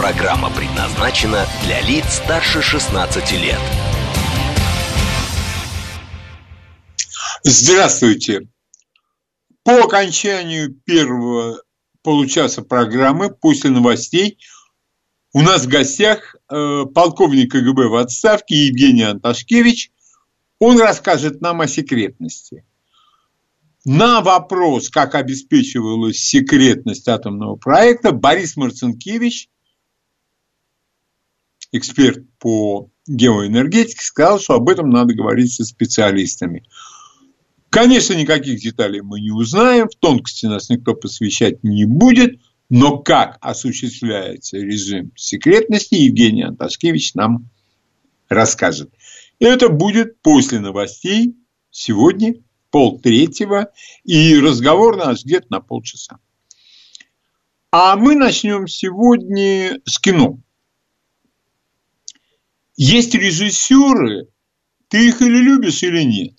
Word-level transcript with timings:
Программа 0.00 0.48
предназначена 0.48 1.44
для 1.62 1.82
лиц 1.82 2.06
старше 2.24 2.62
16 2.62 3.32
лет. 3.32 3.58
Здравствуйте. 7.44 8.48
По 9.62 9.84
окончанию 9.84 10.72
первого 10.72 11.62
получаса 12.02 12.62
программы 12.62 13.28
после 13.28 13.68
новостей 13.68 14.38
у 15.34 15.42
нас 15.42 15.66
в 15.66 15.68
гостях 15.68 16.34
э, 16.48 16.84
полковник 16.94 17.52
КГБ 17.52 17.88
в 17.88 17.96
отставке 17.96 18.68
Евгений 18.68 19.02
Анташкевич. 19.02 19.92
Он 20.58 20.80
расскажет 20.80 21.42
нам 21.42 21.60
о 21.60 21.68
секретности. 21.68 22.64
На 23.84 24.22
вопрос, 24.22 24.88
как 24.88 25.14
обеспечивалась 25.14 26.16
секретность 26.16 27.06
атомного 27.06 27.56
проекта, 27.56 28.12
Борис 28.12 28.56
Марцинкевич, 28.56 29.50
эксперт 31.72 32.24
по 32.38 32.90
геоэнергетике, 33.06 34.02
сказал, 34.02 34.40
что 34.40 34.54
об 34.54 34.68
этом 34.68 34.90
надо 34.90 35.14
говорить 35.14 35.52
со 35.52 35.64
специалистами. 35.64 36.64
Конечно, 37.70 38.14
никаких 38.14 38.60
деталей 38.60 39.00
мы 39.00 39.20
не 39.20 39.30
узнаем, 39.30 39.88
в 39.88 39.94
тонкости 39.94 40.46
нас 40.46 40.68
никто 40.70 40.94
посвящать 40.94 41.62
не 41.62 41.84
будет, 41.84 42.40
но 42.68 42.98
как 42.98 43.38
осуществляется 43.40 44.58
режим 44.58 45.12
секретности, 45.16 45.94
Евгений 45.94 46.42
Анташкевич 46.42 47.14
нам 47.14 47.48
расскажет. 48.28 48.92
И 49.38 49.44
это 49.44 49.68
будет 49.68 50.20
после 50.22 50.60
новостей 50.60 51.36
сегодня 51.70 52.34
полтретьего, 52.70 53.72
и 54.04 54.38
разговор 54.38 54.96
наш 54.96 55.24
где-то 55.24 55.46
на 55.50 55.60
полчаса. 55.60 56.18
А 57.72 57.96
мы 57.96 58.16
начнем 58.16 58.66
сегодня 58.66 59.80
с 59.84 59.98
кино. 59.98 60.38
Есть 62.82 63.12
режиссеры, 63.12 64.28
ты 64.88 65.08
их 65.08 65.20
или 65.20 65.36
любишь, 65.36 65.82
или 65.82 66.00
нет. 66.00 66.32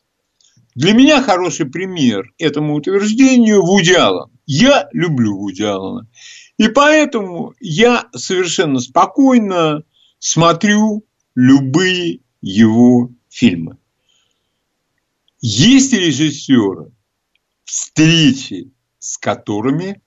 Для 0.74 0.94
меня 0.94 1.22
хороший 1.22 1.68
пример 1.68 2.34
этому 2.40 2.74
утверждению 2.74 3.62
Вуди 3.62 3.94
Аллен. 3.94 4.32
Я 4.48 4.90
люблю 4.92 5.38
Вуди 5.38 5.62
Аллена. 5.62 6.08
И 6.58 6.68
поэтому 6.68 7.54
я 7.60 8.10
совершенно 8.16 8.80
спокойно 8.80 9.84
смотрю 10.18 11.06
любые 11.36 12.22
его 12.42 13.12
фильмы. 13.30 13.78
Есть 15.42 15.94
режиссеры, 15.94 16.92
встречи 17.66 18.72
с 18.98 19.20
которыми 19.20 20.02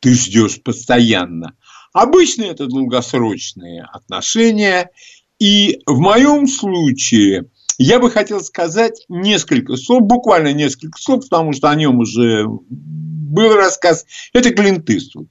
ты 0.00 0.14
ждешь 0.14 0.62
постоянно. 0.62 1.54
Обычно 1.92 2.44
это 2.44 2.66
долгосрочные 2.66 3.82
отношения. 3.82 4.90
И 5.38 5.80
в 5.86 5.98
моем 5.98 6.46
случае 6.46 7.50
я 7.78 7.98
бы 7.98 8.10
хотел 8.10 8.40
сказать 8.40 9.04
несколько 9.08 9.76
слов, 9.76 10.02
буквально 10.02 10.52
несколько 10.52 10.98
слов, 10.98 11.24
потому 11.24 11.52
что 11.52 11.70
о 11.70 11.74
нем 11.74 11.98
уже 11.98 12.46
был 12.48 13.54
рассказ. 13.54 14.06
Это 14.32 14.50
Клинт 14.50 14.88
Иствуд. 14.88 15.30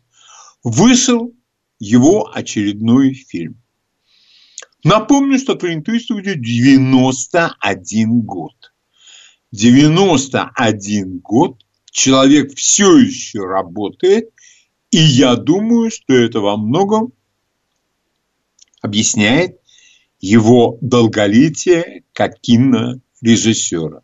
Вышел 0.64 1.34
его 1.80 2.30
очередной 2.32 3.14
фильм. 3.14 3.62
Напомню, 4.84 5.40
что 5.40 5.56
Клинт 5.56 5.90
Иствуде 5.90 6.36
91 6.36 8.22
год. 8.22 8.54
91 9.52 11.20
год 11.20 11.58
человек 11.90 12.54
все 12.56 12.98
еще 12.98 13.40
работает, 13.40 14.30
и 14.92 14.98
я 14.98 15.36
думаю, 15.36 15.90
что 15.90 16.14
это 16.14 16.42
во 16.42 16.58
многом 16.58 17.14
объясняет 18.82 19.60
его 20.20 20.78
долголетие 20.82 22.04
как 22.14 22.40
кинорежиссера. 22.40 24.02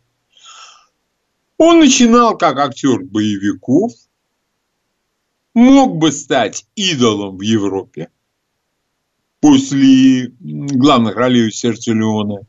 Он 1.58 1.78
начинал 1.78 2.36
как 2.36 2.58
актер 2.58 3.04
боевиков, 3.04 3.92
мог 5.54 5.96
бы 5.96 6.12
стать 6.12 6.66
идолом 6.74 7.36
в 7.36 7.42
Европе 7.42 8.10
после 9.40 10.32
главных 10.40 11.16
ролей 11.16 11.50
«Сердце 11.50 11.92
Леона», 11.92 12.46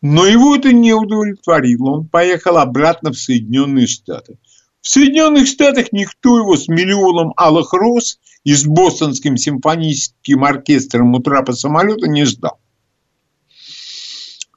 но 0.00 0.26
его 0.26 0.54
это 0.54 0.72
не 0.72 0.92
удовлетворило. 0.92 1.90
Он 1.90 2.08
поехал 2.08 2.58
обратно 2.58 3.10
в 3.10 3.18
Соединенные 3.18 3.86
Штаты. 3.86 4.38
В 4.80 4.88
Соединенных 4.88 5.46
Штатах 5.46 5.92
никто 5.92 6.38
его 6.38 6.56
с 6.56 6.68
миллионом 6.68 7.32
алых 7.36 7.72
роз 7.72 8.18
и 8.44 8.54
с 8.54 8.64
бостонским 8.64 9.36
симфоническим 9.36 10.44
оркестром 10.44 11.14
у 11.14 11.20
трапа 11.20 11.52
самолета 11.52 12.08
не 12.08 12.24
ждал. 12.24 12.60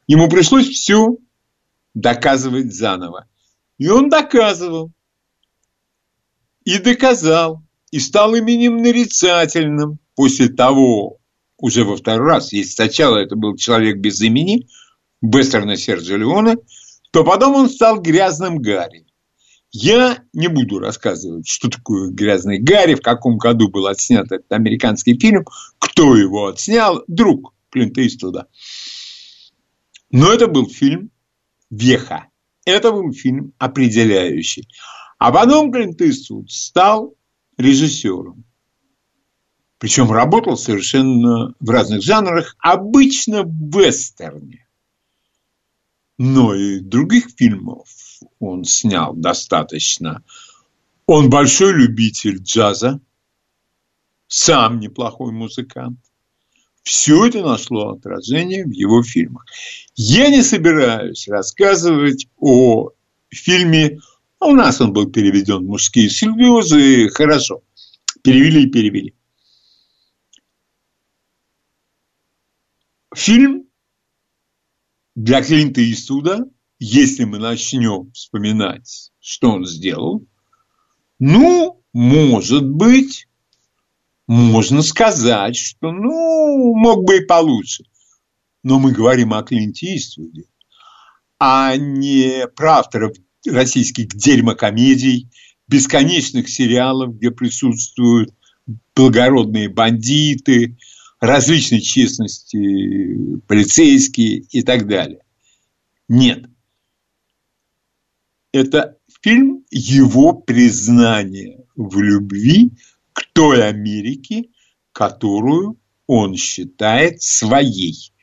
Ему 0.07 0.29
пришлось 0.29 0.67
все 0.67 1.17
доказывать 1.93 2.73
заново. 2.73 3.27
И 3.77 3.89
он 3.89 4.09
доказывал. 4.09 4.91
И 6.63 6.77
доказал. 6.77 7.63
И 7.91 7.99
стал 7.99 8.35
именем 8.35 8.77
нарицательным 8.77 9.99
после 10.15 10.49
того, 10.49 11.17
уже 11.57 11.83
во 11.83 11.97
второй 11.97 12.27
раз, 12.27 12.53
если 12.53 12.71
сначала 12.71 13.17
это 13.17 13.35
был 13.35 13.55
человек 13.55 13.97
без 13.97 14.21
имени, 14.21 14.67
Бестерна 15.21 15.77
Серджио 15.77 16.17
Леоне, 16.17 16.57
то 17.11 17.23
потом 17.23 17.55
он 17.55 17.69
стал 17.69 17.99
грязным 17.99 18.57
Гарри. 18.57 19.05
Я 19.71 20.23
не 20.33 20.47
буду 20.47 20.79
рассказывать, 20.79 21.47
что 21.47 21.69
такое 21.69 22.09
«Грязный 22.09 22.59
Гарри», 22.59 22.95
в 22.95 23.01
каком 23.01 23.37
году 23.37 23.69
был 23.69 23.87
отснят 23.87 24.29
этот 24.29 24.51
американский 24.51 25.17
фильм, 25.17 25.45
кто 25.79 26.15
его 26.15 26.47
отснял, 26.47 27.03
друг 27.07 27.53
Клинта 27.69 28.05
Иствуда. 28.05 28.47
Но 30.09 30.31
это 30.31 30.47
был 30.47 30.67
фильм 30.69 31.09
веха. 31.69 32.27
Это 32.65 32.91
был 32.91 33.13
фильм 33.13 33.53
определяющий. 33.57 34.67
А 35.17 35.31
потом 35.31 35.71
Клинт 35.71 36.01
Иствуд 36.01 36.51
стал 36.51 37.15
режиссером. 37.57 38.43
Причем 39.77 40.11
работал 40.11 40.57
совершенно 40.57 41.55
в 41.59 41.69
разных 41.69 42.03
жанрах, 42.03 42.55
обычно 42.59 43.43
в 43.43 43.79
вестерне. 43.79 44.67
Но 46.17 46.53
и 46.53 46.79
других 46.81 47.29
фильмов 47.35 47.87
он 48.39 48.63
снял 48.65 49.13
достаточно. 49.13 50.23
Он 51.05 51.29
большой 51.29 51.73
любитель 51.73 52.37
джаза, 52.37 52.99
сам 54.27 54.79
неплохой 54.79 55.31
музыкант. 55.31 55.99
Все 56.83 57.27
это 57.27 57.41
нашло 57.41 57.91
отражение 57.91 58.65
в 58.65 58.71
его 58.71 59.03
фильмах. 59.03 59.45
Я 59.95 60.29
не 60.29 60.41
собираюсь 60.41 61.27
рассказывать 61.27 62.27
о 62.37 62.91
фильме, 63.29 63.99
а 64.39 64.47
у 64.47 64.55
нас 64.55 64.81
он 64.81 64.93
был 64.93 65.11
переведен 65.11 65.65
«Мужские 65.65 66.09
слезы», 66.09 67.09
хорошо, 67.09 67.61
перевели 68.23 68.63
и 68.63 68.69
перевели. 68.69 69.13
Фильм 73.13 73.67
для 75.15 75.43
Клинта 75.43 75.81
Иствуда 75.91 76.49
если 76.83 77.25
мы 77.25 77.37
начнем 77.37 78.11
вспоминать, 78.11 79.11
что 79.19 79.51
он 79.51 79.67
сделал, 79.67 80.25
ну, 81.19 81.79
может 81.93 82.67
быть, 82.67 83.27
можно 84.25 84.81
сказать, 84.81 85.55
что, 85.55 85.91
ну, 85.91 86.73
мог 86.73 87.03
бы 87.05 87.17
и 87.17 87.25
получше. 87.25 87.83
Но 88.63 88.79
мы 88.79 88.93
говорим 88.93 89.31
о 89.35 89.43
Клинте 89.43 89.99
а 91.39 91.77
не 91.77 92.47
про 92.55 92.79
авторов 92.79 93.15
российских 93.45 94.07
дерьмокомедий, 94.07 95.29
бесконечных 95.67 96.49
сериалов, 96.49 97.15
где 97.15 97.29
присутствуют 97.29 98.33
благородные 98.95 99.69
бандиты, 99.69 100.77
различной 101.19 101.81
честности 101.81 103.39
полицейские 103.47 104.39
и 104.49 104.63
так 104.63 104.87
далее. 104.87 105.21
Нет 106.07 106.50
это 108.51 108.97
фильм 109.21 109.65
его 109.69 110.33
признания 110.33 111.65
в 111.75 111.99
любви 111.99 112.71
к 113.13 113.23
той 113.33 113.67
Америке, 113.67 114.49
которую 114.91 115.79
он 116.07 116.35
считает 116.35 117.21
своей. 117.21 118.13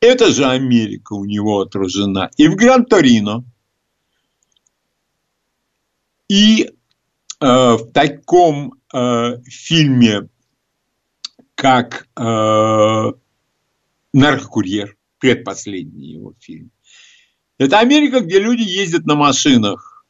Эта 0.00 0.30
же 0.32 0.46
Америка 0.46 1.14
у 1.14 1.24
него 1.24 1.60
отражена 1.60 2.30
и 2.36 2.48
в 2.48 2.56
Гран-Торино, 2.56 3.44
и 6.28 6.64
э, 6.64 6.72
в 7.40 7.92
таком 7.92 8.74
э, 8.92 9.42
фильме, 9.44 10.28
как 11.54 12.08
э, 12.16 13.12
«Наркокурьер», 14.12 14.96
предпоследний 15.18 16.14
его 16.14 16.34
фильм. 16.40 16.72
Это 17.58 17.78
Америка, 17.78 18.20
где 18.20 18.38
люди 18.38 18.62
ездят 18.62 19.06
на 19.06 19.14
машинах 19.14 20.06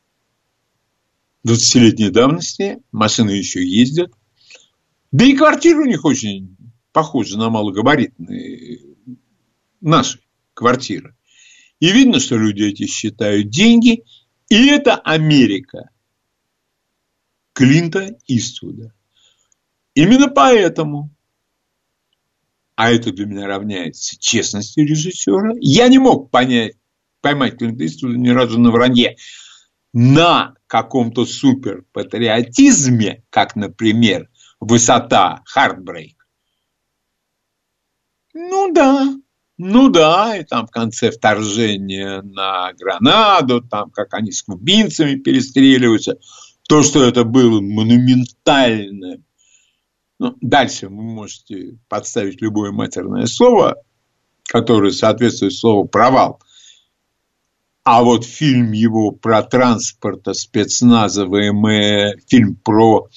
20-летней 1.46 2.10
давности, 2.10 2.82
машины 2.92 3.30
еще 3.30 3.66
ездят. 3.66 4.12
Да 5.10 5.24
и 5.24 5.34
квартиры 5.34 5.82
у 5.82 5.86
них 5.86 6.04
очень 6.04 6.56
похожи 6.92 7.36
на 7.36 7.50
малогабаритные 7.50 8.80
наши 9.80 10.20
квартиры. 10.54 11.16
И 11.80 11.90
видно, 11.90 12.20
что 12.20 12.36
люди 12.36 12.62
эти 12.62 12.86
считают 12.86 13.50
деньги. 13.50 14.04
И 14.48 14.66
это 14.68 14.96
Америка 14.96 15.90
Клинта 17.52 18.16
Иствуда. 18.26 18.94
Именно 19.94 20.28
поэтому, 20.28 21.10
а 22.76 22.90
это 22.90 23.12
для 23.12 23.26
меня 23.26 23.46
равняется 23.46 24.18
честности 24.18 24.80
режиссера, 24.80 25.52
я 25.60 25.88
не 25.88 25.98
мог 25.98 26.30
понять, 26.30 26.76
поймать 27.22 27.62
Иствуда 27.62 28.18
ни 28.18 28.28
разу 28.28 28.60
на 28.60 28.70
вранье. 28.70 29.16
На 29.94 30.54
каком-то 30.66 31.24
суперпатриотизме, 31.24 33.24
как, 33.30 33.56
например, 33.56 34.28
высота 34.60 35.40
Хардбрейк. 35.46 36.26
Ну 38.34 38.72
да, 38.72 39.14
ну 39.58 39.88
да, 39.88 40.36
и 40.36 40.44
там 40.44 40.66
в 40.66 40.70
конце 40.70 41.10
вторжения 41.10 42.22
на 42.22 42.72
Гранаду, 42.74 43.62
там 43.62 43.90
как 43.90 44.12
они 44.14 44.32
с 44.32 44.42
кубинцами 44.42 45.16
перестреливаются– 45.16 46.18
то, 46.68 46.82
что 46.82 47.04
это 47.04 47.24
было 47.24 47.60
монументально. 47.60 49.22
Ну, 50.18 50.36
дальше 50.40 50.88
вы 50.88 51.02
можете 51.02 51.78
подставить 51.88 52.40
любое 52.40 52.70
матерное 52.70 53.26
слово, 53.26 53.76
которое 54.44 54.92
соответствует 54.92 55.52
слову 55.52 55.86
«провал». 55.86 56.40
А 57.84 58.02
вот 58.02 58.24
фильм 58.24 58.72
его 58.72 59.10
про 59.10 59.42
транспорта 59.42 60.34
спецназа 60.34 61.26
ВМ, 61.26 62.16
фильм 62.28 62.56
про 62.56 63.08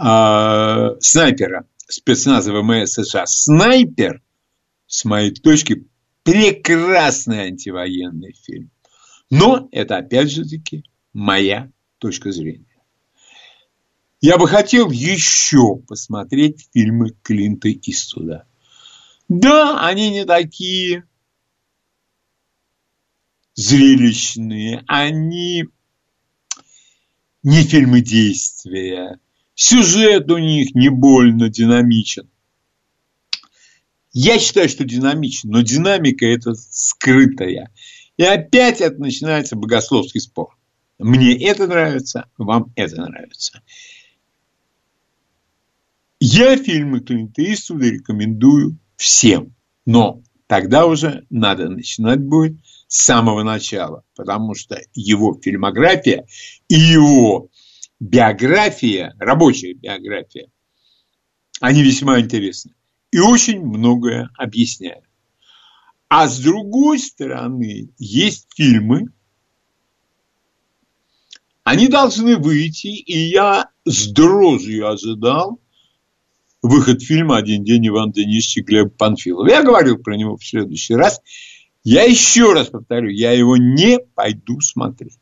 э, 0.00 0.96
снайпера 1.00 1.66
спецназа 1.88 2.52
ВМС 2.52 2.92
США 2.92 3.26
«Снайпер», 3.26 4.22
с 4.86 5.04
моей 5.04 5.30
точки, 5.32 5.86
прекрасный 6.24 7.46
антивоенный 7.46 8.34
фильм. 8.44 8.70
Но 9.30 9.68
это, 9.70 9.98
опять 9.98 10.32
же 10.32 10.44
таки, 10.44 10.84
моя 11.12 11.70
точка 11.98 12.32
зрения. 12.32 12.66
Я 14.20 14.36
бы 14.36 14.48
хотел 14.48 14.90
еще 14.90 15.76
посмотреть 15.76 16.68
фильмы 16.74 17.12
Клинта 17.22 17.72
Иствуда. 17.72 18.46
Да, 19.28 19.86
они 19.86 20.10
не 20.10 20.24
такие 20.24 21.04
зрелищные, 23.60 24.82
они 24.86 25.66
не 27.42 27.62
фильмы 27.62 28.00
действия, 28.00 29.20
сюжет 29.54 30.30
у 30.30 30.38
них 30.38 30.74
не 30.74 30.88
больно 30.88 31.50
динамичен. 31.50 32.28
Я 34.12 34.38
считаю, 34.38 34.68
что 34.68 34.84
динамичен, 34.84 35.50
но 35.50 35.60
динамика 35.60 36.26
это 36.26 36.54
скрытая. 36.54 37.70
И 38.16 38.22
опять 38.22 38.80
это 38.80 38.98
начинается 38.98 39.56
богословский 39.56 40.20
спор. 40.20 40.56
Мне 40.98 41.38
это 41.46 41.66
нравится, 41.66 42.30
вам 42.38 42.72
это 42.76 42.96
нравится. 43.02 43.62
Я 46.18 46.56
фильмы 46.56 47.00
Клинта 47.00 47.42
Иствуда 47.42 47.86
рекомендую 47.86 48.78
всем, 48.96 49.54
но 49.86 50.22
тогда 50.46 50.86
уже 50.86 51.24
надо 51.30 51.68
начинать 51.68 52.20
будет 52.20 52.56
с 52.90 53.04
самого 53.04 53.44
начала, 53.44 54.02
потому 54.16 54.56
что 54.56 54.80
его 54.94 55.38
фильмография 55.40 56.26
и 56.68 56.74
его 56.74 57.48
биография, 58.00 59.14
рабочая 59.20 59.74
биография, 59.74 60.50
они 61.60 61.84
весьма 61.84 62.20
интересны 62.20 62.74
и 63.12 63.20
очень 63.20 63.64
многое 63.64 64.30
объясняют. 64.36 65.04
А 66.08 66.26
с 66.26 66.40
другой 66.40 66.98
стороны, 66.98 67.90
есть 67.96 68.48
фильмы, 68.56 69.06
они 71.62 71.86
должны 71.86 72.36
выйти, 72.36 72.88
и 72.88 73.16
я 73.16 73.70
с 73.84 74.08
дрожью 74.08 74.88
ожидал 74.88 75.60
выход 76.60 77.02
фильма 77.02 77.36
«Один 77.36 77.62
день 77.62 77.86
Иван 77.86 78.10
Денисович 78.10 78.66
Глеб 78.66 78.96
Панфилов». 78.96 79.48
Я 79.48 79.62
говорил 79.62 79.98
про 79.98 80.16
него 80.16 80.36
в 80.36 80.44
следующий 80.44 80.94
раз. 80.94 81.20
Я 81.82 82.04
еще 82.04 82.52
раз 82.52 82.68
повторю, 82.68 83.08
я 83.08 83.32
его 83.32 83.56
не 83.56 83.98
пойду 83.98 84.60
смотреть. 84.60 85.18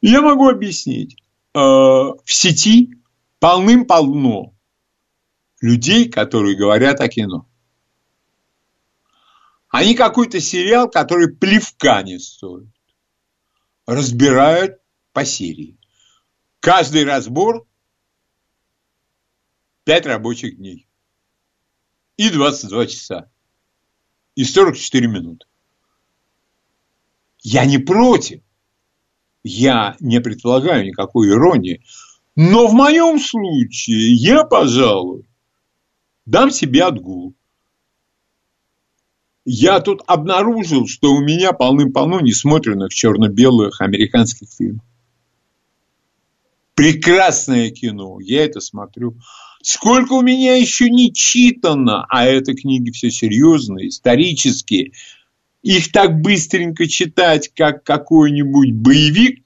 Я 0.00 0.22
могу 0.22 0.48
объяснить. 0.48 1.16
Э, 1.54 1.58
в 1.58 2.22
сети 2.26 2.94
полным-полно 3.40 4.54
людей, 5.60 6.08
которые 6.08 6.56
говорят 6.56 7.00
о 7.00 7.08
кино. 7.08 7.48
Они 9.68 9.94
какой-то 9.94 10.40
сериал, 10.40 10.88
который 10.88 11.34
плевка 11.34 12.02
не 12.02 12.18
стоит 12.18 12.68
разбирают 13.88 14.82
по 15.14 15.24
серии. 15.24 15.78
Каждый 16.60 17.04
разбор 17.04 17.66
5 19.84 20.06
рабочих 20.06 20.58
дней. 20.58 20.86
И 22.18 22.28
22 22.28 22.86
часа. 22.86 23.30
И 24.38 24.44
44 24.44 25.08
минуты. 25.08 25.46
Я 27.42 27.64
не 27.64 27.78
против. 27.78 28.40
Я 29.42 29.96
не 29.98 30.20
предполагаю 30.20 30.86
никакой 30.86 31.30
иронии. 31.30 31.82
Но 32.36 32.68
в 32.68 32.72
моем 32.72 33.18
случае 33.18 34.14
я, 34.14 34.44
пожалуй, 34.44 35.28
дам 36.24 36.52
себе 36.52 36.84
отгул 36.84 37.34
я 39.50 39.80
тут 39.80 40.02
обнаружил, 40.06 40.86
что 40.86 41.14
у 41.14 41.20
меня 41.20 41.52
полным-полно 41.52 42.20
несмотренных 42.20 42.92
черно-белых 42.92 43.80
американских 43.80 44.50
фильмов. 44.50 44.84
Прекрасное 46.74 47.70
кино, 47.70 48.20
я 48.20 48.44
это 48.44 48.60
смотрю. 48.60 49.16
Сколько 49.62 50.12
у 50.12 50.22
меня 50.22 50.56
еще 50.56 50.88
не 50.88 51.12
читано, 51.12 52.04
а 52.08 52.24
это 52.24 52.54
книги 52.54 52.90
все 52.90 53.10
серьезные, 53.10 53.88
исторические. 53.88 54.92
Их 55.62 55.90
так 55.90 56.20
быстренько 56.20 56.86
читать, 56.86 57.50
как 57.54 57.82
какой-нибудь 57.82 58.72
боевик, 58.72 59.44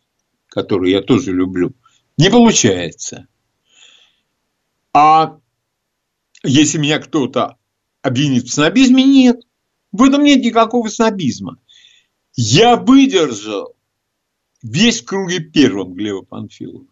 который 0.49 0.93
я 0.93 1.01
тоже 1.01 1.33
люблю, 1.33 1.73
не 2.19 2.31
получается. 2.31 3.27
А 4.93 5.39
если 6.43 6.79
меня 6.79 6.99
кто-то 6.99 7.57
обвинит 8.03 8.45
в 8.45 8.53
снобизме, 8.53 9.05
нет. 9.05 9.41
В 9.93 10.03
этом 10.03 10.23
нет 10.25 10.43
никакого 10.43 10.89
снобизма. 10.89 11.59
Я 12.35 12.77
выдержал 12.77 13.75
весь 14.63 15.01
в 15.01 15.07
круге 15.07 15.41
первом 15.41 15.95
Глеба 15.95 16.23
Панфилова. 16.23 16.87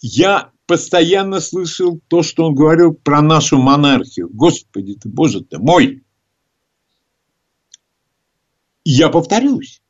Я 0.00 0.52
постоянно 0.68 1.40
слышал 1.40 2.00
то, 2.06 2.22
что 2.22 2.44
он 2.44 2.54
говорил 2.54 2.94
про 2.94 3.20
нашу 3.20 3.58
монархию. 3.58 4.28
Господи 4.32 4.94
ты, 4.94 5.08
Боже 5.08 5.40
ты 5.40 5.58
мой! 5.58 6.04
я 8.84 9.10
повторюсь. 9.10 9.82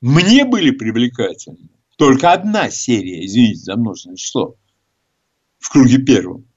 Мне 0.00 0.46
были 0.46 0.70
привлекательны 0.70 1.68
только 1.96 2.32
одна 2.32 2.70
серия, 2.70 3.26
извините 3.26 3.60
за 3.60 3.76
множественное 3.76 4.16
число, 4.16 4.54
в 5.58 5.68
круге 5.68 5.98
первом 5.98 6.50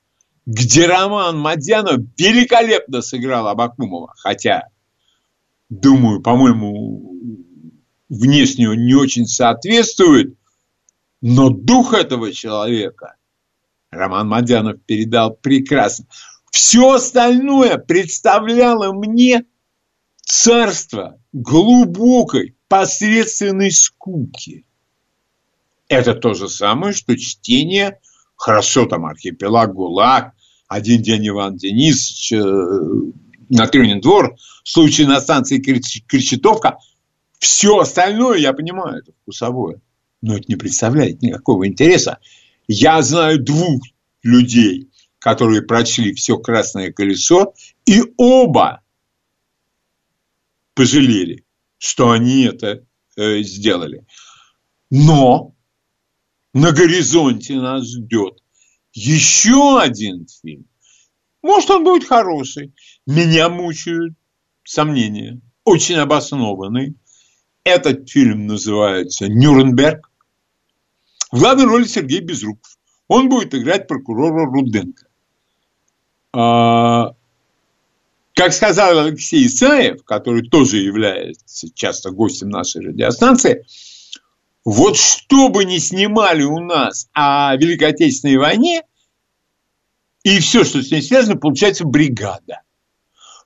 где 0.45 0.87
Роман 0.87 1.39
Мадьянов 1.39 2.01
великолепно 2.17 3.01
сыграл 3.01 3.47
Абакумова. 3.47 4.13
Хотя, 4.17 4.67
думаю, 5.69 6.21
по-моему, 6.21 7.13
внешне 8.09 8.69
он 8.69 8.85
не 8.85 8.93
очень 8.93 9.25
соответствует, 9.25 10.35
но 11.25 11.49
дух 11.49 11.93
этого 11.93 12.33
человека 12.33 13.15
Роман 13.89 14.27
Мадьянов 14.27 14.81
передал 14.85 15.33
прекрасно. 15.33 16.05
Все 16.51 16.91
остальное 16.91 17.77
представляло 17.77 18.91
мне 18.91 19.45
царство 20.21 21.17
глубокой 21.31 22.55
посредственной 22.67 23.71
скуки. 23.71 24.65
Это 25.87 26.13
то 26.13 26.33
же 26.33 26.49
самое, 26.49 26.93
что 26.93 27.17
чтение 27.17 27.99
Хорошо, 28.35 28.85
там 28.87 29.05
архипелаг, 29.05 29.73
ГУЛАГ, 29.73 30.33
один 30.67 31.01
день 31.01 31.29
Иван 31.29 31.55
Денисович, 31.55 32.33
э, 32.33 32.43
на 33.47 33.67
Трюнин 33.67 34.01
двор, 34.01 34.35
случай 34.65 35.05
на 35.05 35.21
станции 35.21 35.59
Кречетовка. 35.59 36.77
Все 37.39 37.77
остальное, 37.77 38.39
я 38.39 38.51
понимаю, 38.51 38.97
это 38.97 39.13
вкусовое. 39.21 39.79
Но 40.23 40.37
это 40.37 40.45
не 40.47 40.55
представляет 40.55 41.21
никакого 41.21 41.67
интереса. 41.67 42.17
Я 42.65 43.01
знаю 43.01 43.43
двух 43.43 43.83
людей, 44.23 44.89
которые 45.19 45.61
прочли 45.61 46.13
все 46.13 46.37
«Красное 46.37 46.93
колесо», 46.93 47.53
и 47.85 48.01
оба 48.15 48.81
пожалели, 50.75 51.43
что 51.77 52.11
они 52.11 52.43
это 52.45 52.85
э, 53.17 53.41
сделали. 53.41 54.05
Но 54.89 55.53
на 56.53 56.71
горизонте 56.71 57.55
нас 57.55 57.85
ждет 57.85 58.41
еще 58.93 59.77
один 59.81 60.25
фильм. 60.41 60.69
Может, 61.41 61.69
он 61.69 61.83
будет 61.83 62.07
хороший. 62.07 62.73
Меня 63.05 63.49
мучают 63.49 64.13
сомнения, 64.63 65.41
очень 65.65 65.95
обоснованные. 65.95 66.95
Этот 67.65 68.09
фильм 68.09 68.47
называется 68.47 69.27
«Нюрнберг». 69.27 70.12
В 71.33 71.39
главной 71.39 71.65
роли 71.65 71.85
Сергей 71.85 72.19
Безруков. 72.19 72.77
Он 73.07 73.27
будет 73.27 73.55
играть 73.55 73.87
прокурора 73.87 74.45
Руденко. 74.45 75.07
А, 76.31 77.15
как 78.35 78.53
сказал 78.53 78.99
Алексей 78.99 79.47
Исаев, 79.47 80.03
который 80.03 80.47
тоже 80.47 80.77
является 80.77 81.73
часто 81.73 82.11
гостем 82.11 82.49
нашей 82.49 82.85
радиостанции, 82.85 83.65
вот 84.63 84.95
что 84.95 85.49
бы 85.49 85.65
ни 85.65 85.79
снимали 85.79 86.43
у 86.43 86.59
нас 86.59 87.09
о 87.13 87.55
Великой 87.55 87.89
Отечественной 87.89 88.37
войне, 88.37 88.83
и 90.21 90.39
все, 90.39 90.63
что 90.63 90.83
с 90.83 90.91
ней 90.91 91.01
связано, 91.01 91.39
получается 91.39 91.83
бригада. 91.83 92.61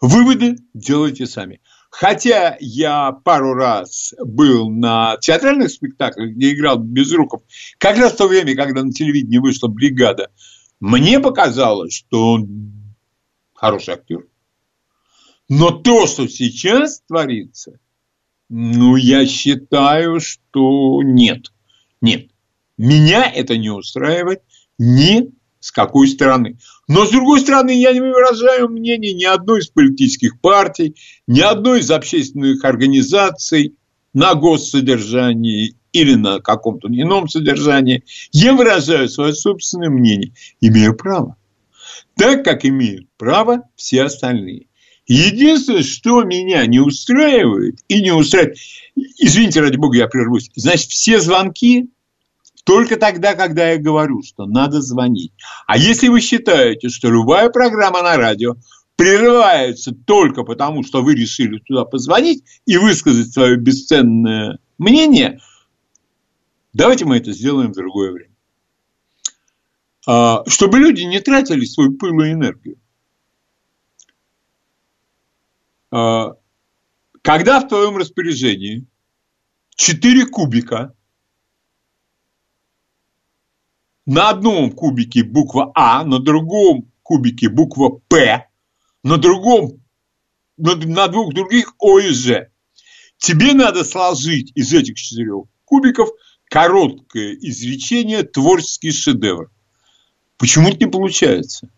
Выводы 0.01 0.58
делайте 0.74 1.25
сами. 1.25 1.62
Хотя 1.89 2.58
я 2.60 3.12
пару 3.12 3.53
раз 3.53 4.13
был 4.20 4.70
на 4.70 5.17
театральных 5.17 5.72
спектаклях, 5.72 6.32
где 6.32 6.53
играл 6.53 6.77
Безруков, 6.77 7.41
как 7.77 7.98
раз 7.98 8.13
в 8.13 8.17
то 8.17 8.27
время, 8.27 8.56
когда 8.56 8.84
на 8.84 8.91
телевидении 8.91 9.38
вышла 9.38 9.67
бригада, 9.67 10.29
мне 10.79 11.20
показалось, 11.20 11.94
что 11.94 12.34
он 12.34 12.96
хороший 13.53 13.96
актер. 13.96 14.27
Но 15.50 15.72
то, 15.72 16.08
что 16.08 16.27
сейчас 16.27 17.01
творится, 17.08 17.79
ну, 18.50 18.96
я 18.96 19.25
считаю, 19.25 20.20
что 20.20 21.01
нет. 21.03 21.51
Нет. 22.01 22.29
Меня 22.77 23.29
это 23.29 23.58
не 23.58 23.70
устраивает 23.70 24.44
ни 24.77 25.32
с 25.68 25.72
какой 25.72 26.08
стороны. 26.08 26.58
Но 26.88 27.06
с 27.06 27.12
другой 27.12 27.42
стороны, 27.42 27.78
я 27.78 27.92
не 27.92 28.00
выражаю 28.00 28.70
мнение 28.70 29.14
ни 29.14 29.26
одной 29.26 29.60
из 29.60 29.68
политических 29.68 30.40
партий, 30.40 30.96
ни 31.28 31.42
одной 31.42 31.82
из 31.82 31.92
общественных 31.92 32.64
организаций 32.64 33.76
на 34.14 34.34
госсодержании 34.34 35.76
или 35.92 36.16
на 36.16 36.40
каком-то 36.40 36.88
ином 36.88 37.28
содержании. 37.28 38.04
Я 38.32 38.54
выражаю 38.54 39.10
свое 39.10 39.34
собственное 39.34 39.90
мнение. 39.90 40.32
Имею 40.62 40.96
право. 40.96 41.36
Так, 42.16 42.46
как 42.46 42.64
имеют 42.64 43.08
право 43.18 43.64
все 43.76 44.04
остальные. 44.04 44.68
Единственное, 45.06 45.84
что 45.84 46.24
меня 46.24 46.66
не 46.66 46.80
устраивает 46.80 47.80
и 47.90 48.02
не 48.02 48.12
устраивает, 48.12 48.58
извините, 48.96 49.60
ради 49.60 49.76
бога, 49.76 49.98
я 49.98 50.08
прервусь, 50.08 50.50
значит, 50.56 50.92
все 50.92 51.20
звонки 51.20 51.90
только 52.68 52.98
тогда, 52.98 53.34
когда 53.34 53.70
я 53.70 53.78
говорю, 53.78 54.24
что 54.24 54.46
надо 54.46 54.82
звонить. 54.82 55.32
А 55.68 55.78
если 55.78 56.10
вы 56.10 56.20
считаете, 56.20 56.90
что 56.90 57.10
любая 57.10 57.50
программа 57.50 58.04
на 58.04 58.18
радио 58.18 58.58
прерывается 58.98 59.94
только 59.94 60.44
потому, 60.44 60.84
что 60.84 61.02
вы 61.02 61.16
решили 61.16 61.60
туда 61.60 61.86
позвонить 61.86 62.44
и 62.66 62.76
высказать 62.76 63.32
свое 63.32 63.56
бесценное 63.56 64.60
мнение, 64.78 65.40
давайте 66.74 67.06
мы 67.06 67.16
это 67.16 67.32
сделаем 67.32 67.72
в 67.72 67.76
другое 67.76 68.12
время. 68.12 68.36
А, 70.06 70.44
чтобы 70.46 70.80
люди 70.80 71.04
не 71.04 71.22
тратили 71.22 71.64
свою 71.64 71.94
пылу 71.94 72.26
и 72.26 72.34
энергию. 72.34 72.76
А, 75.90 76.36
когда 77.22 77.62
в 77.62 77.70
твоем 77.70 77.96
распоряжении 77.96 78.86
4 79.78 80.26
кубика, 80.26 80.97
на 84.08 84.30
одном 84.30 84.72
кубике 84.72 85.24
буква 85.24 85.72
А, 85.76 86.04
на 86.04 86.20
другом 86.20 86.90
кубике 87.04 87.50
буква 87.50 88.00
П, 88.08 88.48
на 89.04 89.18
другом, 89.18 89.84
на, 90.58 90.76
на 90.76 91.08
двух 91.08 91.34
других 91.34 91.76
О 91.78 92.00
и 92.00 92.10
Ж. 92.10 92.50
Тебе 93.18 93.54
надо 93.54 93.84
сложить 93.84 94.52
из 94.56 94.74
этих 94.74 94.96
четырех 94.96 95.46
кубиков 95.66 96.10
короткое 96.46 97.34
изречение 97.34 98.24
творческий 98.24 98.92
шедевр. 98.92 99.52
Почему-то 100.38 100.78
не 100.78 100.90
получается. 100.90 101.70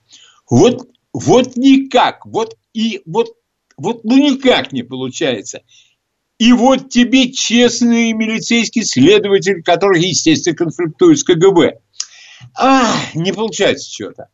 Вот, 0.50 0.88
вот 1.14 1.56
никак, 1.58 2.26
вот 2.26 2.56
и 2.74 3.02
вот 3.06 3.36
вот 3.76 4.04
ну 4.04 4.18
никак 4.18 4.72
не 4.72 4.84
получается. 4.84 5.62
И 6.38 6.54
вот 6.54 6.90
тебе 6.90 7.32
честный 7.32 8.14
милицейский 8.14 8.84
следователь, 8.84 9.64
который, 9.64 10.02
естественно, 10.02 10.56
конфликтует 10.56 11.20
с 11.20 11.24
КГБ. 11.24 11.80
А, 12.56 12.96
не 13.14 13.32
получается 13.32 13.92
что-то. 13.92 14.30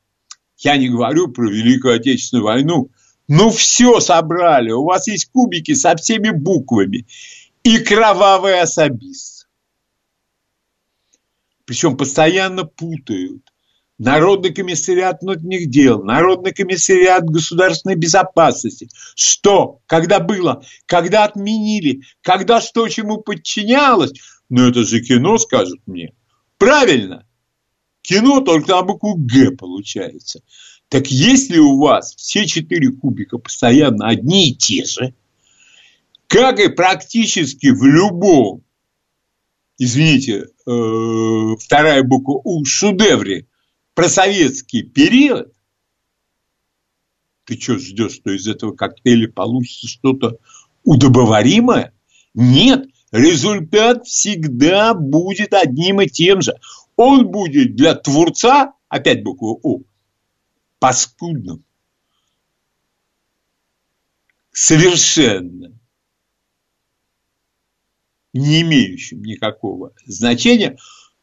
Я 0.57 0.77
не 0.77 0.89
говорю 0.89 1.29
про 1.29 1.49
Великую 1.49 1.95
Отечественную 1.95 2.45
войну. 2.45 2.89
Ну, 3.27 3.49
все 3.49 3.99
собрали. 3.99 4.71
У 4.71 4.83
вас 4.83 5.07
есть 5.07 5.31
кубики 5.31 5.73
со 5.73 5.95
всеми 5.95 6.29
буквами. 6.29 7.05
И 7.63 7.79
кровавый 7.79 8.61
особист. 8.61 9.47
Причем 11.65 11.97
постоянно 11.97 12.63
путают. 12.63 13.41
Народный 13.97 14.53
комиссариат 14.53 15.21
внутренних 15.21 15.69
дел, 15.69 16.03
Народный 16.03 16.51
комиссариат 16.51 17.23
государственной 17.23 17.95
безопасности. 17.95 18.89
Что? 19.15 19.79
Когда 19.87 20.19
было? 20.19 20.63
Когда 20.85 21.23
отменили? 21.23 22.01
Когда 22.21 22.59
что 22.59 22.87
чему 22.89 23.19
подчинялось? 23.19 24.11
Ну, 24.49 24.69
это 24.69 24.83
же 24.83 24.99
кино, 24.99 25.37
скажут 25.37 25.79
мне. 25.85 26.13
Правильно. 26.57 27.24
Кино 28.05 28.39
только 28.41 28.73
на 28.73 28.83
букву 28.83 29.15
«Г» 29.15 29.51
получается. 29.51 30.41
Так 30.89 31.07
если 31.07 31.57
у 31.57 31.79
вас 31.79 32.13
все 32.15 32.45
четыре 32.45 32.91
кубика 32.91 33.39
постоянно 33.39 34.07
одни 34.07 34.49
и 34.49 34.55
те 34.55 34.85
же, 34.85 35.15
как 36.27 36.59
и 36.59 36.67
практически 36.67 37.67
в 37.67 37.83
любом, 37.83 38.61
извините, 39.79 40.45
э, 40.67 41.55
вторая 41.59 42.03
буква 42.03 42.41
У, 42.43 42.63
шедевре 42.63 43.47
про 43.95 44.07
советский 44.07 44.83
период, 44.83 45.51
ты 47.45 47.59
что 47.59 47.79
ждешь, 47.79 48.13
что 48.13 48.29
из 48.29 48.47
этого 48.47 48.73
коктейля 48.73 49.31
получится 49.31 49.87
что-то 49.87 50.37
удобоваримое? 50.83 51.91
Нет, 52.35 52.85
результат 53.11 54.05
всегда 54.05 54.93
будет 54.93 55.55
одним 55.55 56.01
и 56.01 56.07
тем 56.07 56.43
же. 56.43 56.53
Он 56.95 57.27
будет 57.27 57.75
для 57.75 57.95
творца, 57.95 58.73
опять 58.87 59.23
буква 59.23 59.57
О, 59.61 59.81
паскудным. 60.79 61.63
Совершенно 64.51 65.77
не 68.33 68.61
имеющим 68.61 69.21
никакого 69.23 69.93
значения, 70.05 70.77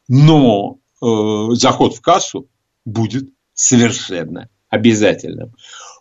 но 0.09 0.79
э, 1.01 1.55
заход 1.55 1.95
в 1.95 2.01
кассу 2.01 2.49
будет 2.85 3.31
совершенно 3.55 4.49
обязательным. 4.69 5.55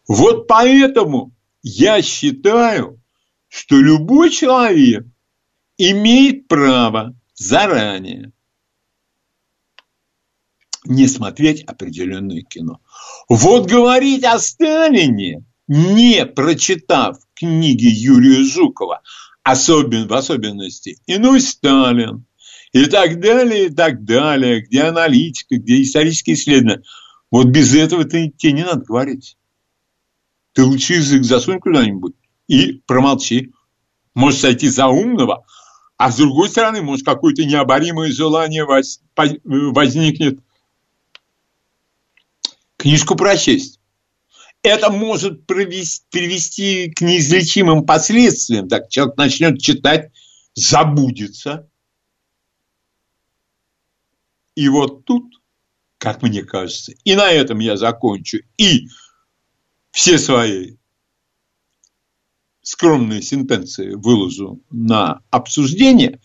Вот 0.08 0.48
поэтому 0.48 1.34
я 1.64 2.02
считаю, 2.02 3.02
что 3.48 3.76
любой 3.76 4.30
человек 4.30 5.06
имеет 5.78 6.48
право 6.48 7.14
заранее 7.34 8.32
не 10.86 11.08
смотреть 11.08 11.64
определенное 11.64 12.42
кино. 12.42 12.80
Вот 13.30 13.70
говорить 13.70 14.24
о 14.24 14.40
Сталине, 14.40 15.44
не 15.68 16.26
прочитав 16.26 17.18
книги 17.34 17.86
Юрия 17.86 18.44
Жукова, 18.44 19.02
особенно, 19.44 20.08
в 20.08 20.14
особенности 20.14 21.00
«Иной 21.08 21.42
Сталин», 21.42 22.26
и 22.74 22.86
так 22.86 23.20
далее, 23.20 23.66
и 23.66 23.70
так 23.70 24.06
далее, 24.06 24.62
где 24.62 24.84
аналитика, 24.84 25.58
где 25.58 25.82
исторические 25.82 26.36
исследования. 26.36 26.84
Вот 27.30 27.48
без 27.48 27.76
этого 27.76 28.06
ты, 28.06 28.30
тебе 28.30 28.54
не 28.54 28.64
надо 28.64 28.86
говорить. 28.86 29.38
Ты 30.54 30.64
лучше 30.64 30.94
язык 30.94 31.24
засунь 31.24 31.60
куда-нибудь 31.60 32.16
и 32.48 32.82
промолчи. 32.86 33.52
Может 34.14 34.40
сойти 34.40 34.70
за 34.70 34.88
умного, 34.88 35.46
а 35.98 36.12
с 36.12 36.18
другой 36.18 36.50
стороны, 36.50 36.82
может, 36.82 37.06
какое-то 37.06 37.46
необоримое 37.46 38.12
желание 38.12 38.66
возникнет 38.66 40.40
книжку 42.82 43.16
прочесть. 43.16 43.80
Это 44.64 44.92
может 44.92 45.46
привести, 45.46 46.04
привести 46.12 46.92
к 46.92 47.02
неизлечимым 47.02 47.86
последствиям. 47.86 48.68
Так 48.68 48.90
человек 48.90 49.18
начнет 49.18 49.62
читать, 49.62 50.12
забудется. 50.54 51.70
И 54.56 54.68
вот 54.68 55.06
тут, 55.06 55.42
как 55.98 56.22
мне 56.22 56.44
кажется, 56.44 56.94
и 57.04 57.16
на 57.16 57.30
этом 57.32 57.60
я 57.60 57.78
закончу, 57.78 58.40
и 58.58 58.88
все 59.92 60.18
свои 60.18 60.76
скромные 62.62 63.22
сентенции 63.22 63.94
выложу 63.94 64.62
на 64.70 65.22
обсуждение, 65.32 66.20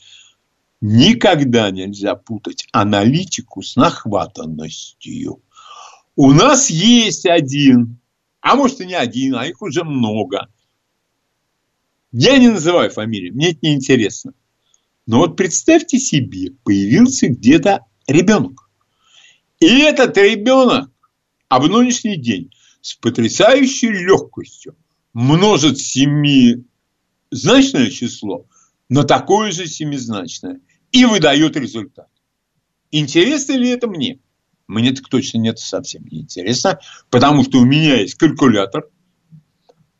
никогда 0.81 1.71
нельзя 1.71 2.15
путать 2.15 2.67
аналитику 2.73 3.63
с 3.63 3.77
нахватанностью. 3.77 5.43
У 6.17 6.33
нас 6.33 6.71
есть 6.71 7.27
один, 7.27 8.01
а 8.41 8.57
может 8.57 8.81
и 8.81 8.87
не 8.87 8.95
один, 8.95 9.35
а 9.35 9.47
их 9.47 9.61
уже 9.61 9.85
много. 9.85 10.49
Я 12.11 12.39
не 12.39 12.49
называю 12.49 12.91
фамилии, 12.91 13.29
мне 13.31 13.51
это 13.51 13.59
не 13.61 13.75
интересно. 13.75 14.33
Но 15.07 15.19
вот 15.19 15.37
представьте 15.37 15.99
себе, 15.99 16.53
появился 16.65 17.29
где-то 17.29 17.85
ребенок. 18.07 18.71
И 19.61 19.67
этот 19.67 20.17
ребенок, 20.17 20.91
а 21.49 21.61
в 21.61 21.69
нынешний 21.69 22.17
день 22.17 22.51
с 22.81 22.95
потрясающей 22.95 23.91
легкостью 23.91 24.75
множит 25.13 25.79
семизначное 25.79 26.65
число 27.91 28.47
на 28.89 29.05
такое 29.05 29.53
же 29.53 29.67
семизначное 29.67 30.61
и 30.93 31.05
выдает 31.05 31.57
результат. 31.57 32.09
Интересно 32.91 33.53
ли 33.53 33.69
это 33.69 33.87
мне? 33.87 34.19
Мне 34.69 34.93
так 34.93 35.09
точно 35.09 35.39
нет, 35.39 35.59
совсем 35.59 36.05
не 36.11 36.21
интересно, 36.21 36.81
потому 37.11 37.45
что 37.45 37.59
у 37.59 37.65
меня 37.65 38.01
есть 38.01 38.17
калькулятор, 38.17 38.89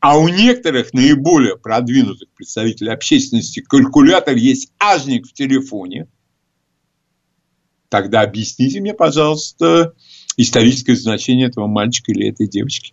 а 0.01 0.19
у 0.19 0.29
некоторых 0.29 0.93
наиболее 0.93 1.57
продвинутых 1.57 2.29
представителей 2.31 2.91
общественности 2.91 3.61
калькулятор 3.61 4.35
есть 4.37 4.73
ажник 4.79 5.27
в 5.27 5.33
телефоне. 5.33 6.09
Тогда 7.89 8.23
объясните 8.23 8.81
мне, 8.81 8.93
пожалуйста, 8.93 9.95
историческое 10.37 10.97
значение 10.97 11.49
этого 11.49 11.69
мальчика 11.69 12.11
или 12.11 12.29
этой 12.29 12.49
девочки. 12.49 12.93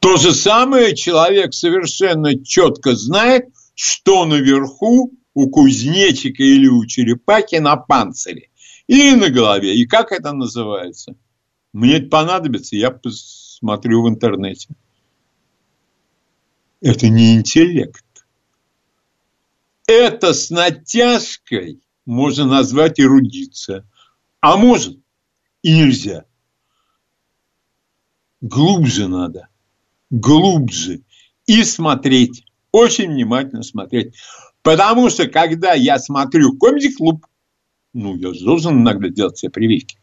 То 0.00 0.16
же 0.16 0.34
самое 0.34 0.94
человек 0.96 1.54
совершенно 1.54 2.36
четко 2.44 2.94
знает, 2.94 3.46
что 3.74 4.26
наверху 4.26 5.12
у 5.32 5.48
кузнечика 5.48 6.42
или 6.42 6.66
у 6.66 6.84
черепахи 6.84 7.56
на 7.56 7.76
панцире 7.76 8.48
или 8.86 9.14
на 9.14 9.30
голове. 9.30 9.76
И 9.76 9.86
как 9.86 10.12
это 10.12 10.32
называется? 10.32 11.14
Мне 11.72 11.96
это 11.96 12.08
понадобится, 12.08 12.76
я 12.76 12.90
посмотрю 12.90 14.02
в 14.02 14.08
интернете. 14.08 14.68
Это 16.80 17.08
не 17.08 17.34
интеллект. 17.34 18.04
Это 19.86 20.34
с 20.34 20.50
натяжкой 20.50 21.80
можно 22.06 22.44
назвать 22.46 23.00
эрудиция. 23.00 23.88
А 24.40 24.56
может 24.56 24.98
и 25.62 25.74
нельзя. 25.74 26.26
Глубже 28.40 29.08
надо. 29.08 29.48
Глубже. 30.10 31.02
И 31.46 31.64
смотреть. 31.64 32.44
Очень 32.70 33.12
внимательно 33.12 33.62
смотреть. 33.62 34.14
Потому 34.62 35.08
что, 35.08 35.26
когда 35.28 35.72
я 35.72 35.98
смотрю 35.98 36.58
комедий-клуб, 36.58 37.26
ну, 37.94 38.16
я 38.16 38.34
же 38.34 38.44
должен 38.44 38.82
иногда 38.82 39.08
делать 39.08 39.38
себе 39.38 39.50
прививки. 39.50 39.96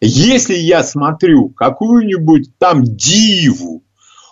Если 0.00 0.54
я 0.54 0.82
смотрю 0.82 1.50
какую-нибудь 1.50 2.56
там 2.56 2.84
диву, 2.84 3.84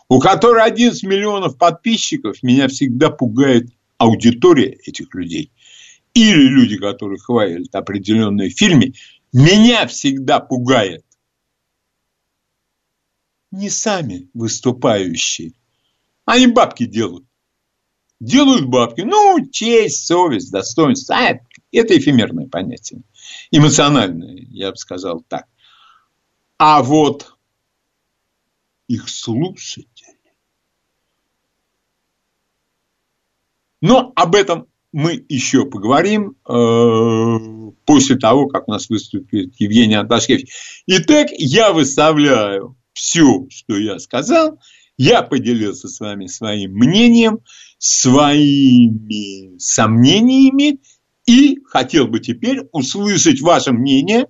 у 0.08 0.20
которой 0.20 0.64
11 0.64 1.02
миллионов 1.02 1.58
подписчиков, 1.58 2.42
меня 2.42 2.68
всегда 2.68 3.10
пугает 3.10 3.68
аудитория 3.98 4.78
этих 4.86 5.14
людей. 5.14 5.52
Или 6.14 6.48
люди, 6.48 6.78
которые 6.78 7.18
хвалят 7.18 7.74
определенные 7.74 8.48
фильмы, 8.48 8.94
меня 9.32 9.86
всегда 9.86 10.40
пугает 10.40 11.04
не 13.50 13.68
сами 13.68 14.28
выступающие. 14.34 15.52
Они 16.24 16.46
бабки 16.46 16.86
делают. 16.86 17.26
Делают 18.20 18.66
бабки. 18.66 19.02
Ну, 19.02 19.48
честь, 19.50 20.06
совесть, 20.06 20.50
достоинство. 20.50 21.16
А, 21.16 21.40
это 21.72 21.96
эфемерное 21.96 22.48
понятие. 22.48 23.02
Эмоциональное, 23.50 24.36
я 24.50 24.70
бы 24.70 24.76
сказал 24.76 25.22
так. 25.28 25.46
А 26.56 26.82
вот 26.82 27.36
их 28.88 29.08
слушатели. 29.08 30.18
Но 33.80 34.12
об 34.16 34.34
этом 34.34 34.66
мы 34.92 35.24
еще 35.28 35.66
поговорим 35.66 36.36
э, 36.48 37.72
после 37.84 38.16
того, 38.16 38.48
как 38.48 38.66
у 38.68 38.72
нас 38.72 38.88
выступит 38.88 39.54
Евгений 39.58 39.94
Анташкевич. 39.94 40.82
Итак, 40.86 41.28
я 41.32 41.72
выставляю 41.72 42.76
все, 42.92 43.46
что 43.50 43.76
я 43.76 43.98
сказал. 43.98 44.58
Я 44.96 45.22
поделился 45.22 45.86
с 45.88 46.00
вами 46.00 46.26
своим 46.26 46.72
мнением, 46.72 47.40
своими 47.78 49.56
сомнениями 49.58 50.80
и 51.28 51.58
хотел 51.66 52.08
бы 52.08 52.20
теперь 52.20 52.60
услышать 52.72 53.42
ваше 53.42 53.72
мнение. 53.72 54.26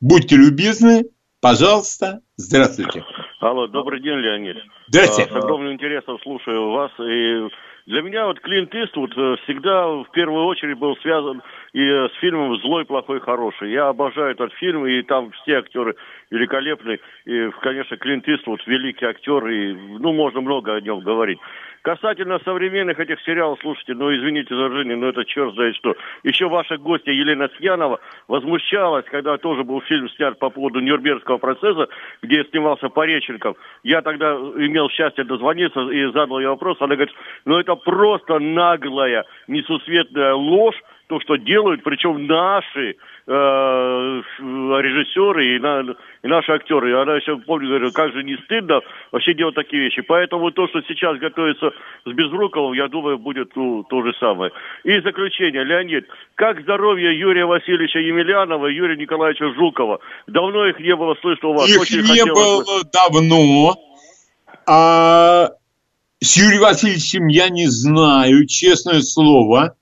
Будьте 0.00 0.36
любезны, 0.36 1.04
пожалуйста, 1.40 2.20
здравствуйте. 2.36 3.04
Алло, 3.40 3.68
добрый 3.68 4.02
день, 4.02 4.18
Леонид. 4.18 4.56
Здравствуйте. 4.88 5.30
С 5.30 5.36
огромным 5.36 5.72
интересом 5.72 6.18
слушаю 6.24 6.72
вас. 6.72 6.90
И 6.98 7.48
для 7.86 8.02
меня 8.02 8.26
вот 8.26 8.40
Клинт 8.40 8.74
Иствуд 8.74 9.12
э, 9.16 9.36
всегда 9.44 9.86
в 9.86 10.10
первую 10.12 10.46
очередь 10.46 10.76
был 10.78 10.96
связан 11.02 11.40
и 11.72 11.80
с 11.80 12.12
фильмом 12.20 12.56
«Злой, 12.60 12.84
плохой, 12.84 13.20
хороший». 13.20 13.72
Я 13.72 13.88
обожаю 13.88 14.32
этот 14.32 14.52
фильм, 14.54 14.86
и 14.86 15.02
там 15.02 15.30
все 15.32 15.58
актеры 15.58 15.96
великолепны. 16.30 17.00
И, 17.24 17.50
конечно, 17.60 17.96
Клинт 17.96 18.28
Иствуд 18.28 18.66
великий 18.66 19.06
актер, 19.06 19.46
и 19.48 19.74
ну, 19.74 20.12
можно 20.12 20.40
много 20.40 20.74
о 20.74 20.80
нем 20.80 21.00
говорить. 21.00 21.38
Касательно 21.82 22.40
современных 22.44 22.98
этих 22.98 23.20
сериалов, 23.22 23.58
слушайте, 23.62 23.94
ну 23.94 24.14
извините 24.14 24.54
за 24.54 24.62
выражение, 24.62 24.96
но 24.96 25.08
это 25.08 25.24
черт 25.24 25.54
знает 25.54 25.76
что. 25.76 25.96
Еще 26.24 26.48
ваша 26.48 26.76
гостья 26.76 27.12
Елена 27.12 27.48
Сьянова 27.56 28.00
возмущалась, 28.26 29.04
когда 29.06 29.38
тоже 29.38 29.62
был 29.62 29.80
фильм 29.82 30.08
снят 30.10 30.38
по 30.38 30.50
поводу 30.50 30.80
Нюрнбергского 30.80 31.38
процесса, 31.38 31.88
где 32.20 32.44
снимался 32.44 32.88
Пореченков. 32.88 33.56
Я 33.84 34.02
тогда 34.02 34.34
имел 34.34 34.90
счастье 34.90 35.24
дозвониться 35.24 35.80
и 35.88 36.12
задал 36.12 36.40
ей 36.40 36.48
вопрос. 36.48 36.76
Она 36.80 36.96
говорит, 36.96 37.14
ну 37.44 37.58
это 37.58 37.74
просто 37.76 38.38
наглая, 38.38 39.24
несусветная 39.46 40.34
ложь, 40.34 40.82
то, 41.08 41.18
что 41.20 41.36
делают, 41.36 41.82
причем 41.82 42.26
наши 42.26 42.96
э, 43.26 43.32
режиссеры 44.38 45.56
и, 45.56 45.58
на, 45.58 45.80
и 46.22 46.28
наши 46.28 46.52
актеры. 46.52 47.00
Она 47.00 47.16
еще, 47.16 47.38
помню, 47.38 47.68
говорит, 47.68 47.94
как 47.94 48.12
же 48.12 48.22
не 48.22 48.36
стыдно 48.44 48.80
вообще 49.10 49.32
делать 49.34 49.54
такие 49.54 49.82
вещи. 49.84 50.02
Поэтому 50.02 50.50
то, 50.50 50.68
что 50.68 50.82
сейчас 50.82 51.18
готовится 51.18 51.72
с 52.04 52.12
Безруковым, 52.12 52.74
я 52.74 52.88
думаю, 52.88 53.18
будет 53.18 53.56
ну, 53.56 53.84
то 53.84 54.02
же 54.02 54.12
самое. 54.20 54.52
И 54.84 55.00
заключение, 55.00 55.64
Леонид, 55.64 56.06
как 56.34 56.60
здоровье 56.60 57.18
Юрия 57.18 57.46
Васильевича 57.46 58.00
Емельянова 58.00 58.66
и 58.66 58.74
Юрия 58.74 58.96
Николаевича 58.96 59.52
Жукова? 59.54 60.00
Давно 60.26 60.66
их 60.66 60.78
не 60.78 60.94
было 60.94 61.14
слышно 61.22 61.48
у 61.48 61.54
вас. 61.54 61.68
Их 61.68 61.80
Очень 61.80 62.02
не 62.02 62.24
было 62.26 62.60
бы... 62.60 62.84
давно. 62.92 63.76
А 64.66 65.48
с 66.20 66.36
Юрием 66.36 66.62
Васильевичем 66.62 67.28
я 67.28 67.48
не 67.48 67.66
знаю, 67.66 68.46
честное 68.46 69.00
слово. 69.00 69.74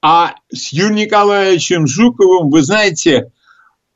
А 0.00 0.34
с 0.52 0.72
Юрием 0.72 0.94
Николаевичем 0.94 1.86
Жуковым, 1.86 2.50
вы 2.50 2.62
знаете, 2.62 3.32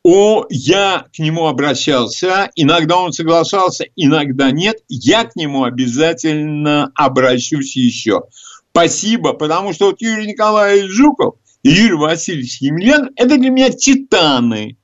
о, 0.02 0.46
я 0.50 1.06
к 1.14 1.20
нему 1.20 1.46
обращался, 1.46 2.50
иногда 2.56 2.98
он 2.98 3.12
соглашался, 3.12 3.84
иногда 3.94 4.50
нет. 4.50 4.78
Я 4.88 5.24
к 5.24 5.36
нему 5.36 5.62
обязательно 5.62 6.90
обращусь 6.96 7.76
еще. 7.76 8.22
Спасибо, 8.70 9.32
потому 9.32 9.72
что 9.72 9.86
вот 9.86 10.00
Юрий 10.00 10.26
Николаевич 10.26 10.90
Жуков 10.90 11.36
и 11.62 11.70
Юрий 11.70 11.94
Васильевич 11.94 12.60
Емельян– 12.60 13.10
это 13.16 13.38
для 13.38 13.50
меня 13.50 13.70
титаны. 13.70 14.78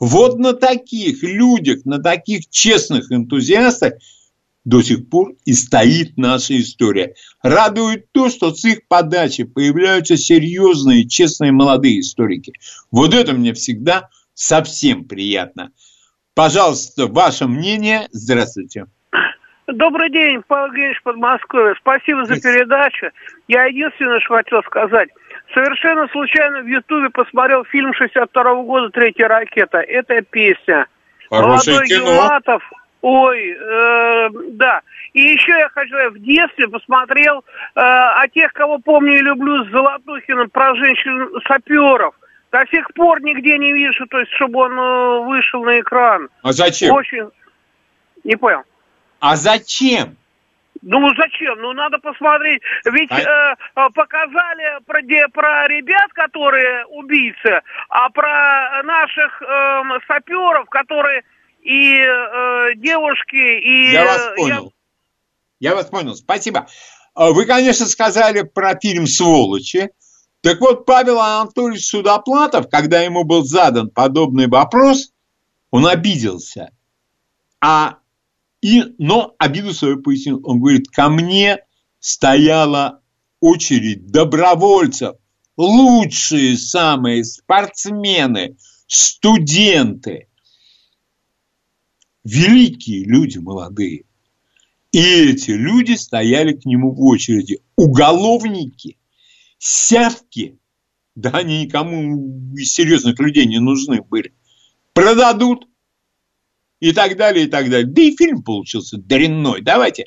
Вот 0.00 0.38
на 0.38 0.54
таких 0.54 1.22
людях, 1.22 1.84
на 1.84 2.02
таких 2.02 2.48
честных 2.48 3.12
энтузиастах– 3.12 3.94
до 4.68 4.82
сих 4.82 5.08
пор 5.08 5.32
и 5.46 5.54
стоит 5.54 6.18
наша 6.18 6.58
история. 6.58 7.14
Радует 7.42 8.12
то, 8.12 8.28
что 8.28 8.52
с 8.52 8.64
их 8.66 8.86
подачи 8.86 9.44
появляются 9.44 10.18
серьезные, 10.18 11.08
честные 11.08 11.52
молодые 11.52 12.00
историки. 12.00 12.52
Вот 12.90 13.14
это 13.14 13.32
мне 13.32 13.54
всегда 13.54 14.10
совсем 14.34 15.04
приятно. 15.04 15.70
Пожалуйста, 16.34 17.06
ваше 17.06 17.46
мнение. 17.46 18.08
Здравствуйте. 18.12 18.86
Добрый 19.66 20.10
день, 20.10 20.42
Павел 20.46 20.66
Евгеньевич 20.66 21.02
Подмосковье. 21.02 21.74
Спасибо 21.80 22.26
за 22.26 22.38
передачу. 22.40 23.06
Я 23.48 23.64
единственное, 23.64 24.20
что 24.20 24.36
хотел 24.36 24.62
сказать. 24.64 25.08
Совершенно 25.54 26.08
случайно 26.08 26.60
в 26.60 26.66
Ютубе 26.66 27.08
посмотрел 27.08 27.64
фильм 27.64 27.94
62 27.94 28.42
-го 28.42 28.64
года 28.64 28.90
«Третья 28.90 29.28
ракета». 29.28 29.78
Это 29.78 30.20
песня. 30.20 30.86
Хорошее 31.30 31.76
Молодой 31.76 31.88
кино. 31.88 32.14
Юматов. 32.14 32.62
Ой, 33.00 33.50
э, 33.50 34.28
да. 34.52 34.80
И 35.12 35.20
еще 35.22 35.52
я 35.52 35.68
хочу, 35.68 35.88
сказать, 35.90 36.12
в 36.14 36.18
детстве 36.18 36.68
посмотрел 36.68 37.44
э, 37.74 37.80
о 37.80 38.26
тех, 38.28 38.52
кого 38.52 38.78
помню 38.78 39.18
и 39.18 39.22
люблю, 39.22 39.64
с 39.64 39.70
Золотухиным 39.70 40.50
про 40.50 40.74
женщин-саперов. 40.74 42.14
До 42.50 42.64
сих 42.70 42.92
пор 42.94 43.22
нигде 43.22 43.58
не 43.58 43.72
вижу, 43.72 44.06
то 44.06 44.18
есть, 44.18 44.32
чтобы 44.32 44.60
он 44.60 44.72
э, 44.78 45.18
вышел 45.26 45.62
на 45.64 45.78
экран. 45.80 46.28
А 46.42 46.52
зачем? 46.52 46.94
Очень... 46.94 47.28
Не 48.24 48.36
понял. 48.36 48.62
А 49.20 49.36
зачем? 49.36 50.16
Ну 50.82 51.12
зачем? 51.16 51.60
Ну 51.60 51.72
надо 51.72 51.98
посмотреть. 51.98 52.62
Ведь 52.84 53.10
А- 53.10 53.20
э, 53.20 53.54
э, 53.76 53.90
показали 53.94 54.78
про, 54.86 55.02
де- 55.02 55.28
про 55.28 55.66
ребят, 55.68 56.12
которые 56.12 56.84
убийцы, 56.86 57.60
а 57.88 58.08
про 58.10 58.82
наших 58.84 59.42
эм, 59.42 60.00
саперов, 60.06 60.68
которые 60.68 61.22
и 61.68 62.00
э, 62.00 62.74
девушки, 62.76 63.36
и... 63.36 63.92
Я 63.92 64.04
вас 64.06 64.36
понял. 64.36 64.72
Я 65.60 65.74
вас 65.74 65.86
понял. 65.86 66.14
Спасибо. 66.14 66.66
А 67.14 67.30
Вы, 67.30 67.44
конечно, 67.44 67.84
сказали 67.86 68.42
про 68.42 68.78
фильм 68.78 69.06
«Сволочи». 69.06 69.90
Так 70.40 70.60
вот, 70.60 70.86
Павел 70.86 71.20
Анатольевич 71.20 71.86
Судоплатов, 71.86 72.70
когда 72.70 73.02
ему 73.02 73.24
был 73.24 73.44
задан 73.44 73.90
подобный 73.90 74.46
вопрос, 74.46 75.12
он 75.70 75.86
обиделся. 75.86 76.70
А, 77.60 77.98
и, 78.62 78.94
но 78.98 79.34
обиду 79.38 79.74
свою 79.74 80.00
пояснил. 80.00 80.40
Он 80.44 80.60
говорит, 80.60 80.88
ко 80.88 81.10
мне 81.10 81.58
стояла 81.98 83.02
очередь 83.40 84.06
добровольцев, 84.06 85.16
лучшие 85.56 86.56
самые 86.56 87.24
спортсмены, 87.24 88.56
студенты, 88.86 90.28
великие 92.24 93.04
люди 93.04 93.38
молодые. 93.38 94.04
И 94.92 95.00
эти 95.00 95.50
люди 95.50 95.92
стояли 95.92 96.52
к 96.52 96.64
нему 96.64 96.92
в 96.92 97.00
очереди. 97.02 97.60
Уголовники, 97.76 98.98
сявки, 99.58 100.58
да 101.14 101.30
они 101.30 101.64
никому 101.64 102.54
из 102.54 102.72
серьезных 102.72 103.18
людей 103.18 103.46
не 103.46 103.58
нужны 103.58 104.02
были. 104.02 104.32
Продадут 104.94 105.68
и 106.80 106.92
так 106.92 107.16
далее, 107.16 107.46
и 107.46 107.48
так 107.48 107.68
далее. 107.68 107.86
Да 107.86 108.02
и 108.02 108.16
фильм 108.16 108.42
получился 108.42 108.96
дрянной. 108.98 109.60
Давайте. 109.60 110.06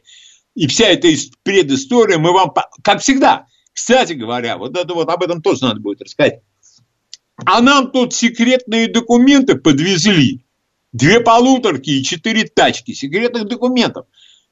И 0.55 0.67
вся 0.67 0.87
эта 0.87 1.07
предыстория 1.43 2.17
мы 2.17 2.33
вам, 2.33 2.53
как 2.83 3.01
всегда, 3.01 3.45
кстати 3.73 4.13
говоря, 4.13 4.57
вот 4.57 4.77
это 4.77 4.93
вот 4.93 5.09
об 5.09 5.23
этом 5.23 5.41
тоже 5.41 5.63
надо 5.63 5.79
будет 5.79 6.01
рассказать. 6.01 6.41
А 7.45 7.61
нам 7.61 7.91
тут 7.91 8.13
секретные 8.13 8.87
документы 8.87 9.55
подвезли. 9.55 10.45
Две 10.93 11.21
полуторки 11.21 11.89
и 11.89 12.03
четыре 12.03 12.43
тачки 12.43 12.93
секретных 12.93 13.47
документов. 13.47 14.05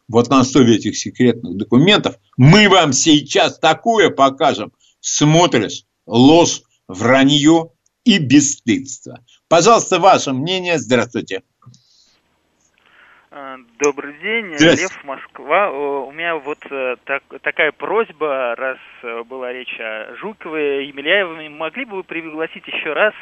Вот 0.07 0.29
на 0.29 0.39
основе 0.39 0.75
этих 0.75 0.97
секретных 0.97 1.57
документов 1.57 2.15
мы 2.37 2.69
вам 2.69 2.93
сейчас 2.93 3.59
такое 3.59 4.09
покажем. 4.09 4.71
Смотришь, 5.01 5.85
ложь, 6.05 6.63
вранье 6.87 7.71
и 8.03 8.17
бесстыдство. 8.17 9.23
Пожалуйста, 9.47 9.99
ваше 9.99 10.33
мнение. 10.33 10.79
Здравствуйте. 10.79 11.43
А, 13.31 13.57
Добрый 13.79 14.13
день, 14.23 14.57
Здрасте. 14.57 14.81
Лев, 14.83 15.03
Москва. 15.03 15.69
У 15.69 16.11
меня 16.11 16.35
вот 16.37 16.57
э, 16.71 16.95
так- 17.05 17.21
такая 17.43 17.71
просьба, 17.71 18.55
раз 18.55 18.79
э, 19.03 19.21
была 19.23 19.53
речь 19.53 19.79
о 19.79 20.15
Жукове, 20.15 20.87
Емельяеве, 20.87 21.47
могли 21.49 21.85
бы 21.85 21.97
вы 21.97 22.03
пригласить 22.03 22.65
еще 22.67 22.91
раз 22.93 23.13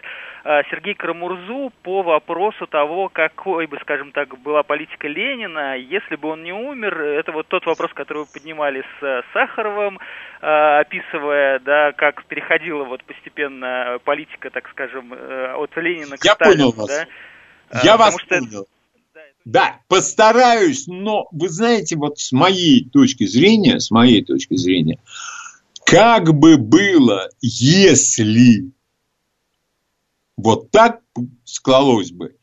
э, 0.45 0.61
Сергея 0.71 0.95
Карамурзу 0.95 1.73
по 1.83 2.03
вопросу 2.03 2.67
того, 2.67 3.09
какой 3.09 3.67
бы, 3.67 3.77
скажем 3.81 4.13
так, 4.13 4.39
была 4.39 4.63
политика 4.63 5.09
Ленина, 5.09 5.75
если 5.75 6.15
бы 6.15 6.29
он 6.29 6.43
не 6.43 6.53
умер, 6.53 7.01
это 7.01 7.33
вот 7.33 7.47
тот 7.49 7.65
вопрос, 7.65 7.91
который 7.93 8.19
вы 8.19 8.25
поднимали 8.33 8.85
с 9.01 9.03
э, 9.03 9.21
Сахаровым, 9.33 9.99
э, 10.41 10.79
описывая, 10.79 11.59
да, 11.59 11.91
как 11.91 12.23
переходила 12.27 12.85
вот 12.85 13.03
постепенно 13.03 13.97
политика, 14.05 14.51
так 14.51 14.69
скажем, 14.69 15.11
от 15.11 15.75
Ленина 15.75 16.15
к 16.15 16.23
Я 16.23 16.31
Сталину, 16.31 16.71
понял 16.71 16.77
вас. 16.77 16.87
да. 16.87 17.05
А, 17.71 17.85
Я 17.85 17.97
вас 17.97 18.15
потому 18.15 18.19
что- 18.19 18.39
понял. 18.51 18.67
Да, 19.49 19.79
постараюсь, 19.87 20.87
но 20.87 21.29
вы 21.31 21.47
знаете, 21.47 21.95
вот 21.95 22.19
с 22.19 22.33
моей 22.33 22.89
точки 22.89 23.25
зрения, 23.25 23.79
с 23.79 23.91
моей 23.91 24.21
точки 24.21 24.57
зрения, 24.57 24.99
как 25.85 26.37
бы 26.37 26.57
было, 26.57 27.29
если 27.39 28.73
вот 30.35 30.69
так 30.69 30.99
склалось 31.45 32.11
бы, 32.11 32.35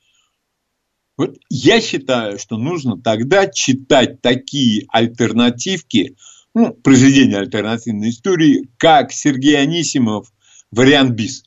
вот 1.18 1.36
я 1.50 1.82
считаю, 1.82 2.38
что 2.38 2.56
нужно 2.56 2.98
тогда 2.98 3.48
читать 3.48 4.22
такие 4.22 4.86
альтернативки, 4.88 6.16
ну, 6.54 6.72
произведения 6.72 7.36
альтернативной 7.36 8.08
истории, 8.08 8.70
как 8.78 9.12
Сергей 9.12 9.60
Анисимов, 9.60 10.32
вариант 10.70 11.10
БИС. 11.10 11.44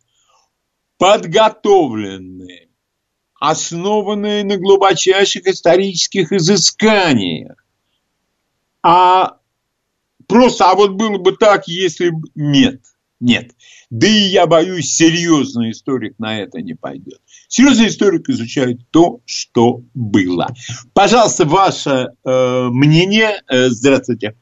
Подготовленные, 1.00 2.66
основанные 3.39 4.43
на 4.43 4.58
глубочайших 4.58 5.45
исторических 5.47 6.32
изысканиях. 6.32 7.63
А 8.82 9.38
просто, 10.28 10.71
а 10.71 10.76
вот 10.76 10.91
было 10.91 11.17
бы 11.17 11.34
так, 11.34 11.67
если 11.67 12.10
бы... 12.10 12.30
Нет, 12.36 12.82
нет. 13.19 13.52
Да 13.89 14.08
и 14.08 14.12
я 14.12 14.47
боюсь, 14.47 14.93
серьезный 14.93 15.71
историк 15.71 16.19
на 16.19 16.39
это 16.39 16.62
не 16.62 16.73
пойдет. 16.73 17.21
Серьезный 17.47 17.88
историк 17.88 18.28
изучает 18.30 18.80
то, 18.91 19.21
что 19.26 19.82
было. 19.93 20.47
Пожалуйста, 20.93 21.45
ваше 21.45 22.10
э, 22.23 22.67
мнение. 22.69 23.41
Э, 23.47 23.69
здравствуйте. 23.69 24.36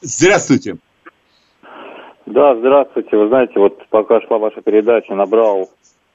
Здравствуйте. 0.00 0.78
Да, 2.26 2.56
здравствуйте. 2.56 3.16
Вы 3.16 3.28
знаете, 3.28 3.52
вот 3.56 3.86
пока 3.88 4.20
шла 4.22 4.38
ваша 4.38 4.60
передача, 4.60 5.14
набрал 5.14 5.68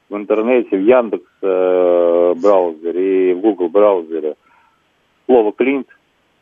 в 0.09 0.15
интернете, 0.17 0.75
в 0.75 0.81
Яндекс 0.81 1.31
э, 1.41 2.33
браузере 2.35 3.31
и 3.31 3.33
в 3.33 3.39
Google 3.39 3.69
браузере 3.69 4.35
слово 5.25 5.53
«Клинт». 5.53 5.87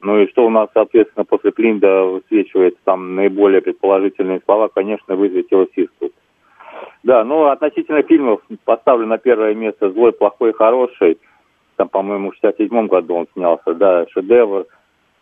Ну 0.01 0.21
и 0.21 0.27
что 0.29 0.47
у 0.47 0.49
нас, 0.49 0.69
соответственно, 0.73 1.23
после 1.23 1.51
Клинда 1.51 2.03
высвечивается 2.03 2.79
там 2.83 3.13
наиболее 3.15 3.61
предположительные 3.61 4.41
слова, 4.43 4.69
конечно, 4.69 5.15
высветилось 5.15 5.69
Иствуд. 5.75 6.13
Да, 7.03 7.23
ну 7.23 7.45
относительно 7.45 8.01
фильмов 8.01 8.41
поставлю 8.65 9.05
на 9.05 9.19
первое 9.19 9.53
место 9.53 9.91
«Злой, 9.91 10.13
плохой, 10.13 10.51
хороший». 10.51 11.19
Там, 11.75 11.89
по-моему, 11.89 12.31
в 12.31 12.35
67 12.41 12.87
году 12.87 13.13
он 13.13 13.27
снялся, 13.33 13.75
да, 13.75 14.07
шедевр. 14.09 14.65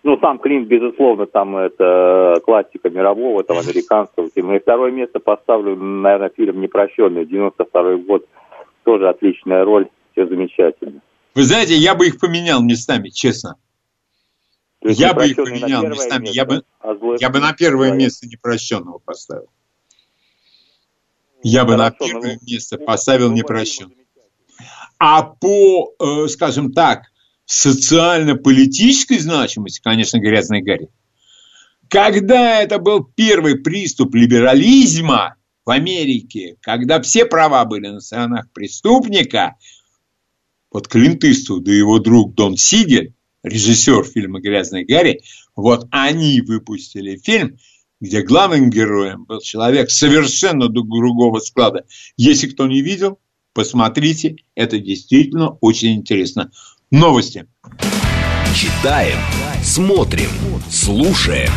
Ну, 0.08 0.18
сам 0.22 0.40
Клинт, 0.40 0.70
безусловно, 0.70 1.26
там 1.26 1.58
это 1.58 2.40
классика 2.46 2.90
мирового, 2.90 3.44
там, 3.44 3.58
американского 3.58 4.30
фильма. 4.34 4.56
И 4.56 4.60
второе 4.60 4.90
место 4.90 5.20
поставлю, 5.20 5.76
наверное, 5.76 6.30
фильм 6.30 6.62
«Непрощенный», 6.62 7.26
92 7.26 7.98
год. 7.98 8.26
Тоже 8.86 9.10
отличная 9.10 9.66
роль, 9.66 9.90
все 10.14 10.26
замечательно. 10.26 11.02
Вы 11.36 11.44
знаете, 11.44 11.74
я 11.74 11.94
бы 11.94 12.08
их 12.08 12.22
поменял 12.22 12.64
местами, 12.64 13.10
честно. 13.10 13.58
Есть 14.82 14.98
Я 14.98 15.14
бы 15.14 15.28
их 15.28 15.36
поменял 15.36 15.86
местами. 15.86 16.22
место, 16.22 16.36
Я 16.38 16.46
бы- 16.46 16.64
а 16.80 16.96
Я 17.20 17.30
бы 17.30 17.40
на 17.42 17.52
первое 17.52 17.90
Да, 17.90 17.96
место 17.98 18.28
непрощенного 18.28 19.00
поставил. 19.00 19.50
Я 21.44 21.66
бы 21.66 21.76
на 21.76 21.92
Хорошо, 21.92 22.06
первое 22.06 22.40
место 22.50 22.78
ну, 22.80 22.86
поставил 22.86 23.28
ну, 23.28 23.36
непрощенного. 23.36 24.00
А 25.00 25.24
по, 25.24 25.94
э, 26.00 26.28
скажем 26.30 26.72
так, 26.72 27.02
социально-политической 27.48 29.18
значимости, 29.18 29.82
конечно, 29.82 30.20
грязный 30.20 30.62
Гарри. 30.62 30.90
Когда 31.90 32.62
это 32.62 32.78
был 32.78 33.04
первый 33.04 33.56
приступ 33.56 34.14
либерализма 34.16 35.36
в 35.66 35.70
Америке, 35.70 36.58
когда 36.62 37.02
все 37.02 37.26
права 37.26 37.64
были 37.64 37.88
на 37.88 38.02
сторонах 38.02 38.52
преступника, 38.52 39.56
вот 40.72 40.90
Клинт 40.90 41.24
Иствуд 41.24 41.68
и 41.70 41.78
его 41.78 42.00
друг 42.00 42.36
Дон 42.36 42.58
Сигель, 42.58 43.14
режиссер 43.44 44.04
фильма 44.04 44.42
«Грязный 44.42 44.84
Гарри», 44.84 45.22
вот 45.56 45.88
они 45.92 46.42
выпустили 46.42 47.16
фильм, 47.16 47.58
где 48.02 48.24
главным 48.24 48.70
героем 48.70 49.24
был 49.24 49.40
человек 49.40 49.90
совершенно 49.90 50.68
другого 50.68 51.40
склада. 51.40 51.86
Если 52.18 52.48
кто 52.48 52.68
не 52.68 52.82
видел, 52.82 53.20
посмотрите, 53.54 54.36
это 54.54 54.80
действительно 54.80 55.52
очень 55.62 55.96
интересно. 55.96 56.52
Новости. 56.92 57.46
Читаем, 58.56 59.18
смотрим, 59.62 60.30
слушаем. 60.72 61.52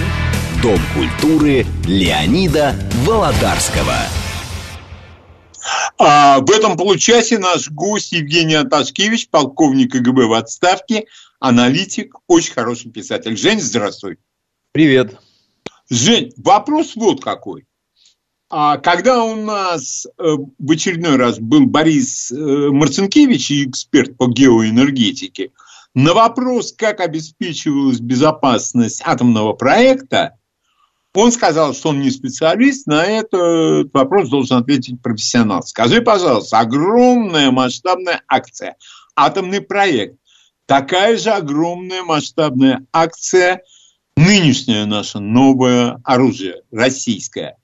Дом 0.60 0.80
культуры 0.92 1.64
Леонида 1.86 2.74
Володарского. 3.04 3.94
А 5.98 6.40
в 6.40 6.50
этом 6.50 6.76
получасе 6.76 7.38
наш 7.38 7.70
гость 7.70 8.10
Евгений 8.10 8.56
Анташкевич, 8.56 9.28
полковник 9.28 9.92
КГБ 9.92 10.26
в 10.26 10.32
отставке, 10.32 11.04
аналитик, 11.38 12.16
очень 12.26 12.52
хороший 12.52 12.90
писатель. 12.90 13.36
Жень, 13.36 13.60
здравствуй. 13.60 14.18
Привет. 14.72 15.16
Жень, 15.88 16.32
вопрос 16.38 16.96
вот 16.96 17.22
какой. 17.22 17.66
А 18.50 18.78
когда 18.78 19.22
у 19.22 19.36
нас 19.36 20.06
э, 20.18 20.22
в 20.58 20.70
очередной 20.72 21.14
раз 21.14 21.38
был 21.38 21.66
Борис 21.66 22.32
э, 22.32 22.34
Марцинкевич, 22.34 23.52
эксперт 23.52 24.16
по 24.16 24.26
геоэнергетике, 24.26 25.52
на 25.94 26.14
вопрос, 26.14 26.72
как 26.72 26.98
обеспечивалась 26.98 28.00
безопасность 28.00 29.02
атомного 29.04 29.52
проекта, 29.52 30.36
он 31.14 31.30
сказал, 31.30 31.74
что 31.74 31.90
он 31.90 32.00
не 32.00 32.10
специалист, 32.10 32.88
на 32.88 33.04
этот 33.04 33.92
вопрос 33.94 34.28
должен 34.28 34.58
ответить 34.58 35.00
профессионал. 35.00 35.62
Скажи, 35.62 36.02
пожалуйста, 36.02 36.58
огромная 36.58 37.52
масштабная 37.52 38.22
акция, 38.28 38.76
атомный 39.14 39.60
проект, 39.60 40.16
такая 40.66 41.16
же 41.16 41.30
огромная 41.30 42.02
масштабная 42.02 42.84
акция, 42.92 43.62
нынешнее 44.16 44.86
наше 44.86 45.18
новое 45.18 46.00
оружие, 46.04 46.62
российское. 46.70 47.56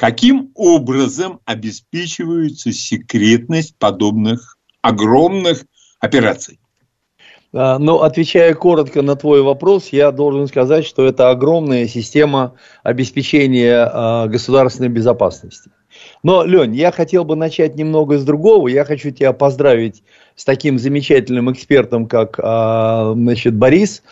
Каким 0.00 0.50
образом 0.54 1.40
обеспечивается 1.44 2.72
секретность 2.72 3.76
подобных 3.76 4.56
огромных 4.80 5.66
операций? 6.00 6.58
А, 7.52 7.78
ну, 7.78 8.00
отвечая 8.00 8.54
коротко 8.54 9.02
на 9.02 9.14
твой 9.14 9.42
вопрос, 9.42 9.88
я 9.88 10.10
должен 10.10 10.46
сказать, 10.46 10.86
что 10.86 11.04
это 11.04 11.28
огромная 11.28 11.86
система 11.86 12.54
обеспечения 12.82 13.76
а, 13.92 14.26
государственной 14.26 14.88
безопасности. 14.88 15.70
Но, 16.22 16.44
Лень, 16.44 16.74
я 16.74 16.92
хотел 16.92 17.26
бы 17.26 17.36
начать 17.36 17.74
немного 17.74 18.16
с 18.16 18.24
другого. 18.24 18.68
Я 18.68 18.86
хочу 18.86 19.10
тебя 19.10 19.34
поздравить 19.34 20.02
с 20.36 20.44
таким 20.44 20.78
замечательным 20.78 21.52
экспертом, 21.52 22.06
как 22.06 22.38
а, 22.42 23.12
значит, 23.14 23.54
Борис. 23.54 24.02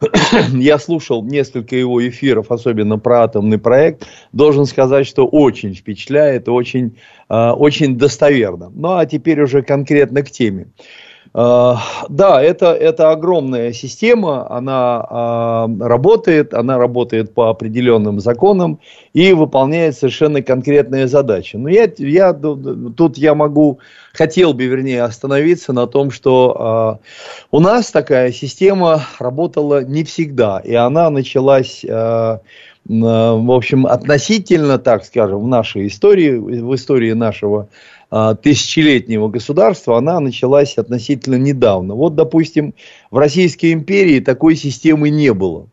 я 0.52 0.78
слушал 0.78 1.22
несколько 1.24 1.76
его 1.76 2.06
эфиров, 2.06 2.50
особенно 2.50 2.98
про 2.98 3.24
атомный 3.24 3.58
проект. 3.58 4.06
Должен 4.32 4.66
сказать, 4.66 5.06
что 5.06 5.26
очень 5.26 5.74
впечатляет, 5.74 6.48
очень, 6.48 6.96
очень 7.28 7.96
достоверно. 7.96 8.70
Ну, 8.74 8.96
а 8.96 9.06
теперь 9.06 9.40
уже 9.40 9.62
конкретно 9.62 10.22
к 10.22 10.30
теме. 10.30 10.68
А, 11.38 11.78
да, 12.08 12.42
это, 12.42 12.72
это 12.72 13.10
огромная 13.10 13.74
система, 13.74 14.50
она 14.50 15.06
а, 15.06 15.68
работает, 15.80 16.54
она 16.54 16.78
работает 16.78 17.34
по 17.34 17.50
определенным 17.50 18.20
законам 18.20 18.80
и 19.12 19.34
выполняет 19.34 19.98
совершенно 19.98 20.40
конкретные 20.40 21.06
задачи. 21.08 21.56
Но 21.56 21.68
я, 21.68 21.92
я, 21.98 22.32
тут 22.32 23.18
я 23.18 23.34
могу, 23.34 23.80
хотел 24.14 24.54
бы, 24.54 24.64
вернее, 24.64 25.02
остановиться 25.02 25.74
на 25.74 25.86
том, 25.86 26.10
что 26.10 26.56
а, 26.58 26.98
у 27.50 27.60
нас 27.60 27.90
такая 27.90 28.32
система 28.32 29.02
работала 29.18 29.84
не 29.84 30.04
всегда, 30.04 30.62
и 30.64 30.72
она 30.72 31.10
началась 31.10 31.84
в 32.88 33.52
общем, 33.52 33.84
относительно, 33.84 34.78
так 34.78 35.04
скажем, 35.04 35.40
в 35.40 35.48
нашей 35.48 35.88
истории, 35.88 36.36
в 36.36 36.72
истории 36.72 37.14
нашего 37.14 37.62
а, 37.62 37.66
тысячелетнего 38.42 39.28
государства, 39.28 39.98
она 39.98 40.20
началась 40.20 40.78
относительно 40.78 41.36
недавно. 41.36 41.94
Вот, 41.94 42.14
допустим, 42.14 42.74
в 43.10 43.18
Российской 43.18 43.72
империи 43.72 44.20
такой 44.20 44.56
системы 44.56 45.10
не 45.10 45.32
было. 45.32 45.68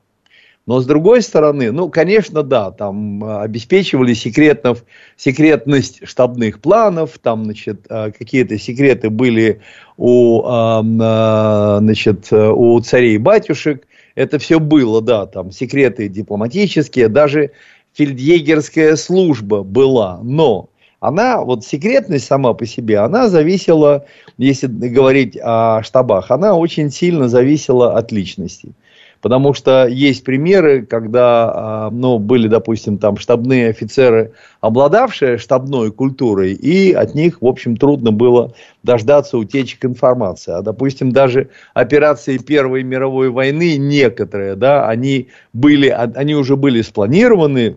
Но 0.66 0.80
с 0.80 0.86
другой 0.86 1.22
стороны, 1.22 1.72
ну, 1.72 1.90
конечно, 1.90 2.42
да, 2.42 2.72
там 2.72 3.22
а, 3.24 3.42
обеспечивали 3.42 4.14
секретов, 4.14 4.86
секретность 5.18 6.08
штабных 6.08 6.62
планов, 6.62 7.20
там, 7.22 7.44
значит, 7.44 7.86
а, 7.90 8.12
какие-то 8.12 8.58
секреты 8.58 9.10
были 9.10 9.60
у, 9.98 10.42
значит, 10.42 12.32
у 12.32 12.80
царей 12.80 13.18
батюшек, 13.18 13.86
это 14.16 14.40
все 14.40 14.60
было, 14.60 15.02
да, 15.02 15.26
там 15.26 15.52
секреты 15.52 16.08
дипломатические, 16.08 17.10
даже 17.10 17.52
фельдъегерская 17.94 18.96
служба 18.96 19.64
была, 19.64 20.20
но 20.24 20.70
она, 21.04 21.42
вот 21.42 21.66
секретность 21.66 22.26
сама 22.26 22.54
по 22.54 22.66
себе, 22.66 23.00
она 23.00 23.28
зависела, 23.28 24.06
если 24.38 24.68
говорить 24.68 25.38
о 25.42 25.84
штабах, 25.84 26.32
она 26.32 26.56
очень 26.56 26.90
сильно 26.92 27.28
зависела 27.28 27.98
от 27.98 28.14
личности. 28.14 28.72
Потому 29.20 29.54
что 29.54 29.86
есть 29.86 30.24
примеры, 30.24 30.86
когда 30.86 31.52
а, 31.54 31.90
ну, 31.92 32.20
были, 32.20 32.48
допустим, 32.48 32.98
там 32.98 33.18
штабные 33.18 33.70
офицеры, 33.70 34.32
обладавшие 34.62 35.38
штабной 35.38 35.92
культурой, 35.92 36.54
и 36.54 36.94
от 36.94 37.16
них, 37.16 37.42
в 37.42 37.48
общем, 37.48 37.76
трудно 37.76 38.12
было 38.12 38.54
дождаться 38.84 39.38
утечек 39.38 39.84
информации. 39.84 40.54
А, 40.54 40.62
допустим, 40.62 41.12
даже 41.12 41.50
операции 41.74 42.38
Первой 42.38 42.84
мировой 42.84 43.30
войны 43.30 43.76
некоторые, 43.76 44.56
да, 44.56 44.88
они, 44.88 45.28
были, 45.52 45.90
они 45.90 46.36
уже 46.36 46.56
были 46.56 46.82
спланированы, 46.82 47.76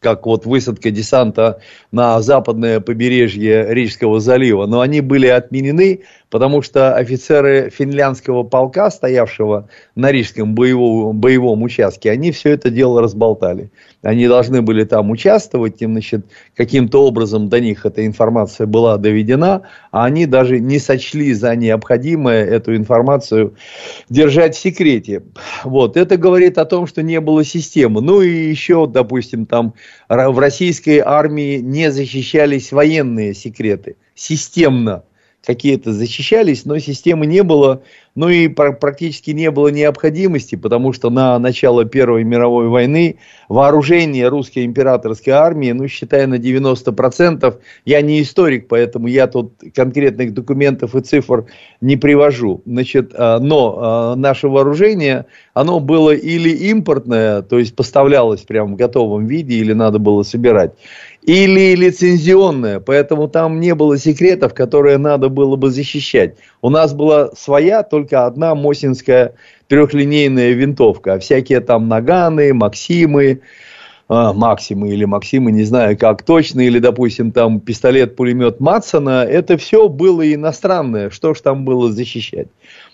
как 0.00 0.26
вот 0.26 0.46
высадка 0.46 0.90
десанта 0.90 1.60
на 1.90 2.20
западное 2.22 2.80
побережье 2.80 3.66
Рижского 3.72 4.20
залива, 4.20 4.66
но 4.66 4.80
они 4.80 5.00
были 5.00 5.26
отменены, 5.26 6.02
потому 6.30 6.62
что 6.62 6.94
офицеры 6.94 7.70
финляндского 7.70 8.42
полка, 8.42 8.90
стоявшего 8.90 9.68
на 9.94 10.12
Рижском 10.12 10.54
боевом, 10.54 11.18
боевом 11.18 11.62
участке, 11.62 12.10
они 12.10 12.32
все 12.32 12.50
это 12.50 12.70
дело 12.70 13.00
разболтали. 13.00 13.70
Они 14.02 14.28
должны 14.28 14.62
были 14.62 14.84
там 14.84 15.10
участвовать, 15.10 15.80
им, 15.82 15.92
значит, 15.92 16.26
каким-то 16.54 17.04
образом 17.04 17.48
до 17.48 17.60
них 17.60 17.84
эта 17.84 18.06
информация 18.06 18.66
была 18.66 18.96
доведена, 18.96 19.62
а 19.90 20.04
они 20.04 20.26
даже 20.26 20.60
не 20.60 20.78
сочли 20.78 21.32
за 21.32 21.56
необходимое 21.56 22.44
эту 22.44 22.76
информацию 22.76 23.54
держать 24.08 24.54
в 24.54 24.60
секрете. 24.60 25.22
Вот. 25.64 25.96
Это 25.96 26.16
говорит 26.16 26.58
о 26.58 26.64
том, 26.64 26.86
что 26.86 27.02
не 27.02 27.20
было 27.20 27.44
системы. 27.44 28.00
Ну 28.00 28.20
и 28.20 28.28
еще, 28.28 28.86
допустим, 28.86 29.46
там 29.46 29.74
в 30.08 30.38
российской 30.38 30.98
армии 30.98 31.56
не 31.56 31.90
защищались 31.90 32.72
военные 32.72 33.34
секреты 33.34 33.96
системно 34.14 35.04
какие-то 35.48 35.94
защищались, 35.94 36.66
но 36.66 36.78
системы 36.78 37.24
не 37.24 37.42
было, 37.42 37.80
ну 38.14 38.28
и 38.28 38.48
практически 38.48 39.30
не 39.30 39.50
было 39.50 39.68
необходимости, 39.68 40.56
потому 40.56 40.92
что 40.92 41.08
на 41.08 41.38
начало 41.38 41.86
Первой 41.86 42.22
мировой 42.22 42.68
войны 42.68 43.16
вооружение 43.48 44.28
русской 44.28 44.66
императорской 44.66 45.32
армии, 45.32 45.72
ну 45.72 45.88
считая 45.88 46.26
на 46.26 46.34
90%, 46.34 47.60
я 47.86 48.02
не 48.02 48.20
историк, 48.20 48.68
поэтому 48.68 49.06
я 49.06 49.26
тут 49.26 49.54
конкретных 49.74 50.34
документов 50.34 50.94
и 50.94 51.00
цифр 51.00 51.46
не 51.80 51.96
привожу, 51.96 52.60
значит, 52.66 53.12
а, 53.14 53.38
но 53.38 53.78
а, 53.78 54.16
наше 54.16 54.48
вооружение, 54.48 55.24
оно 55.54 55.80
было 55.80 56.10
или 56.10 56.50
импортное, 56.50 57.40
то 57.40 57.58
есть 57.58 57.74
поставлялось 57.74 58.42
прямо 58.42 58.74
в 58.74 58.76
готовом 58.76 59.24
виде, 59.24 59.54
или 59.54 59.72
надо 59.72 59.98
было 59.98 60.24
собирать, 60.24 60.74
или 61.28 61.74
лицензионная, 61.74 62.80
поэтому 62.80 63.28
там 63.28 63.60
не 63.60 63.74
было 63.74 63.98
секретов, 63.98 64.54
которые 64.54 64.96
надо 64.96 65.28
было 65.28 65.56
бы 65.56 65.68
защищать. 65.68 66.36
У 66.62 66.70
нас 66.70 66.94
была 66.94 67.32
своя, 67.36 67.82
только 67.82 68.24
одна 68.24 68.54
Мосинская 68.54 69.34
трехлинейная 69.66 70.52
винтовка, 70.52 71.12
а 71.12 71.18
всякие 71.18 71.60
там 71.60 71.86
Наганы, 71.86 72.54
Максимы, 72.54 73.42
а, 74.08 74.32
Максимы 74.32 74.88
или 74.88 75.04
Максимы, 75.04 75.52
не 75.52 75.64
знаю 75.64 75.98
как 75.98 76.22
точно, 76.22 76.62
или, 76.62 76.78
допустим, 76.78 77.30
там 77.30 77.60
пистолет-пулемет 77.60 78.58
Матсона, 78.58 79.22
это 79.22 79.58
все 79.58 79.90
было 79.90 80.32
иностранное, 80.32 81.10
что 81.10 81.34
ж 81.34 81.42
там 81.42 81.66
было 81.66 81.92
защищать. 81.92 82.48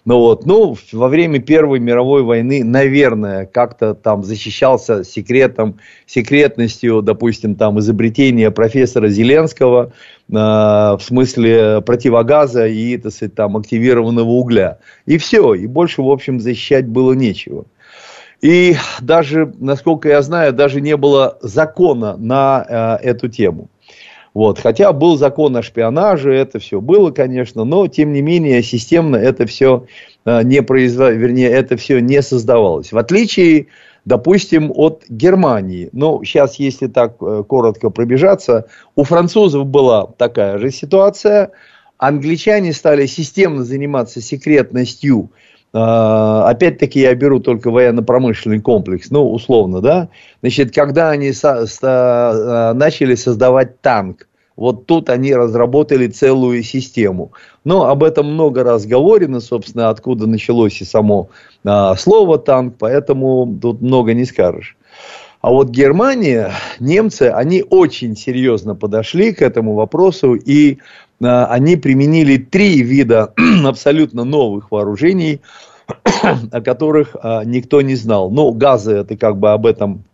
Ну 0.05 0.19
вот, 0.19 0.45
ну, 0.45 0.77
во 0.93 1.09
время 1.09 1.41
Первой 1.41 1.79
мировой 1.79 2.23
войны, 2.23 2.63
наверное, 2.63 3.47
как-то 3.47 3.95
там 3.95 4.23
защищался 4.23 5.03
секретом, 5.03 5.79
секретностью, 6.05 7.01
допустим, 7.01 7.55
там 7.55 7.79
изобретения 7.79 8.51
профессора 8.51 9.09
Зеленского, 9.09 9.93
э, 10.29 10.33
в 10.35 11.01
смысле 11.01 11.81
противогаза 11.81 12.67
и, 12.67 12.99
так 12.99 13.13
сказать, 13.13 13.35
там 13.35 13.57
активированного 13.57 14.29
угля. 14.29 14.79
И 15.07 15.17
все, 15.17 15.55
и 15.55 15.67
больше, 15.67 16.03
в 16.03 16.11
общем, 16.11 16.39
защищать 16.39 16.87
было 16.87 17.15
нечего. 17.15 17.65
И 18.43 18.77
даже, 19.01 19.55
насколько 19.59 20.11
я 20.11 20.21
знаю, 20.21 20.53
даже 20.53 20.83
не 20.83 20.99
было 20.99 21.39
закона 21.41 22.19
на 22.19 22.99
э, 23.01 23.07
эту 23.09 23.29
тему. 23.29 23.71
Вот. 24.35 24.59
Хотя 24.59 24.93
был 24.93 25.17
закон 25.17 25.57
о 25.57 25.63
шпионаже, 25.63 26.35
это 26.35 26.59
все 26.59 26.81
было, 26.81 27.13
конечно, 27.13 27.65
но 27.65 27.87
тем 27.87 28.13
не 28.13 28.21
менее 28.21 28.63
системно 28.65 29.17
это 29.17 29.47
все 29.47 29.87
э, 30.25 30.43
не 30.43 30.61
производилось, 30.61 31.23
вернее, 31.23 31.49
это 31.49 31.77
все 31.77 32.01
не 32.01 32.21
создавалось. 32.21 32.91
В 32.91 32.99
отличие, 32.99 33.69
допустим, 34.05 34.73
от 34.75 35.05
Германии. 35.09 35.89
Ну, 35.93 36.25
сейчас, 36.25 36.57
если 36.57 36.89
так 36.89 37.15
э, 37.21 37.45
коротко 37.47 37.91
пробежаться, 37.91 38.67
у 38.97 39.05
французов 39.05 39.67
была 39.67 40.09
такая 40.19 40.59
же 40.59 40.73
ситуация. 40.73 41.53
Англичане 41.99 42.73
стали 42.73 43.07
системно 43.07 43.63
заниматься 43.63 44.21
секретностью 44.21 45.31
опять-таки 45.77 47.01
я 47.01 47.15
беру 47.15 47.41
только 47.41 47.71
военно-промышленный 47.71 48.61
комплекс, 48.61 49.11
ну, 49.11 49.33
условно, 49.33 49.81
да, 49.81 50.09
значит, 50.41 50.73
когда 50.73 51.11
они 51.11 51.33
со, 51.33 51.67
со, 51.67 52.71
а, 52.71 52.75
начали 52.75 53.17
создавать 53.17 53.81
танк, 53.81 54.29
вот 54.57 54.87
тут 54.87 55.11
они 55.11 55.35
разработали 55.35 56.07
целую 56.07 56.63
систему. 56.63 57.33
Но 57.65 57.89
об 57.89 58.05
этом 58.05 58.33
много 58.33 58.63
раз 58.63 58.87
говорено, 58.87 59.41
собственно, 59.41 59.89
откуда 59.89 60.27
началось 60.27 60.81
и 60.81 60.85
само 60.85 61.31
а, 61.65 61.97
слово 61.97 62.39
танк, 62.39 62.77
поэтому 62.79 63.59
тут 63.61 63.83
много 63.83 64.15
не 64.15 64.25
скажешь. 64.25 64.77
А 65.41 65.51
вот 65.51 65.69
Германия, 65.69 66.53
немцы, 66.81 67.25
они 67.25 67.65
очень 67.69 68.17
серьезно 68.17 68.75
подошли 68.75 69.33
к 69.33 69.43
этому 69.43 69.75
вопросу, 69.75 70.35
и 70.35 70.79
а, 70.79 70.79
они 71.25 71.77
применили 71.77 72.37
три 72.37 72.83
вида 72.83 73.33
абсолютно 73.65 74.25
новых 74.25 74.71
вооружений, 74.71 75.41
о 76.51 76.61
которых 76.61 77.17
а, 77.21 77.45
никто 77.45 77.83
не 77.83 77.95
знал. 77.95 78.31
Ну, 78.31 78.53
газы, 78.53 78.93
это 78.93 79.17
как 79.17 79.39
бы 79.39 79.53
об 79.53 79.67
этом 79.67 80.05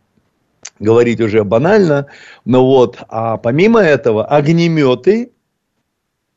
говорить 0.79 1.21
уже 1.21 1.45
банально, 1.45 2.07
но 2.45 2.65
вот, 2.65 2.99
а 3.09 3.37
помимо 3.37 3.81
этого 3.81 4.25
огнеметы 4.25 5.31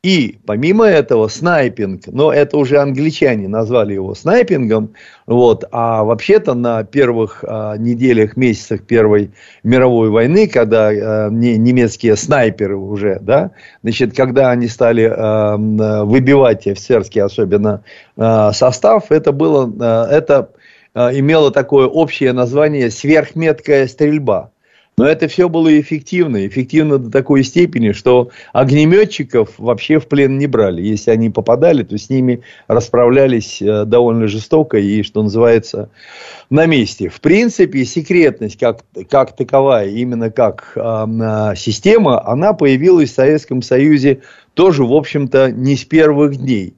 и 0.03 0.37
помимо 0.45 0.85
этого 0.85 1.29
снайпинг, 1.29 2.07
но 2.07 2.33
это 2.33 2.57
уже 2.57 2.77
англичане 2.79 3.47
назвали 3.47 3.93
его 3.93 4.13
снайпингом, 4.13 4.93
вот, 5.25 5.63
а 5.71 6.03
вообще-то 6.03 6.55
на 6.55 6.83
первых 6.83 7.45
а, 7.47 7.77
неделях, 7.77 8.35
месяцах 8.35 8.81
Первой 8.83 9.31
мировой 9.63 10.09
войны, 10.09 10.47
когда 10.47 10.89
а, 10.89 11.29
не, 11.29 11.55
немецкие 11.57 12.17
снайперы 12.17 12.75
уже, 12.75 13.19
да, 13.21 13.51
значит, 13.81 14.13
когда 14.13 14.51
они 14.51 14.67
стали 14.67 15.09
а, 15.09 15.55
выбивать 15.55 16.67
офицерский 16.67 17.21
особенно 17.21 17.85
а, 18.17 18.51
состав, 18.51 19.09
это 19.09 19.31
было, 19.31 19.73
а, 19.79 20.09
это 20.09 20.49
а, 20.93 21.17
имело 21.17 21.49
такое 21.49 21.87
общее 21.87 22.33
название 22.33 22.91
сверхметкая 22.91 23.87
стрельба. 23.87 24.52
Но 24.95 25.07
это 25.07 25.27
все 25.27 25.49
было 25.49 25.79
эффективно, 25.79 26.45
эффективно 26.45 26.99
до 26.99 27.09
такой 27.09 27.43
степени, 27.43 27.93
что 27.93 28.29
огнеметчиков 28.53 29.49
вообще 29.57 29.99
в 29.99 30.07
плен 30.07 30.37
не 30.37 30.45
брали. 30.45 30.83
Если 30.83 31.09
они 31.09 31.31
попадали, 31.31 31.83
то 31.83 31.97
с 31.97 32.09
ними 32.09 32.41
расправлялись 32.67 33.61
э, 33.61 33.85
довольно 33.85 34.27
жестоко 34.27 34.77
и, 34.77 35.01
что 35.01 35.23
называется, 35.23 35.89
на 36.51 36.67
месте. 36.67 37.09
В 37.09 37.21
принципе, 37.21 37.85
секретность 37.85 38.59
как, 38.59 38.81
как 39.09 39.35
таковая, 39.35 39.87
именно 39.87 40.29
как 40.29 40.73
э, 40.75 41.53
система, 41.55 42.23
она 42.27 42.53
появилась 42.53 43.11
в 43.11 43.15
Советском 43.15 43.63
Союзе 43.63 44.21
тоже, 44.53 44.83
в 44.83 44.93
общем-то, 44.93 45.51
не 45.51 45.75
с 45.75 45.85
первых 45.85 46.35
дней. 46.37 46.75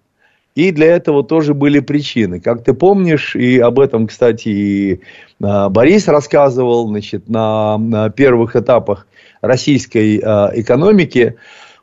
И 0.56 0.72
для 0.72 0.88
этого 0.88 1.22
тоже 1.24 1.54
были 1.54 1.80
причины. 1.80 2.40
Как 2.40 2.64
ты 2.64 2.74
помнишь, 2.74 3.36
и 3.36 3.60
об 3.60 3.78
этом, 3.78 4.08
кстати, 4.08 4.48
и 4.48 5.02
а, 5.44 5.68
Борис 5.68 6.08
рассказывал, 6.08 6.88
значит, 6.88 7.28
на, 7.28 7.78
на 7.78 8.10
первых 8.10 8.56
этапах 8.56 9.06
российской 9.42 10.22
а, 10.24 10.52
экономики 10.56 11.36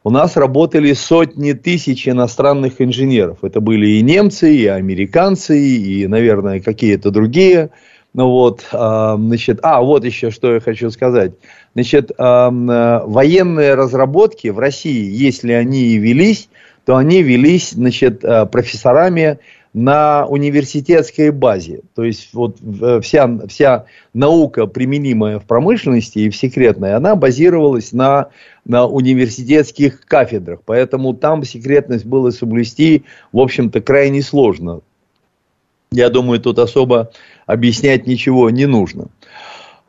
у 0.05 0.11
нас 0.11 0.37
работали 0.37 0.95
сотни 0.95 1.53
тысяч 1.53 2.09
иностранных 2.09 2.81
инженеров. 2.81 3.39
Это 3.43 3.61
были 3.61 3.87
и 3.89 4.01
немцы, 4.01 4.57
и 4.57 4.67
американцы, 4.67 5.61
и, 5.61 6.07
наверное, 6.07 6.61
какие-то 6.61 7.11
другие. 7.11 7.71
Ну 8.15 8.29
вот, 8.29 8.67
а, 8.73 9.17
значит, 9.19 9.61
а, 9.63 9.83
вот 9.83 10.07
еще 10.07 10.31
что 10.31 10.55
я 10.55 10.61
хочу 10.61 10.91
сказать. 10.91 11.33
Значит, 11.75 12.11
военные 12.19 13.75
разработки 13.75 14.49
в 14.49 14.59
России, 14.59 15.11
если 15.11 15.53
они 15.53 15.85
и 15.85 15.97
велись, 15.97 16.49
то 16.85 16.97
они 16.97 17.23
велись 17.23 17.71
значит, 17.71 18.25
э, 18.25 18.47
профессорами 18.47 19.39
на 19.73 20.27
университетской 20.27 21.31
базе. 21.31 21.81
То 21.95 22.05
есть 22.05 22.35
вот 22.35 22.59
вся, 23.03 23.39
вся 23.49 23.87
наука, 24.13 24.67
применимая 24.67 25.39
в 25.39 25.45
промышленности 25.45 26.19
и 26.19 26.31
в 26.31 26.37
секретной, 26.37 26.95
она 26.95 27.17
базировалась 27.17 27.93
на, 27.93 28.29
на 28.67 28.87
университетских 28.87 30.05
кафедрах. 30.05 30.61
Поэтому 30.67 31.15
там 31.15 31.45
секретность 31.45 32.05
было 32.05 32.31
соблюсти, 32.31 33.05
в 33.33 33.39
общем-то, 33.39 33.81
крайне 33.81 34.21
сложно. 34.21 34.81
Я 35.91 36.09
думаю, 36.09 36.41
тут 36.41 36.59
особо 36.59 37.13
объяснять 37.47 38.07
ничего 38.07 38.51
не 38.51 38.67
нужно. 38.67 39.09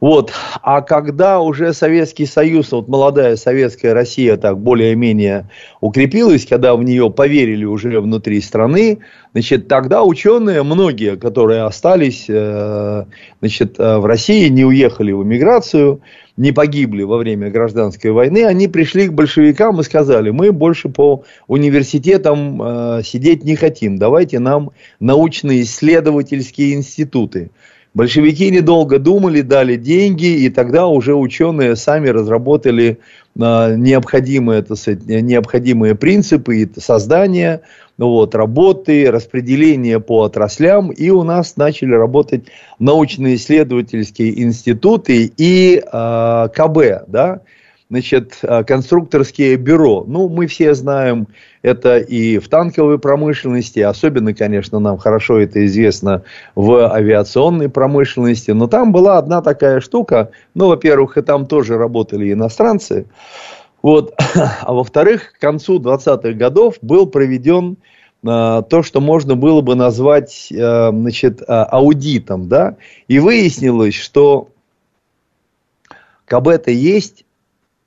Вот. 0.03 0.33
А 0.61 0.81
когда 0.81 1.39
уже 1.39 1.71
Советский 1.71 2.25
Союз, 2.25 2.73
вот 2.73 2.89
молодая 2.89 3.37
советская 3.37 3.93
Россия 3.93 4.35
так 4.35 4.59
более-менее 4.59 5.49
укрепилась, 5.79 6.45
когда 6.45 6.75
в 6.75 6.83
нее 6.83 7.09
поверили 7.09 7.63
уже 7.63 8.01
внутри 8.01 8.41
страны, 8.41 8.97
значит, 9.31 9.69
тогда 9.69 10.03
ученые, 10.03 10.61
многие, 10.63 11.15
которые 11.15 11.61
остались 11.61 12.25
э, 12.27 13.05
значит, 13.39 13.79
э, 13.79 13.97
в 13.97 14.05
России, 14.05 14.49
не 14.49 14.65
уехали 14.65 15.13
в 15.13 15.23
эмиграцию, 15.23 16.01
не 16.35 16.51
погибли 16.51 17.03
во 17.03 17.15
время 17.15 17.49
гражданской 17.49 18.11
войны, 18.11 18.43
они 18.43 18.67
пришли 18.67 19.07
к 19.07 19.13
большевикам 19.13 19.79
и 19.79 19.83
сказали, 19.83 20.31
мы 20.31 20.51
больше 20.51 20.89
по 20.89 21.23
университетам 21.47 22.61
э, 22.61 23.03
сидеть 23.05 23.45
не 23.45 23.55
хотим, 23.55 23.97
давайте 23.97 24.39
нам 24.39 24.71
научно-исследовательские 24.99 26.73
институты. 26.73 27.51
Большевики 27.93 28.49
недолго 28.49 28.97
думали, 28.97 29.41
дали 29.41 29.75
деньги, 29.75 30.25
и 30.25 30.49
тогда 30.49 30.87
уже 30.87 31.13
ученые 31.13 31.75
сами 31.75 32.09
разработали 32.09 32.97
а, 33.39 33.75
необходимые, 33.75 34.61
это 34.61 34.75
необходимые 35.05 35.93
принципы 35.93 36.67
создания 36.77 37.61
вот, 37.99 38.33
работы, 38.33 39.11
распределения 39.11 39.99
по 39.99 40.23
отраслям, 40.23 40.89
и 40.89 41.11
у 41.11 41.21
нас 41.21 41.55
начали 41.55 41.93
работать 41.93 42.45
научно-исследовательские 42.79 44.41
институты 44.41 45.31
и 45.37 45.79
э, 45.79 46.47
КБ, 46.55 47.07
да, 47.07 47.41
значит, 47.89 48.39
а, 48.43 48.63
конструкторские 48.63 49.55
бюро. 49.55 50.03
Ну, 50.07 50.29
мы 50.29 50.47
все 50.47 50.73
знаем 50.73 51.27
это 51.61 51.97
и 51.97 52.39
в 52.39 52.49
танковой 52.49 52.99
промышленности, 52.99 53.79
особенно, 53.79 54.33
конечно, 54.33 54.79
нам 54.79 54.97
хорошо 54.97 55.39
это 55.39 55.65
известно 55.65 56.23
в 56.55 56.91
авиационной 56.91 57.69
промышленности, 57.69 58.51
но 58.51 58.67
там 58.67 58.91
была 58.91 59.17
одна 59.17 59.41
такая 59.41 59.79
штука, 59.79 60.31
ну, 60.55 60.67
во-первых, 60.67 61.17
и 61.17 61.21
там 61.21 61.45
тоже 61.45 61.77
работали 61.77 62.33
иностранцы, 62.33 63.05
вот, 63.81 64.13
а 64.35 64.73
во-вторых, 64.73 65.33
к 65.33 65.39
концу 65.39 65.79
20-х 65.79 66.33
годов 66.33 66.75
был 66.81 67.07
проведен 67.07 67.77
а, 68.25 68.61
то, 68.61 68.83
что 68.83 69.01
можно 69.01 69.35
было 69.35 69.61
бы 69.61 69.75
назвать 69.75 70.51
а, 70.51 70.91
значит, 70.91 71.41
аудитом, 71.47 72.47
да, 72.47 72.77
и 73.07 73.19
выяснилось, 73.19 73.95
что 73.95 74.49
КБ-то 76.25 76.71
есть, 76.71 77.25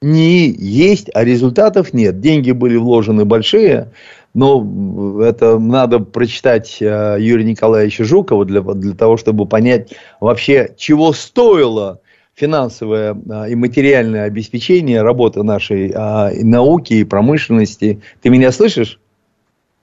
не 0.02 0.48
есть, 0.48 1.10
а 1.14 1.24
результатов 1.24 1.92
нет. 1.92 2.20
Деньги 2.20 2.52
были 2.52 2.76
вложены 2.76 3.24
большие, 3.24 3.92
но 4.34 5.22
это 5.22 5.58
надо 5.58 6.00
прочитать 6.00 6.76
э, 6.80 7.16
Юрия 7.18 7.44
Николаевича 7.44 8.04
Жукова 8.04 8.44
для, 8.44 8.60
для 8.60 8.94
того, 8.94 9.16
чтобы 9.16 9.46
понять 9.46 9.94
вообще, 10.20 10.74
чего 10.76 11.12
стоило 11.12 12.00
финансовое 12.34 13.14
э, 13.14 13.50
и 13.50 13.54
материальное 13.54 14.24
обеспечение 14.24 15.02
работы 15.02 15.42
нашей 15.42 15.90
э, 15.90 16.44
науки 16.44 16.94
и 16.94 17.04
промышленности. 17.04 18.02
Ты 18.20 18.28
меня 18.28 18.52
слышишь? 18.52 19.00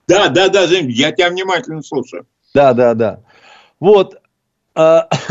Да, 0.06 0.28
да, 0.28 0.48
да, 0.48 0.62
я 0.64 1.10
тебя 1.10 1.30
внимательно 1.30 1.82
слушаю. 1.82 2.26
Да, 2.54 2.72
да, 2.74 2.94
да. 2.94 3.20
Вот, 3.80 4.14
а, 4.14 4.18
а, 4.18 4.23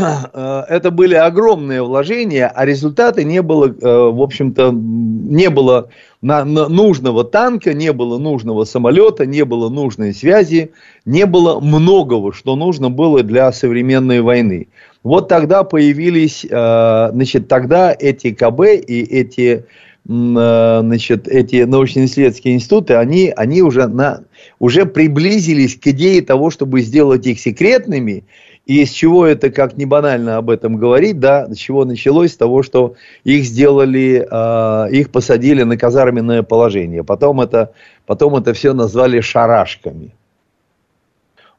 это 0.68 0.90
были 0.90 1.14
огромные 1.14 1.82
вложения, 1.82 2.48
а 2.48 2.64
результата 2.64 3.22
не 3.24 3.42
было, 3.42 3.66
э, 3.66 3.72
в 3.82 4.22
общем-то, 4.22 4.70
не 4.72 5.50
было 5.50 5.90
нужного 6.22 7.24
танка, 7.24 7.74
не 7.74 7.92
было 7.92 8.16
нужного 8.16 8.64
самолета, 8.64 9.26
не 9.26 9.44
было 9.44 9.68
нужной 9.68 10.14
связи, 10.14 10.70
не 11.04 11.26
было 11.26 11.60
многого, 11.60 12.32
что 12.32 12.56
нужно 12.56 12.88
было 12.88 13.22
для 13.22 13.52
современной 13.52 14.22
войны. 14.22 14.68
Вот 15.02 15.28
тогда 15.28 15.64
появились, 15.64 16.46
э, 16.48 17.10
значит, 17.12 17.46
тогда 17.46 17.94
эти 17.98 18.32
КБ 18.32 18.60
и 18.88 19.02
эти, 19.02 19.66
э, 20.08 20.80
значит, 20.82 21.28
эти 21.28 21.64
научно-исследовательские 21.64 22.54
институты, 22.54 22.94
они, 22.94 23.30
они 23.36 23.60
уже, 23.60 23.86
на, 23.88 24.24
уже 24.58 24.86
приблизились 24.86 25.76
к 25.76 25.86
идее 25.88 26.22
того, 26.22 26.48
чтобы 26.48 26.80
сделать 26.80 27.26
их 27.26 27.38
секретными 27.38 28.24
и 28.66 28.82
из 28.82 28.90
чего 28.90 29.26
это, 29.26 29.50
как 29.50 29.76
не 29.76 29.84
банально 29.84 30.38
об 30.38 30.48
этом 30.48 30.76
говорить, 30.76 31.20
да, 31.20 31.46
с 31.52 31.56
чего 31.56 31.84
началось, 31.84 32.32
с 32.32 32.36
того, 32.36 32.62
что 32.62 32.94
их 33.22 33.44
сделали, 33.44 34.26
э, 34.30 34.90
их 34.90 35.10
посадили 35.10 35.62
на 35.64 35.76
казарменное 35.76 36.42
положение. 36.42 37.04
Потом 37.04 37.40
это, 37.42 37.72
потом 38.06 38.36
это 38.36 38.54
все 38.54 38.72
назвали 38.72 39.20
шарашками. 39.20 40.14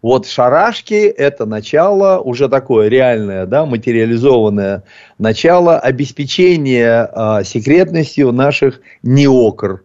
Вот 0.02 0.28
шарашки– 0.28 0.94
это 1.18 1.46
начало, 1.46 2.20
уже 2.20 2.48
такое 2.48 2.90
реальное, 2.90 3.46
да, 3.46 3.66
материализованное 3.66 4.84
начало 5.18 5.80
обеспечения 5.80 7.10
э, 7.12 7.44
секретностью 7.44 8.32
наших 8.32 8.82
неокр, 9.04 9.84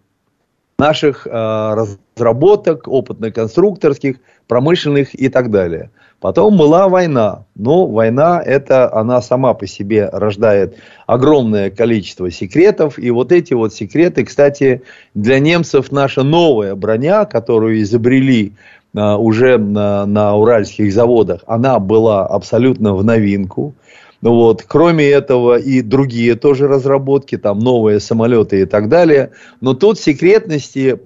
наших 0.78 1.26
э, 1.26 1.30
разработок 1.30 2.86
опытно-конструкторских, 2.88 4.16
промышленных 4.46 5.14
и 5.14 5.28
так 5.28 5.50
далее. 5.50 5.90
Потом 6.20 6.58
была 6.58 6.88
война. 6.88 7.46
Но 7.54 7.86
война, 7.86 8.42
это 8.44 8.92
она 8.92 9.22
сама 9.22 9.54
по 9.54 9.66
себе 9.66 10.08
рождает 10.12 10.76
огромное 11.06 11.70
количество 11.70 12.30
секретов. 12.30 12.98
И 12.98 13.10
вот 13.10 13.32
эти 13.32 13.54
вот 13.54 13.72
секреты, 13.72 14.24
кстати, 14.24 14.82
для 15.14 15.38
немцев 15.38 15.90
наша 15.90 16.22
новая 16.22 16.74
броня, 16.74 17.24
которую 17.24 17.80
изобрели 17.80 18.52
а, 18.94 19.16
уже 19.16 19.56
на, 19.56 20.04
на 20.04 20.36
уральских 20.36 20.92
заводах, 20.92 21.42
она 21.46 21.78
была 21.78 22.26
абсолютно 22.26 22.94
в 22.94 23.02
новинку. 23.02 23.74
Вот. 24.20 24.62
Кроме 24.68 25.08
этого 25.08 25.58
и 25.58 25.80
другие 25.80 26.34
тоже 26.34 26.68
разработки, 26.68 27.38
там 27.38 27.60
новые 27.60 27.98
самолеты 27.98 28.60
и 28.60 28.64
так 28.66 28.90
далее. 28.90 29.30
Но 29.62 29.72
тут 29.72 29.98
секретности 29.98 31.00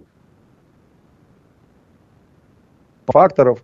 факторов. 3.07 3.61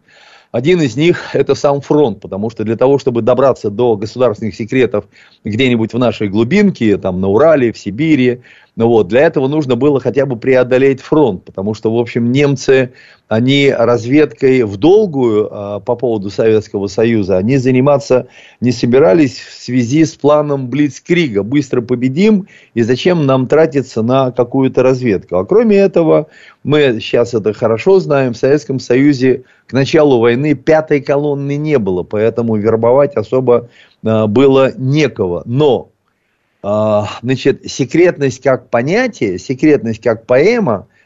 Один 0.53 0.83
из 0.83 0.97
них– 0.97 1.31
это 1.33 1.55
сам 1.55 1.81
фронт, 1.81 2.21
потому 2.21 2.51
что 2.51 2.65
для 2.65 2.77
того, 2.77 2.99
чтобы 2.99 3.23
добраться 3.23 3.71
до 3.71 3.97
государственных 3.97 4.57
секретов 4.57 5.05
где-нибудь 5.45 5.95
в 5.95 5.99
нашей 5.99 6.29
глубинке, 6.29 6.97
там 6.97 7.21
на 7.21 7.29
Урале, 7.29 7.73
в 7.73 7.79
Сибири, 7.79 8.43
ну 8.81 8.89
вот, 8.89 9.09
для 9.09 9.27
этого 9.27 9.47
нужно 9.47 9.77
было 9.77 10.01
хотя 10.01 10.25
бы 10.25 10.37
преодолеть 10.37 11.03
фронт, 11.03 11.45
потому 11.45 11.75
что, 11.75 11.95
в 11.95 11.99
общем, 11.99 12.33
немцы 12.33 12.95
они 13.29 13.71
разведкой 13.71 14.63
в 14.63 14.79
долгую 14.79 15.49
а, 15.51 15.81
по 15.81 15.97
поводу 15.97 16.31
Советского 16.31 16.87
Союза, 16.87 17.37
они 17.37 17.59
заниматься 17.59 18.29
не 18.63 18.73
собирались 18.73 19.39
в 19.39 19.53
связи 19.63 20.07
с 20.07 20.15
планом 20.15 20.71
Блицкрига. 20.71 21.43
Быстро 21.43 21.83
победим, 21.83 22.47
и 22.73 22.81
зачем 22.81 23.27
нам 23.27 23.49
тратиться 23.49 24.01
на 24.01 24.31
какую-то 24.31 24.83
разведку. 24.83 25.37
А 25.37 25.45
кроме 25.45 25.77
этого, 25.77 26.29
мы 26.65 27.01
сейчас 27.03 27.35
это 27.35 27.53
хорошо 27.53 28.01
знаем, 28.01 28.33
в 28.33 28.39
Советском 28.39 28.81
Союзе 28.81 29.43
к 29.67 29.75
началу 29.75 30.21
войны 30.21 30.55
пятой 30.55 31.03
колонны 31.03 31.59
не 31.59 31.79
было, 31.79 32.03
поэтому 32.03 32.57
вербовать 32.57 33.15
особо 33.15 33.69
а, 34.03 34.27
было 34.27 34.73
некого. 34.75 35.43
Но 35.45 35.91
значит, 36.63 37.71
секретность 37.71 38.43
как 38.43 38.69
понятие, 38.69 39.39
секретность 39.39 40.03
как 40.03 40.27
поэма– 40.27 40.87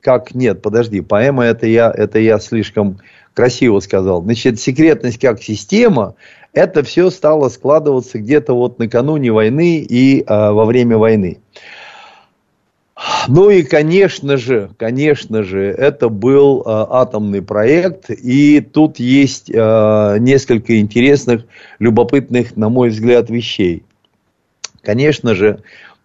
как 0.00 0.34
нет, 0.34 0.62
подожди, 0.62 1.00
поэма 1.00 1.44
это 1.44 1.66
я, 1.66 1.92
это 1.94 2.18
я 2.18 2.38
слишком 2.38 2.98
красиво 3.34 3.80
сказал. 3.80 4.22
Значит, 4.22 4.60
секретность 4.60 5.18
как 5.18 5.42
система, 5.42 6.14
это 6.52 6.82
все 6.82 7.10
стало 7.10 7.48
складываться 7.48 8.18
где-то 8.18 8.54
вот 8.54 8.78
накануне 8.78 9.32
войны 9.32 9.78
и 9.78 10.22
э, 10.22 10.24
во 10.26 10.64
время 10.64 10.98
войны. 10.98 11.38
Ну 13.28 13.48
и, 13.50 13.62
конечно 13.62 14.38
же, 14.38 14.70
конечно 14.76 15.44
же, 15.44 15.66
это 15.66 16.08
был 16.08 16.62
э, 16.62 16.64
атомный 16.66 17.42
проект, 17.42 18.10
и 18.10 18.60
тут 18.60 18.98
есть 18.98 19.50
э, 19.52 20.16
несколько 20.18 20.80
интересных, 20.80 21.44
любопытных, 21.78 22.56
на 22.56 22.70
мой 22.70 22.88
взгляд, 22.88 23.30
вещей. 23.30 23.84
Конечно 24.88 25.34
же, 25.34 25.58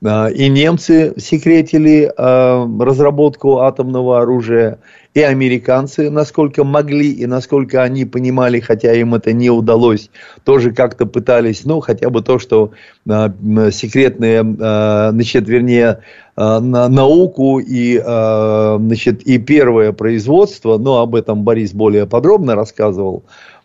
а, 0.03 0.27
и 0.27 0.49
немцы 0.49 1.13
секретили 1.15 2.11
а, 2.17 2.67
разработку 2.81 3.59
атомного 3.59 4.21
оружия, 4.21 4.77
и 5.13 5.21
американцы, 5.21 6.09
насколько 6.09 6.65
могли 6.65 7.11
и 7.11 7.25
насколько 7.25 7.81
они 7.81 8.03
понимали, 8.03 8.59
хотя 8.59 8.93
им 8.93 9.15
это 9.15 9.31
не 9.31 9.49
удалось, 9.49 10.09
тоже 10.43 10.73
как-то 10.73 11.05
пытались, 11.05 11.63
ну, 11.63 11.79
хотя 11.79 12.09
бы 12.09 12.21
то, 12.21 12.39
что 12.39 12.71
э, 13.07 13.29
секретные, 13.71 14.41
э, 14.41 15.11
значит, 15.11 15.47
вернее, 15.47 15.99
э, 16.35 16.59
на, 16.59 16.89
науку 16.89 17.59
и, 17.59 18.01
э, 18.03 18.77
значит, 18.79 19.21
и 19.21 19.37
первое 19.37 19.91
производство, 19.93 20.77
но 20.77 21.01
об 21.01 21.15
этом 21.15 21.43
Борис 21.43 21.73
более 21.73 22.07
подробно 22.07 22.55
рассказывал, 22.55 23.23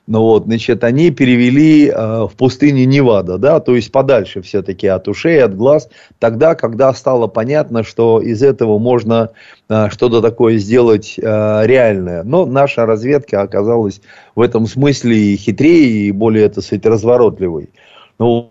ну 0.09 0.23
вот, 0.23 0.45
значит, 0.45 0.85
они 0.85 1.11
перевели 1.11 1.89
э, 1.89 1.93
в 1.95 2.33
пустыню 2.35 2.87
Невада, 2.89 3.37
да, 3.37 3.61
то 3.61 3.77
есть 3.77 3.93
подальше 3.93 4.41
все-таки 4.41 4.87
от 4.87 5.07
ушей, 5.07 5.45
от 5.45 5.55
глаз, 5.55 5.91
тогда, 6.19 6.55
когда 6.55 6.95
стало 6.95 7.27
понятно, 7.27 7.85
что 7.85 8.19
из 8.19 8.43
этого 8.43 8.79
можно 8.79 9.33
э, 9.69 9.91
что-то 9.91 10.23
такое 10.23 10.57
сделать 10.57 11.17
э, 11.19 11.23
реальное. 11.23 12.23
Но 12.23 12.47
наша 12.47 12.87
разведка 12.87 13.43
оказалась 13.43 14.01
в 14.35 14.41
этом 14.41 14.67
смысле 14.67 15.15
и 15.15 15.37
хитрее, 15.37 16.09
и 16.09 16.13
более, 16.13 16.49
так 16.49 16.65
сказать, 16.65 16.87
разворотливой. 16.87 17.69
Ну, 18.19 18.51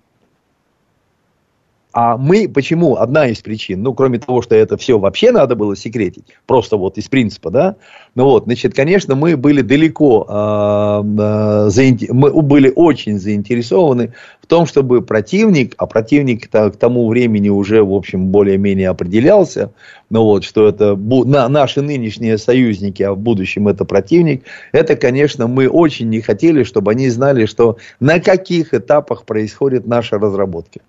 а 1.99 2.15
мы, 2.15 2.47
почему, 2.47 2.97
одна 2.97 3.25
из 3.25 3.39
причин, 3.39 3.81
ну, 3.81 3.91
кроме 3.91 4.19
того, 4.19 4.43
что 4.43 4.53
это 4.53 4.77
все 4.77 4.99
вообще 4.99 5.31
надо 5.31 5.55
было 5.55 5.75
секретить, 5.75 6.25
просто 6.45 6.77
вот 6.77 6.99
из 6.99 7.07
принципа, 7.07 7.49
да, 7.49 7.75
ну 8.13 8.25
вот, 8.25 8.43
значит, 8.43 8.75
конечно, 8.75 9.15
мы 9.15 9.35
были 9.35 9.63
далеко, 9.63 10.27
э, 10.29 11.69
заинте... 11.71 12.13
мы 12.13 12.29
были 12.43 12.71
очень 12.75 13.17
заинтересованы 13.17 14.13
в 14.43 14.45
том, 14.45 14.67
чтобы 14.67 15.01
противник, 15.01 15.73
а 15.79 15.87
противник 15.87 16.51
к 16.51 16.69
тому 16.77 17.07
времени 17.07 17.49
уже, 17.49 17.83
в 17.83 17.91
общем, 17.91 18.27
более-менее 18.27 18.89
определялся, 18.89 19.71
ну 20.11 20.21
вот, 20.21 20.43
что 20.43 20.67
это 20.67 20.95
на, 20.95 21.49
наши 21.49 21.81
нынешние 21.81 22.37
союзники, 22.37 23.01
а 23.01 23.13
в 23.13 23.17
будущем 23.17 23.67
это 23.69 23.85
противник, 23.85 24.43
это, 24.71 24.95
конечно, 24.97 25.47
мы 25.47 25.67
очень 25.67 26.09
не 26.09 26.21
хотели, 26.21 26.61
чтобы 26.61 26.91
они 26.91 27.09
знали, 27.09 27.47
что 27.47 27.77
на 27.99 28.19
каких 28.19 28.75
этапах 28.75 29.23
происходит 29.23 29.87
наша 29.87 30.19
разработка. 30.19 30.81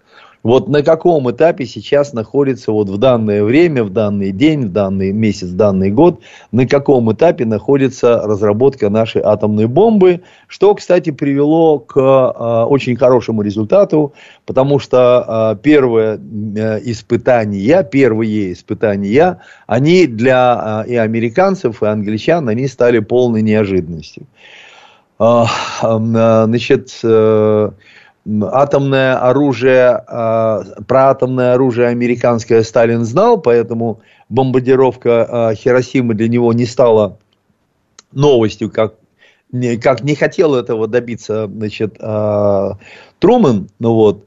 Вот 0.43 0.69
на 0.69 0.83
каком 0.83 1.31
этапе 1.31 1.67
сейчас 1.67 2.13
находится 2.13 2.71
вот 2.71 2.89
в 2.89 2.97
данное 2.97 3.43
время, 3.43 3.83
в 3.83 3.91
данный 3.91 4.31
день, 4.31 4.67
в 4.67 4.73
данный 4.73 5.13
месяц, 5.13 5.49
в 5.49 5.57
данный 5.57 5.91
год, 5.91 6.21
на 6.53 6.67
каком 6.67 7.13
этапе 7.13 7.45
находится 7.45 8.23
разработка 8.23 8.89
нашей 8.89 9.21
атомной 9.23 9.67
бомбы, 9.67 10.23
что, 10.47 10.75
кстати, 10.75 11.11
привело 11.11 11.81
к 11.81 11.97
э, 11.99 12.65
очень 12.69 12.97
хорошему 12.97 13.43
результату, 13.43 14.13
потому 14.47 14.79
что 14.79 15.55
э, 15.57 15.63
первые 15.63 16.19
э, 16.19 16.81
испытания, 16.85 17.83
первые 17.83 18.53
испытания, 18.53 19.39
они 19.67 20.07
для 20.07 20.85
э, 20.87 20.91
и 20.91 20.97
американцев, 20.97 21.83
и 21.83 21.87
англичан, 21.87 22.49
они 22.49 22.69
стали 22.69 23.01
полной 23.01 23.43
неожиданностью. 23.43 24.27
Э, 25.19 25.45
э, 25.83 26.45
значит, 26.47 27.01
э, 27.03 27.71
атомное 28.43 29.17
оружие, 29.17 30.03
а, 30.07 30.63
про 30.87 31.11
атомное 31.11 31.55
оружие 31.55 31.89
американское 31.89 32.63
Сталин 32.63 33.05
знал, 33.05 33.41
поэтому 33.41 34.01
бомбардировка 34.29 35.49
а, 35.51 35.55
Хиросимы 35.55 36.15
для 36.15 36.29
него 36.29 36.53
не 36.53 36.67
стала 36.67 37.19
новостью, 38.13 38.71
как, 38.71 38.95
как 39.83 40.03
не 40.03 40.15
хотел 40.15 40.55
этого 40.55 40.87
добиться 40.89 41.47
значит, 41.47 41.97
а, 42.01 42.79
Трумэн, 43.19 43.69
ну 43.79 43.95
вот, 43.95 44.27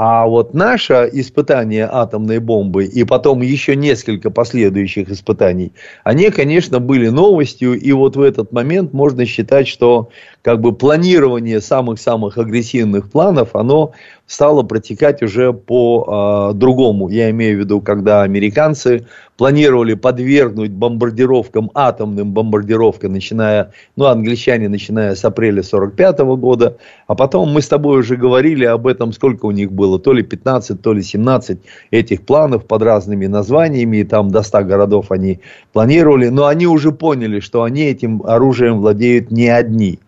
а 0.00 0.28
вот 0.28 0.54
наше 0.54 1.10
испытание 1.12 1.88
атомной 1.90 2.38
бомбы 2.38 2.84
и 2.84 3.02
потом 3.02 3.42
еще 3.42 3.74
несколько 3.74 4.30
последующих 4.30 5.10
испытаний, 5.10 5.72
они, 6.04 6.30
конечно, 6.30 6.78
были 6.78 7.08
новостью. 7.08 7.72
И 7.72 7.90
вот 7.90 8.14
в 8.14 8.22
этот 8.22 8.52
момент 8.52 8.92
можно 8.92 9.26
считать, 9.26 9.66
что 9.66 10.10
как 10.42 10.60
бы 10.60 10.72
планирование 10.72 11.60
самых-самых 11.60 12.38
агрессивных 12.38 13.10
планов, 13.10 13.56
оно 13.56 13.90
стало 14.28 14.62
протекать 14.62 15.22
уже 15.22 15.52
по 15.52 16.50
э, 16.52 16.54
другому. 16.54 17.08
Я 17.08 17.30
имею 17.30 17.56
в 17.56 17.60
виду, 17.60 17.80
когда 17.80 18.22
американцы 18.22 19.06
планировали 19.38 19.94
подвергнуть 19.94 20.70
бомбардировкам, 20.70 21.70
атомным 21.74 22.32
бомбардировкам, 22.32 23.12
начиная, 23.12 23.72
ну, 23.96 24.04
англичане, 24.04 24.68
начиная 24.68 25.14
с 25.14 25.24
апреля 25.24 25.62
45 25.62 26.18
года, 26.36 26.76
а 27.06 27.14
потом 27.14 27.50
мы 27.52 27.62
с 27.62 27.68
тобой 27.68 28.00
уже 28.00 28.16
говорили 28.16 28.66
об 28.66 28.86
этом, 28.86 29.12
сколько 29.12 29.46
у 29.46 29.50
них 29.50 29.72
было, 29.72 29.98
то 29.98 30.12
ли 30.12 30.22
15, 30.22 30.82
то 30.82 30.92
ли 30.92 31.02
17 31.02 31.60
этих 31.90 32.26
планов 32.26 32.66
под 32.66 32.82
разными 32.82 33.26
названиями, 33.26 33.98
и 33.98 34.04
там 34.04 34.30
до 34.30 34.42
100 34.42 34.64
городов 34.64 35.10
они 35.10 35.40
планировали, 35.72 36.28
но 36.28 36.46
они 36.46 36.66
уже 36.66 36.92
поняли, 36.92 37.40
что 37.40 37.62
они 37.62 37.84
этим 37.84 38.22
оружием 38.26 38.80
владеют 38.80 39.30
не 39.30 39.48
одни– 39.48 40.00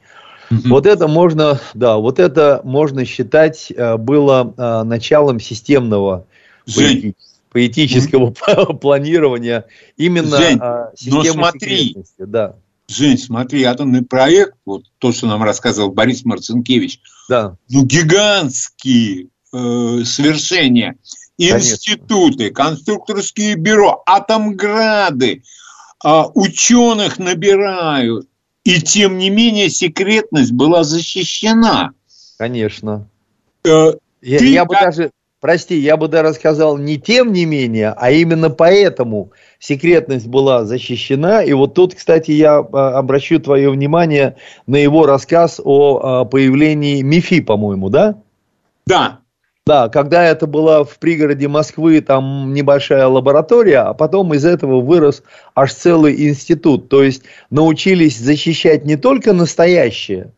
вот 0.51 0.87
это 0.87 1.07
можно, 1.07 1.61
да, 1.75 1.97
вот 1.99 2.19
это 2.19 2.61
можно 2.65 3.05
считать 3.05 3.71
э, 3.71 3.97
было 3.97 4.53
э, 4.57 4.83
началом 4.83 5.39
системного 5.39 6.27
Жень. 6.67 7.15
поэтического 7.53 8.31
планирования 8.81 9.67
именно 9.97 10.37
Жень, 10.37 10.59
э, 10.61 10.91
системы 10.97 11.25
но 11.25 11.33
смотри, 11.33 11.97
да. 12.19 12.57
Жень, 12.89 13.19
смотри, 13.19 13.63
атомный 13.63 14.03
проект, 14.03 14.55
вот 14.65 14.83
то, 14.99 15.13
что 15.13 15.29
нам 15.29 15.45
рассказывал 15.45 15.93
Борис 15.93 16.25
Марцинкевич, 16.25 17.01
да. 17.29 17.57
ну 17.69 17.85
гигантские 17.85 19.29
э, 19.53 20.05
свершения, 20.05 20.97
институты, 21.39 22.51
Конечно. 22.51 22.55
конструкторские 22.55 23.55
бюро, 23.55 24.03
атомграды, 24.05 25.45
э, 26.05 26.23
ученых 26.35 27.21
набирают, 27.21 28.30
и 28.65 28.81
тем 28.81 29.19
не 29.19 29.31
менее 29.31 29.71
секретность 29.71 30.53
была 30.53 30.85
защищена. 30.85 31.93
Конечно. 32.39 33.09
Э, 33.65 33.95
я, 34.23 34.39
я 34.39 34.65
бы 34.65 34.75
даже, 34.75 35.11
прости, 35.41 35.77
я 35.79 35.97
бы 35.97 36.09
даже 36.09 36.35
сказал 36.35 36.79
не 36.79 36.99
тем 36.99 37.33
не 37.33 37.45
менее, 37.47 37.95
а 37.97 38.11
именно 38.11 38.51
поэтому 38.51 39.33
секретность 39.59 40.27
была 40.27 40.65
защищена. 40.65 41.43
И 41.43 41.53
вот 41.53 41.75
тут, 41.75 41.95
кстати, 41.95 42.33
я 42.33 42.59
а, 42.59 42.99
обращу 42.99 43.39
твое 43.41 43.71
внимание 43.71 44.37
на 44.67 44.77
его 44.77 45.07
рассказ 45.07 45.61
о 45.63 45.99
а, 45.99 46.25
появлении 46.25 47.03
МИФИ, 47.03 47.41
по-моему, 47.41 47.89
да? 47.89 48.17
Да. 48.87 49.20
Да, 49.71 49.89
когда 49.89 50.25
это 50.25 50.49
была 50.49 50.83
в 50.83 50.99
пригороде 50.99 51.47
Москвы, 51.47 52.01
там 52.01 52.53
небольшая 52.53 53.07
лаборатория, 53.07 53.83
а 53.83 53.95
потом 53.95 54.35
из 54.35 54.45
этого 54.45 54.81
вырос 54.81 55.23
аж 55.55 55.73
целый 55.73 56.29
институт. 56.29 56.89
То 56.89 57.05
есть 57.05 57.23
научились 57.51 58.19
защищать 58.19 58.85
не 58.85 58.97
только 58.97 59.33
настоящее, 59.33 60.33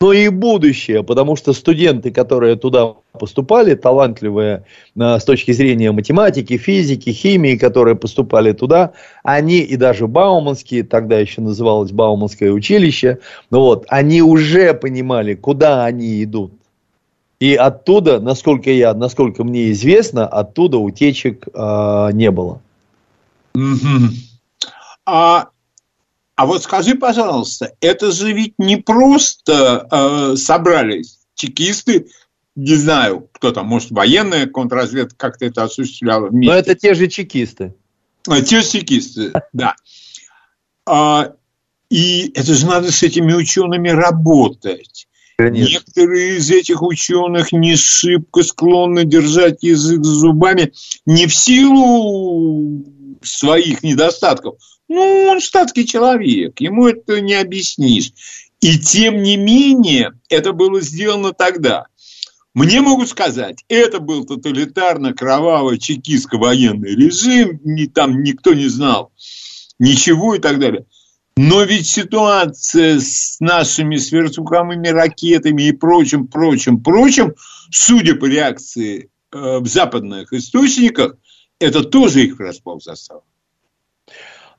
но 0.00 0.14
и 0.14 0.30
будущее, 0.30 1.02
потому 1.04 1.36
что 1.36 1.52
студенты, 1.52 2.10
которые 2.10 2.56
туда 2.56 2.94
поступали, 3.12 3.74
талантливые 3.74 4.64
э, 4.98 5.18
с 5.18 5.24
точки 5.24 5.52
зрения 5.52 5.92
математики, 5.92 6.56
физики, 6.56 7.10
химии, 7.10 7.56
которые 7.56 7.96
поступали 7.96 8.52
туда, 8.52 8.92
они 9.22 9.58
и 9.58 9.76
даже 9.76 10.06
Бауманские, 10.06 10.84
тогда 10.84 11.18
еще 11.18 11.42
называлось 11.42 11.92
Бауманское 11.92 12.50
училище, 12.50 13.18
ну 13.50 13.60
вот, 13.60 13.84
они 13.88 14.22
уже 14.22 14.72
понимали, 14.72 15.34
куда 15.34 15.84
они 15.84 16.24
идут. 16.24 16.54
И 17.40 17.54
оттуда, 17.54 18.20
насколько 18.20 18.70
я, 18.70 18.94
насколько 18.94 19.44
мне 19.44 19.72
известно, 19.72 20.26
оттуда 20.26 20.78
утечек 20.78 21.48
э, 21.52 22.08
не 22.12 22.30
было. 22.30 22.60
А 25.06 25.48
а 26.40 26.46
вот 26.46 26.62
скажи, 26.62 26.94
пожалуйста, 26.94 27.74
это 27.82 28.12
же 28.12 28.32
ведь 28.32 28.54
не 28.56 28.78
просто 28.78 29.86
э, 29.90 30.36
собрались 30.36 31.18
чекисты, 31.34 32.06
не 32.56 32.76
знаю, 32.76 33.28
кто 33.32 33.52
там, 33.52 33.66
может, 33.66 33.90
военная 33.90 34.46
контрразведка 34.46 35.16
как-то 35.18 35.44
это 35.44 35.64
осуществляла 35.64 36.28
вместе. 36.28 36.50
Но 36.50 36.58
это 36.58 36.74
те 36.74 36.94
же 36.94 37.08
чекисты. 37.08 37.74
А, 38.26 38.40
те 38.40 38.62
же 38.62 38.70
чекисты, 38.70 39.34
да. 39.52 39.76
А, 40.86 41.34
и 41.90 42.32
это 42.34 42.54
же 42.54 42.64
надо 42.64 42.90
с 42.90 43.02
этими 43.02 43.34
учеными 43.34 43.90
работать. 43.90 45.08
Конечно. 45.40 45.72
Некоторые 45.72 46.36
из 46.36 46.50
этих 46.50 46.82
ученых 46.82 47.52
не 47.52 47.76
шибко 47.76 48.42
склонны 48.42 49.04
держать 49.04 49.62
язык 49.62 50.04
за 50.04 50.14
зубами 50.14 50.72
не 51.06 51.26
в 51.26 51.34
силу 51.34 52.84
своих 53.22 53.82
недостатков, 53.82 54.56
ну, 54.88 55.28
он 55.30 55.40
штатский 55.40 55.86
человек, 55.86 56.60
ему 56.60 56.88
это 56.88 57.20
не 57.20 57.34
объяснишь. 57.34 58.12
И 58.60 58.78
тем 58.78 59.22
не 59.22 59.36
менее, 59.36 60.12
это 60.28 60.52
было 60.52 60.80
сделано 60.80 61.32
тогда. 61.32 61.86
Мне 62.52 62.80
могут 62.80 63.08
сказать, 63.08 63.64
это 63.68 64.00
был 64.00 64.26
тоталитарно 64.26 65.14
кровавый 65.14 65.78
чекистско-военный 65.78 66.96
режим, 66.96 67.60
ни, 67.64 67.86
там 67.86 68.22
никто 68.22 68.52
не 68.52 68.68
знал 68.68 69.12
ничего 69.78 70.34
и 70.34 70.38
так 70.38 70.58
далее. 70.60 70.84
Но 71.36 71.62
ведь 71.62 71.86
ситуация 71.86 72.98
с 73.00 73.38
нашими 73.40 73.96
сверхзвуковыми 73.96 74.88
ракетами 74.88 75.68
и 75.68 75.72
прочим, 75.72 76.26
прочим, 76.26 76.82
прочим, 76.82 77.34
судя 77.70 78.14
по 78.14 78.26
реакции 78.26 79.10
э, 79.32 79.58
в 79.58 79.66
западных 79.66 80.32
источниках, 80.32 81.16
это 81.58 81.82
тоже 81.82 82.24
их 82.24 82.38
распал 82.40 82.80
застал. 82.80 83.24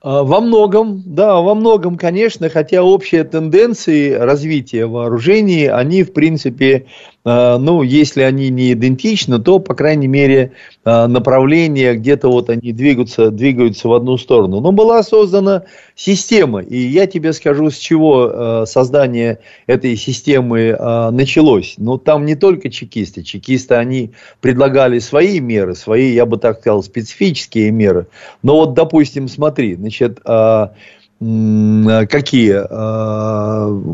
А, 0.02 0.24
во 0.24 0.40
многом, 0.40 1.02
да, 1.06 1.40
во 1.40 1.54
многом, 1.54 1.96
конечно, 1.96 2.48
хотя 2.48 2.82
общие 2.82 3.22
тенденции 3.22 4.12
развития 4.12 4.86
вооружений, 4.86 5.66
они, 5.66 6.02
в 6.02 6.12
принципе, 6.12 6.86
ну, 7.24 7.82
если 7.82 8.22
они 8.22 8.48
не 8.48 8.72
идентичны, 8.72 9.38
то, 9.38 9.60
по 9.60 9.74
крайней 9.74 10.08
мере, 10.08 10.52
а, 10.84 11.06
направление 11.06 11.94
где-то 11.94 12.28
вот 12.28 12.50
они 12.50 12.72
двигаются, 12.72 13.30
двигаются 13.30 13.86
в 13.86 13.92
одну 13.92 14.16
сторону. 14.18 14.60
Но 14.60 14.72
была 14.72 15.04
создана 15.04 15.62
система, 15.94 16.60
и 16.60 16.76
я 16.76 17.06
тебе 17.06 17.32
скажу, 17.32 17.70
с 17.70 17.76
чего 17.76 18.30
а, 18.32 18.64
создание 18.66 19.38
этой 19.68 19.94
системы 19.96 20.76
началось. 21.12 21.74
Но 21.76 21.96
там 21.96 22.24
не 22.26 22.34
только 22.34 22.70
чекисты. 22.70 23.22
Чекисты, 23.22 23.76
они 23.76 24.10
предлагали 24.40 24.98
свои 24.98 25.38
меры, 25.38 25.76
свои, 25.76 26.12
я 26.12 26.26
бы 26.26 26.38
так 26.38 26.58
сказал, 26.60 26.82
специфические 26.82 27.70
меры. 27.70 28.08
Но 28.42 28.56
вот, 28.56 28.74
допустим, 28.74 29.28
смотри, 29.28 29.76
значит, 29.76 30.18
какие? 30.20 30.82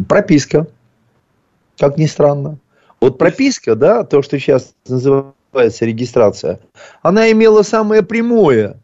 Прописка, 0.09 0.67
как 1.77 1.99
ни 1.99 2.07
странно 2.07 2.59
вот 3.01 3.19
прописка, 3.19 3.75
да, 3.75 4.05
то, 4.05 4.23
что 4.23 4.39
сейчас 4.39 4.75
называется 4.87 5.85
регистрация, 5.85 6.61
она 7.03 7.31
имела 7.31 7.63
самое 7.63 8.03
прямое 8.03 8.81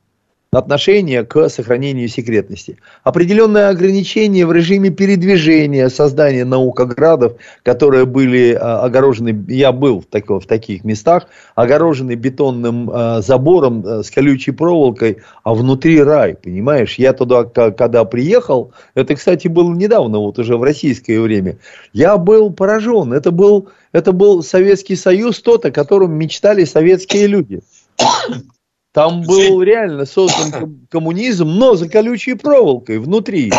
отношение 0.55 1.25
к 1.25 1.49
сохранению 1.49 2.09
секретности. 2.09 2.79
Определенные 3.03 3.69
ограничения 3.69 4.47
в 4.47 4.53
режиме 4.53 4.91
передвижения, 4.91 5.89
создания 5.89 6.45
наукоградов, 6.45 7.35
которые 7.63 8.07
были 8.07 8.53
а, 8.53 8.81
огорожены, 8.83 9.45
я 9.49 9.73
был 9.73 10.01
в, 10.01 10.07
тако, 10.07 10.41
в 10.41 10.47
таких 10.47 10.85
местах, 10.85 11.27
огорожены 11.55 12.15
бетонным 12.15 12.91
а, 12.93 13.21
забором 13.21 13.85
а, 13.87 14.03
с 14.03 14.11
колючей 14.11 14.53
проволокой, 14.53 15.19
а 15.43 15.55
внутри 15.55 16.03
рай, 16.03 16.35
понимаешь? 16.35 16.95
Я 16.99 17.13
туда, 17.13 17.45
когда 17.45 18.05
приехал, 18.05 18.73
это, 18.95 19.15
кстати, 19.15 19.49
было 19.49 19.73
недавно, 19.73 20.19
вот 20.19 20.39
уже 20.39 20.57
в 20.57 20.63
российское 20.63 21.21
время, 21.21 21.59
я 21.93 22.17
был 22.17 22.53
поражен. 22.53 23.13
Это 23.13 23.31
был, 23.31 23.69
это 23.93 24.13
был 24.13 24.43
Советский 24.43 24.97
Союз, 24.97 25.41
тот, 25.41 25.65
о 25.65 25.71
котором 25.71 26.13
мечтали 26.13 26.65
советские 26.65 27.27
люди. 27.27 27.61
Там 28.95 29.23
был 29.23 29.61
реально 29.61 30.07
создан 30.07 30.87
коммунизм, 30.89 31.49
но 31.49 31.75
за 31.75 31.89
колючей 31.89 32.35
проволокой 32.35 33.01
внутри. 33.01 33.53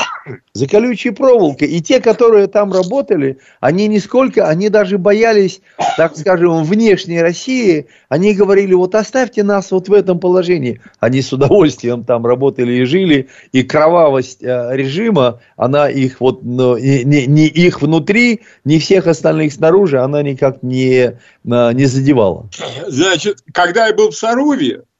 За 0.53 0.65
колючей 0.65 1.09
проволокой. 1.09 1.67
И 1.67 1.81
те, 1.81 1.99
которые 1.99 2.47
там 2.47 2.71
работали, 2.71 3.39
они 3.59 3.89
нисколько, 3.89 4.47
они 4.47 4.69
даже 4.69 4.97
боялись, 4.97 5.59
так 5.97 6.15
скажем, 6.15 6.63
внешней 6.63 7.21
России. 7.21 7.87
Они 8.07 8.33
говорили, 8.33 8.73
вот 8.75 8.95
оставьте 8.95 9.43
нас 9.43 9.71
вот 9.71 9.89
в 9.89 9.93
этом 9.93 10.21
положении. 10.21 10.79
Они 11.01 11.21
с 11.21 11.33
удовольствием 11.33 12.05
там 12.05 12.25
работали 12.25 12.71
и 12.71 12.85
жили. 12.85 13.27
И 13.51 13.63
кровавость 13.63 14.41
э, 14.41 14.69
режима, 14.71 15.41
она 15.57 15.89
их 15.89 16.21
вот, 16.21 16.43
ну, 16.43 16.77
не, 16.77 17.03
не 17.03 17.47
их 17.47 17.81
внутри, 17.81 18.39
не 18.63 18.79
всех 18.79 19.05
остальных 19.05 19.51
снаружи, 19.51 19.99
она 19.99 20.23
никак 20.23 20.63
не, 20.63 20.95
э, 20.97 21.13
не 21.43 21.85
задевала. 21.87 22.49
Значит, 22.87 23.39
когда 23.51 23.87
я 23.87 23.93
был 23.93 24.11
в 24.11 24.15
Сарове, 24.15 24.83
а, 24.83 24.94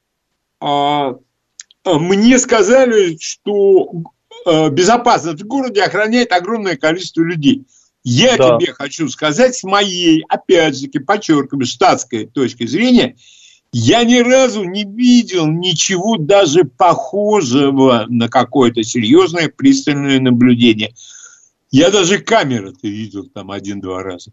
мне 0.60 2.38
сказали, 2.38 3.16
что 3.20 3.90
а, 4.46 4.70
безопасность 4.70 5.42
в 5.42 5.46
городе 5.46 5.82
охраняет 5.82 6.32
огромное 6.32 6.76
количество 6.76 7.22
людей. 7.22 7.66
Я 8.04 8.36
да. 8.36 8.56
тебе 8.56 8.72
хочу 8.72 9.08
сказать, 9.08 9.56
с 9.56 9.64
моей, 9.64 10.24
опять 10.28 10.78
же, 10.78 10.88
подчеркиваю, 10.88 11.66
штатской 11.66 12.26
точки 12.26 12.64
зрения, 12.66 13.16
я 13.72 14.04
ни 14.04 14.20
разу 14.20 14.62
не 14.62 14.84
видел 14.84 15.46
ничего 15.48 16.16
даже 16.16 16.64
похожего 16.64 18.06
на 18.08 18.28
какое-то 18.28 18.84
серьезное 18.84 19.48
пристальное 19.48 20.20
наблюдение. 20.20 20.94
Я 21.72 21.90
даже 21.90 22.18
камеры-то 22.18 22.86
видел 22.86 23.24
там 23.26 23.50
один-два 23.50 24.04
раза. 24.04 24.30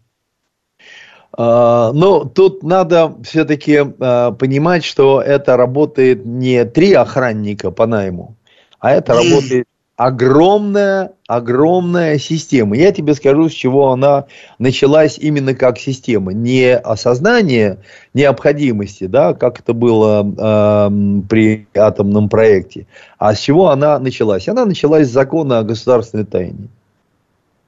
А, 1.36 1.92
Но 1.92 2.22
ну, 2.22 2.24
тут 2.28 2.62
надо 2.62 3.14
все-таки 3.22 3.80
а, 4.00 4.32
понимать, 4.32 4.84
что 4.84 5.20
это 5.20 5.56
работает 5.56 6.24
не 6.24 6.64
три 6.64 6.92
охранника 6.92 7.70
по 7.70 7.86
найму, 7.86 8.36
а 8.78 8.92
это 8.92 9.14
работает 9.14 9.66
огромная, 9.96 11.12
огромная 11.26 12.18
система. 12.18 12.76
Я 12.76 12.92
тебе 12.92 13.14
скажу, 13.14 13.48
с 13.48 13.52
чего 13.52 13.90
она 13.90 14.26
началась 14.58 15.18
именно 15.18 15.54
как 15.54 15.78
система. 15.78 16.32
Не 16.32 16.76
осознание 16.76 17.78
необходимости, 18.12 19.06
да, 19.06 19.34
как 19.34 19.60
это 19.60 19.72
было 19.72 20.22
э, 20.24 21.22
при 21.28 21.66
атомном 21.76 22.28
проекте, 22.28 22.86
а 23.18 23.34
с 23.34 23.38
чего 23.38 23.70
она 23.70 23.98
началась. 23.98 24.48
Она 24.48 24.66
началась 24.66 25.08
с 25.08 25.12
закона 25.12 25.60
о 25.60 25.64
государственной 25.64 26.24
тайне. 26.24 26.68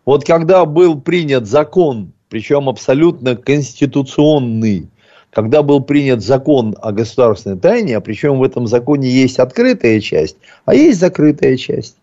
Вот 0.05 0.25
когда 0.25 0.64
был 0.64 1.01
принят 1.01 1.47
закон 1.47 2.12
причем 2.29 2.68
абсолютно 2.68 3.37
конституционный, 3.37 4.89
когда 5.31 5.62
был 5.62 5.83
принят 5.83 6.22
закон 6.22 6.77
о 6.81 6.93
государственной 6.93 7.59
тайне, 7.59 7.97
а 7.97 8.01
причем 8.01 8.39
в 8.39 8.43
этом 8.43 8.66
законе 8.66 9.09
есть 9.09 9.39
открытая 9.39 10.01
часть, 10.01 10.37
а 10.64 10.74
есть 10.74 10.99
закрытая 10.99 11.57
часть. 11.57 11.97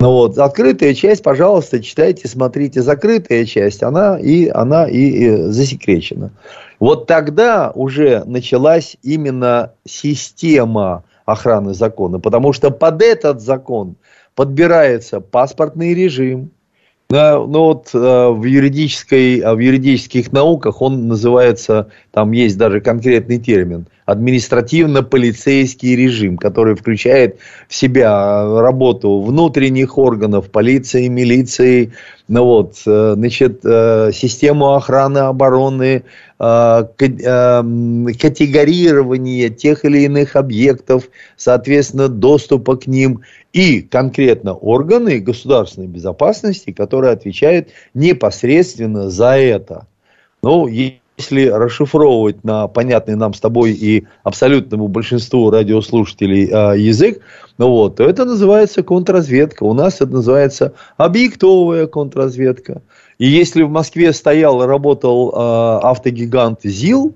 Ну 0.00 0.10
вот, 0.10 0.36
открытая 0.36 0.94
часть, 0.94 1.22
пожалуйста, 1.22 1.80
читайте, 1.80 2.26
смотрите, 2.26 2.82
закрытая 2.82 3.44
часть, 3.44 3.84
она 3.84 4.18
и, 4.18 4.48
она 4.48 4.88
и, 4.88 4.98
и 4.98 5.36
засекречена. 5.42 6.32
Вот 6.80 7.06
тогда 7.06 7.70
уже 7.72 8.24
началась 8.24 8.96
именно 9.04 9.74
система 9.86 11.04
охраны 11.24 11.74
закона, 11.74 12.18
потому 12.18 12.52
что 12.52 12.72
под 12.72 13.00
этот 13.00 13.40
закон 13.40 13.94
подбирается 14.34 15.20
паспортный 15.20 15.94
режим, 15.94 16.50
ну 17.12 17.64
вот 17.64 17.90
э, 17.92 17.98
в, 17.98 18.42
юридической, 18.44 19.42
в 19.42 19.58
юридических 19.58 20.32
науках 20.32 20.80
он 20.80 21.08
называется, 21.08 21.88
там 22.10 22.32
есть 22.32 22.56
даже 22.56 22.80
конкретный 22.80 23.38
термин, 23.38 23.86
административно-полицейский 24.06 25.94
режим, 25.94 26.38
который 26.38 26.74
включает 26.74 27.38
в 27.68 27.74
себя 27.74 28.60
работу 28.60 29.20
внутренних 29.20 29.98
органов, 29.98 30.50
полиции, 30.50 31.08
милиции, 31.08 31.92
ну 32.28 32.44
вот, 32.44 32.76
э, 32.86 33.12
значит, 33.14 33.60
э, 33.62 34.10
систему 34.14 34.72
охраны, 34.72 35.18
обороны, 35.18 36.04
э, 36.38 36.84
категорирование 38.20 39.50
тех 39.50 39.84
или 39.84 40.04
иных 40.04 40.34
объектов, 40.34 41.10
соответственно, 41.36 42.08
доступа 42.08 42.76
к 42.76 42.86
ним 42.86 43.20
и 43.52 43.82
конкретно 43.82 44.54
органы 44.54 45.18
государственной 45.18 45.86
безопасности, 45.86 46.72
которые 46.72 47.12
отвечают 47.12 47.68
непосредственно 47.94 49.10
за 49.10 49.36
это. 49.36 49.86
Ну, 50.42 50.66
если 50.66 51.46
расшифровывать 51.46 52.42
на 52.44 52.66
понятный 52.68 53.14
нам 53.14 53.34
с 53.34 53.40
тобой 53.40 53.72
и 53.72 54.06
абсолютному 54.24 54.88
большинству 54.88 55.50
радиослушателей 55.50 56.48
э, 56.50 56.78
язык, 56.78 57.20
ну 57.58 57.68
вот, 57.68 57.96
то 57.96 58.04
это 58.04 58.24
называется 58.24 58.82
контрразведка. 58.82 59.64
У 59.64 59.74
нас 59.74 59.96
это 59.96 60.12
называется 60.12 60.72
объектовая 60.96 61.86
контрразведка. 61.86 62.82
И 63.18 63.28
если 63.28 63.62
в 63.62 63.70
Москве 63.70 64.12
стоял 64.12 64.62
и 64.62 64.66
работал 64.66 65.30
э, 65.30 65.86
автогигант 65.86 66.60
ЗИЛ, 66.62 67.14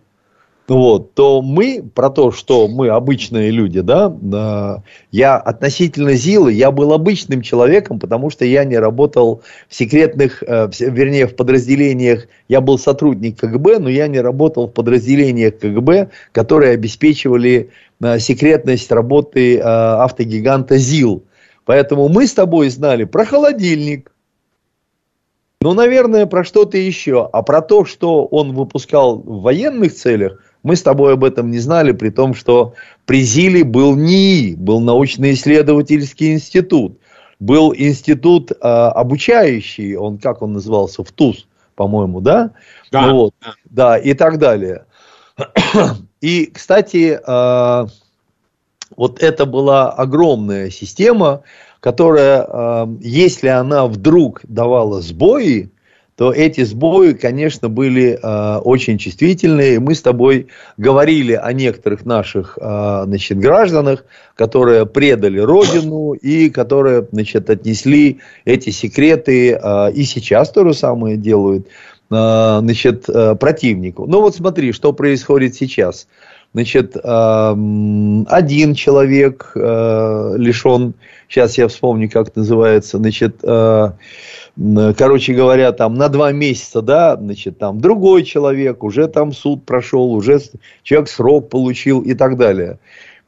вот, 0.68 1.14
то 1.14 1.42
мы 1.42 1.84
про 1.94 2.10
то, 2.10 2.32
что 2.32 2.66
мы 2.66 2.88
обычные 2.88 3.50
люди, 3.50 3.80
да, 3.80 4.12
э, 4.12 4.82
я 5.12 5.36
относительно 5.36 6.14
Зилы, 6.14 6.52
я 6.52 6.70
был 6.72 6.92
обычным 6.92 7.42
человеком, 7.42 8.00
потому 8.00 8.30
что 8.30 8.44
я 8.44 8.64
не 8.64 8.76
работал 8.76 9.42
в 9.68 9.74
секретных, 9.74 10.42
э, 10.42 10.68
вернее, 10.80 11.28
в 11.28 11.36
подразделениях, 11.36 12.26
я 12.48 12.60
был 12.60 12.78
сотрудник 12.78 13.38
КГБ, 13.38 13.78
но 13.78 13.88
я 13.88 14.08
не 14.08 14.20
работал 14.20 14.66
в 14.66 14.72
подразделениях 14.72 15.58
КГБ, 15.58 16.10
которые 16.32 16.72
обеспечивали 16.72 17.70
э, 18.00 18.18
секретность 18.18 18.90
работы 18.90 19.60
автогиганта 19.60 20.78
ЗИЛ. 20.78 21.22
Поэтому 21.64 22.08
мы 22.08 22.26
с 22.26 22.32
тобой 22.32 22.70
знали 22.70 23.04
про 23.04 23.24
холодильник, 23.24 24.10
ну, 25.60 25.74
наверное, 25.74 26.26
про 26.26 26.44
что-то 26.44 26.78
еще. 26.78 27.28
А 27.32 27.42
про 27.42 27.60
то, 27.60 27.84
что 27.84 28.24
он 28.26 28.52
выпускал 28.52 29.18
в 29.18 29.42
военных 29.42 29.94
целях, 29.94 30.40
мы 30.66 30.74
с 30.74 30.82
тобой 30.82 31.12
об 31.12 31.22
этом 31.22 31.52
не 31.52 31.60
знали, 31.60 31.92
при 31.92 32.10
том, 32.10 32.34
что 32.34 32.74
при 33.04 33.22
ЗИЛе 33.22 33.62
был 33.62 33.94
НИИ, 33.94 34.56
был 34.56 34.80
научно-исследовательский 34.80 36.32
институт, 36.32 36.98
был 37.38 37.72
институт 37.72 38.50
э, 38.50 38.56
обучающий, 38.56 39.94
он 39.94 40.18
как 40.18 40.42
он 40.42 40.54
назывался, 40.54 41.04
в 41.04 41.12
ТУЗ, 41.12 41.46
по-моему, 41.76 42.20
да? 42.20 42.50
Да. 42.90 43.06
Ну, 43.06 43.14
вот, 43.14 43.34
да, 43.70 43.96
и 43.96 44.12
так 44.14 44.40
далее. 44.40 44.86
И, 46.20 46.46
кстати, 46.46 47.16
э, 47.24 47.86
вот 48.96 49.22
это 49.22 49.46
была 49.46 49.92
огромная 49.92 50.70
система, 50.70 51.42
которая, 51.78 52.44
э, 52.44 52.86
если 53.02 53.46
она 53.46 53.86
вдруг 53.86 54.40
давала 54.42 55.00
сбои, 55.00 55.70
то 56.16 56.32
эти 56.32 56.64
сбои, 56.64 57.12
конечно, 57.12 57.68
были 57.68 58.18
э, 58.20 58.58
очень 58.58 58.96
чувствительные. 58.96 59.78
Мы 59.80 59.94
с 59.94 60.00
тобой 60.00 60.46
говорили 60.78 61.34
о 61.34 61.52
некоторых 61.52 62.06
наших 62.06 62.58
э, 62.58 63.02
значит, 63.04 63.38
гражданах, 63.38 64.04
которые 64.34 64.86
предали 64.86 65.38
Родину 65.38 66.14
и 66.14 66.48
которые 66.48 67.06
значит, 67.12 67.50
отнесли 67.50 68.20
эти 68.46 68.70
секреты 68.70 69.52
э, 69.52 69.92
и 69.92 70.04
сейчас 70.04 70.50
то 70.50 70.64
же 70.64 70.72
самое 70.72 71.18
делают 71.18 71.66
э, 72.10 72.58
значит, 72.62 73.10
э, 73.10 73.34
противнику. 73.34 74.06
Ну 74.06 74.22
вот 74.22 74.34
смотри, 74.34 74.72
что 74.72 74.94
происходит 74.94 75.54
сейчас. 75.54 76.08
Значит, 76.56 76.96
один 76.96 78.74
человек 78.74 79.52
э, 79.54 80.34
лишен, 80.38 80.94
сейчас 81.28 81.58
я 81.58 81.68
вспомню, 81.68 82.08
как 82.10 82.34
называется, 82.34 82.96
значит, 82.96 83.40
э, 83.42 83.90
короче 84.96 85.34
говоря, 85.34 85.72
там 85.72 85.96
на 85.96 86.08
два 86.08 86.32
месяца, 86.32 86.80
да, 86.80 87.14
значит, 87.18 87.58
там 87.58 87.78
другой 87.78 88.24
человек, 88.24 88.84
уже 88.84 89.06
там 89.06 89.32
суд 89.32 89.66
прошел, 89.66 90.14
уже 90.14 90.40
человек 90.82 91.10
срок 91.10 91.50
получил 91.50 92.00
и 92.00 92.14
так 92.14 92.38
далее. 92.38 92.78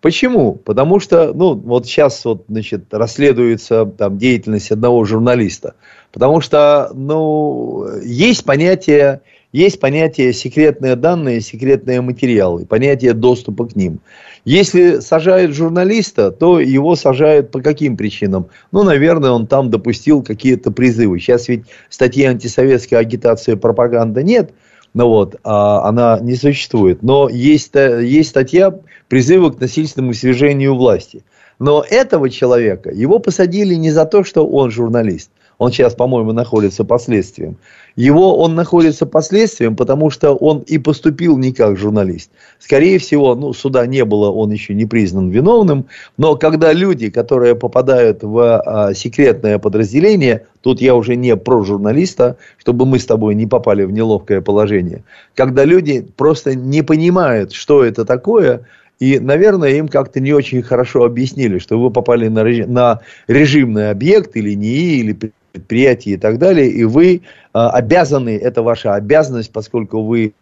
Почему? 0.01 0.55
Потому 0.55 0.99
что, 0.99 1.35
ну, 1.35 1.53
вот 1.53 1.85
сейчас 1.85 2.25
вот, 2.25 2.45
значит, 2.49 2.85
расследуется 2.93 3.85
там 3.85 4.17
деятельность 4.17 4.71
одного 4.71 5.05
журналиста. 5.05 5.75
Потому 6.13 6.41
что, 6.41 6.91
ну, 6.95 7.87
есть 8.03 8.47
понятие 8.47 9.21
есть 9.53 9.81
понятие 9.81 10.33
секретные 10.33 10.95
данные, 10.97 11.41
секретные 11.41 12.01
материалы, 12.01 12.67
понятие 12.67 13.15
доступа 13.15 13.67
к 13.67 13.77
ним. 13.77 14.01
Если 14.45 15.01
сажают 15.01 15.55
журналиста, 15.55 16.31
то 16.31 16.61
его 16.61 16.97
сажают 16.97 17.51
по 17.51 17.61
каким 17.61 17.97
причинам? 17.97 18.49
Ну, 18.73 18.83
наверное, 18.83 19.31
он 19.31 19.47
там 19.47 19.71
допустил 19.71 20.23
какие-то 20.23 20.71
призывы. 20.71 21.19
Сейчас 21.19 21.49
ведь 21.49 21.65
статьи 21.89 22.25
антисоветской 22.25 22.99
агитации 22.99 23.55
пропаганда 23.55 24.23
нет, 24.23 24.53
ну 24.95 25.09
вот, 25.09 25.37
а 25.45 25.89
она 25.89 26.19
не 26.21 26.35
существует. 26.35 27.03
Но 27.03 27.29
есть, 27.29 27.75
есть 27.75 28.31
статья 28.31 28.75
призыва 29.09 29.51
к 29.51 29.61
насильственному 29.61 30.15
свержению 30.15 30.75
власти. 30.75 31.25
Но 31.59 31.85
этого 31.89 32.31
человека, 32.31 32.91
его 32.91 33.19
посадили 33.19 33.75
не 33.75 33.91
за 33.91 34.05
то, 34.05 34.25
что 34.25 34.47
он 34.47 34.71
журналист. 34.71 35.31
Он 35.59 35.73
сейчас, 35.73 35.95
по-моему, 35.95 36.33
находится 36.33 36.85
под 36.85 37.03
следствием. 37.03 37.59
Его 37.99 38.39
он 38.39 38.55
находится 38.55 39.07
под 39.07 39.25
следствием, 39.25 39.75
потому 39.75 40.09
что 40.11 40.33
он 40.33 40.61
и 40.61 40.79
поступил 40.79 41.37
не 41.37 41.53
как 41.53 41.77
журналист. 41.77 42.31
Скорее 42.61 43.01
всего, 43.01 43.35
ну, 43.35 43.53
суда 43.53 43.89
не 43.89 44.05
было, 44.05 44.31
он 44.31 44.53
еще 44.53 44.73
не 44.73 44.87
признан 44.87 45.31
виновным. 45.31 45.87
Но 46.17 46.37
когда 46.37 46.73
люди, 46.73 47.11
которые 47.11 47.57
попадают 47.57 48.23
в 48.23 48.61
а, 48.61 48.95
секретное 48.95 49.59
подразделение, 49.59 50.47
тут 50.61 50.81
я 50.81 50.95
уже 50.95 51.17
не 51.17 51.35
про 51.35 51.65
журналиста, 51.65 52.37
чтобы 52.57 52.87
мы 52.87 53.01
с 53.01 53.05
тобой 53.05 53.35
не 53.35 53.47
попали 53.49 53.83
в 53.83 53.91
неловкое 53.91 54.43
положение. 54.43 55.03
Когда 55.35 55.65
люди 55.65 56.07
просто 56.17 56.55
не 56.55 56.83
понимают, 56.83 57.51
что 57.51 57.83
это 57.83 58.05
такое, 58.05 58.65
и, 59.01 59.19
наверное, 59.19 59.71
им 59.71 59.89
как-то 59.89 60.21
не 60.21 60.33
очень 60.33 60.63
хорошо 60.63 61.03
объяснили, 61.03 61.59
что 61.59 61.81
вы 61.81 61.91
попали 61.91 62.29
на, 62.29 62.45
на 62.45 63.01
режимный 63.27 63.91
объект 63.91 64.37
или 64.37 64.55
НИИ, 64.55 65.01
или 65.01 65.33
предприятий 65.53 66.13
и 66.13 66.17
так 66.17 66.39
далее, 66.39 66.69
и 66.69 66.85
вы 66.85 67.23
а, 67.53 67.71
обязаны, 67.71 68.37
это 68.37 68.63
ваша 68.63 68.95
обязанность, 68.95 69.53
поскольку 69.53 70.03
вы 70.03 70.35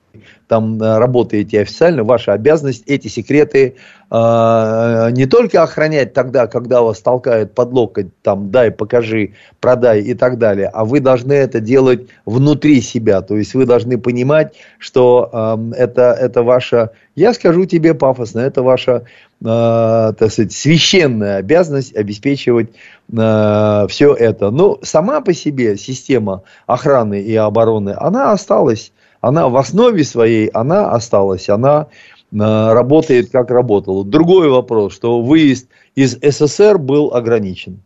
там 0.49 0.81
э, 0.81 0.99
работаете 0.99 1.61
официально, 1.61 2.05
ваша 2.05 2.33
обязанность 2.33 2.85
эти 2.87 3.09
секреты 3.09 3.77
э, 4.11 5.09
не 5.11 5.27
только 5.27 5.63
охранять 5.63 6.13
тогда, 6.15 6.47
когда 6.47 6.83
вас 6.83 7.01
толкают 7.01 7.55
под 7.55 7.73
локоть, 7.73 8.07
там, 8.23 8.51
дай, 8.51 8.71
покажи, 8.71 9.33
продай 9.61 10.01
и 10.03 10.15
так 10.15 10.39
далее, 10.39 10.71
а 10.73 10.85
вы 10.85 11.01
должны 11.01 11.33
это 11.33 11.61
делать 11.61 12.09
внутри 12.25 12.81
себя, 12.81 13.23
то 13.23 13.37
есть 13.37 13.55
вы 13.55 13.67
должны 13.67 13.99
понимать, 13.99 14.55
что 14.79 15.31
э, 15.33 15.73
это, 15.77 16.17
это 16.19 16.43
ваша, 16.43 16.91
я 17.15 17.35
скажу 17.35 17.65
тебе 17.65 17.95
пафосно, 17.95 18.41
это 18.41 18.63
ваша, 18.63 19.05
так 19.43 20.33
сказать, 20.33 20.53
священная 20.53 21.37
обязанность 21.37 21.95
обеспечивать 21.95 22.71
э, 23.13 23.87
все 23.89 24.15
это. 24.15 24.51
Но 24.51 24.79
сама 24.83 25.21
по 25.21 25.35
себе 25.35 25.77
система 25.77 26.43
охраны 26.67 27.21
и 27.21 27.35
обороны, 27.37 27.95
она 27.99 28.33
осталась 28.33 28.93
она 29.27 29.49
в 29.49 29.57
основе 29.57 30.05
своей, 30.05 30.47
она 30.49 30.91
осталась, 30.93 31.49
она 31.49 31.89
э, 32.33 32.37
работает 32.37 33.31
как 33.31 33.51
работала. 33.51 34.05
Другой 34.05 34.49
вопрос, 34.49 34.95
что 34.95 35.21
выезд 35.21 35.69
из 35.97 36.17
СССР 36.21 36.79
был 36.79 37.13
ограничен. 37.13 37.81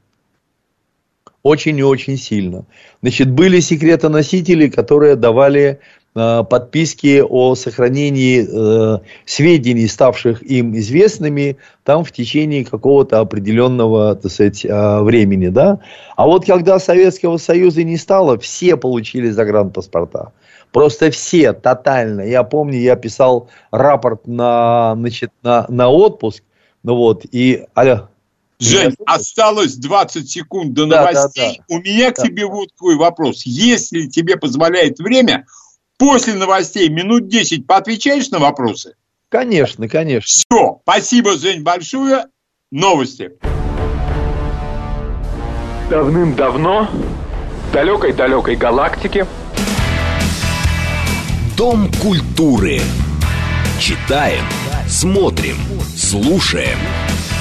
Очень 1.42 1.78
и 1.78 1.82
очень 1.82 2.18
сильно. 2.18 2.66
Значит, 3.00 3.30
были 3.30 3.60
секретоносители, 3.60 4.68
которые 4.68 5.16
давали 5.16 5.60
э, 5.60 5.78
подписки 6.14 7.22
о 7.26 7.54
сохранении 7.54 8.44
э, 8.46 8.98
сведений, 9.26 9.86
ставших 9.86 10.42
им 10.42 10.76
известными, 10.76 11.56
там 11.84 12.04
в 12.04 12.10
течение 12.10 12.64
какого-то 12.64 13.20
определенного, 13.20 14.16
так 14.16 14.32
сказать, 14.32 14.64
э, 14.64 15.00
времени, 15.00 15.48
да. 15.48 15.78
А 16.16 16.26
вот 16.26 16.46
когда 16.46 16.78
Советского 16.80 17.36
Союза 17.36 17.84
не 17.84 17.96
стало, 17.96 18.38
все 18.38 18.76
получили 18.76 19.30
загранпаспорта. 19.30 20.32
Просто 20.72 21.10
все 21.10 21.52
тотально. 21.52 22.22
Я 22.22 22.42
помню, 22.42 22.78
я 22.78 22.96
писал 22.96 23.48
рапорт 23.70 24.26
на, 24.26 24.94
значит, 24.96 25.30
на, 25.42 25.66
на 25.68 25.88
отпуск. 25.88 26.42
Ну 26.82 26.96
вот, 26.96 27.24
и... 27.30 27.66
Алло. 27.74 28.08
Жень, 28.60 28.94
осталось 29.06 29.76
20 29.76 30.28
секунд 30.28 30.74
до 30.74 30.86
да, 30.86 31.00
новостей. 31.00 31.56
Да, 31.58 31.64
да. 31.68 31.76
У 31.76 31.78
меня 31.80 32.12
к 32.12 32.16
да. 32.16 32.22
тебе 32.24 32.44
вот 32.44 32.68
такой 32.74 32.96
вопрос. 32.96 33.42
Если 33.44 34.06
тебе 34.06 34.36
позволяет 34.36 34.98
время, 34.98 35.46
после 36.00 36.32
новостей 36.34 36.88
минут 36.88 37.28
10 37.28 37.66
поотвечаешь 37.66 38.30
на 38.30 38.38
вопросы? 38.38 38.94
Конечно, 39.28 39.86
конечно. 39.86 40.26
Все, 40.26 40.80
спасибо, 40.82 41.36
Жень, 41.36 41.62
большое. 41.62 42.24
Новости. 42.72 43.32
Давным-давно 45.90 46.88
в 47.68 47.72
далекой-далекой 47.72 48.56
галактике 48.56 49.26
Дом 51.56 51.90
культуры. 52.00 52.80
Читаем, 53.78 54.44
Смотрим, 54.88 55.56
слушаем 55.96 56.78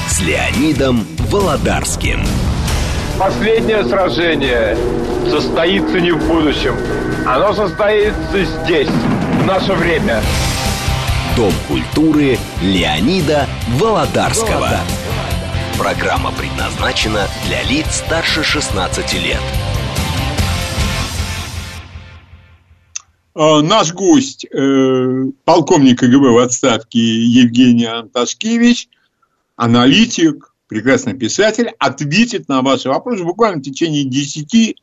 с 0.08 0.20
Леонидом 0.20 1.06
Володарским. 1.32 2.20
Последнее 3.20 3.84
сражение 3.84 4.78
состоится 5.30 6.00
не 6.00 6.12
в 6.12 6.26
будущем. 6.26 6.74
Оно 7.28 7.54
состоится 7.54 8.46
здесь, 8.46 8.88
в 8.88 9.46
наше 9.46 9.74
время. 9.74 10.22
Дом 11.36 11.52
культуры 11.68 12.38
Леонида 12.62 13.46
Володарского. 13.78 14.80
Программа 15.78 16.32
предназначена 16.32 17.28
для 17.46 17.62
лиц 17.64 17.88
старше 18.06 18.42
16 18.42 19.14
лет. 19.16 19.42
А, 23.36 23.62
Наш 23.62 23.92
гость, 23.92 24.46
э, 24.46 25.26
полковник 25.44 26.00
КГБ 26.00 26.30
в 26.30 26.38
отставке 26.38 27.00
Евгений 27.00 27.86
Анташкевич, 27.86 28.88
аналитик, 29.58 30.49
прекрасный 30.70 31.16
писатель, 31.16 31.72
ответит 31.80 32.48
на 32.48 32.62
ваши 32.62 32.88
вопросы 32.88 33.26
буквально 33.26 33.58
в 33.58 33.64
течение 33.64 34.06
10-12 34.06 34.76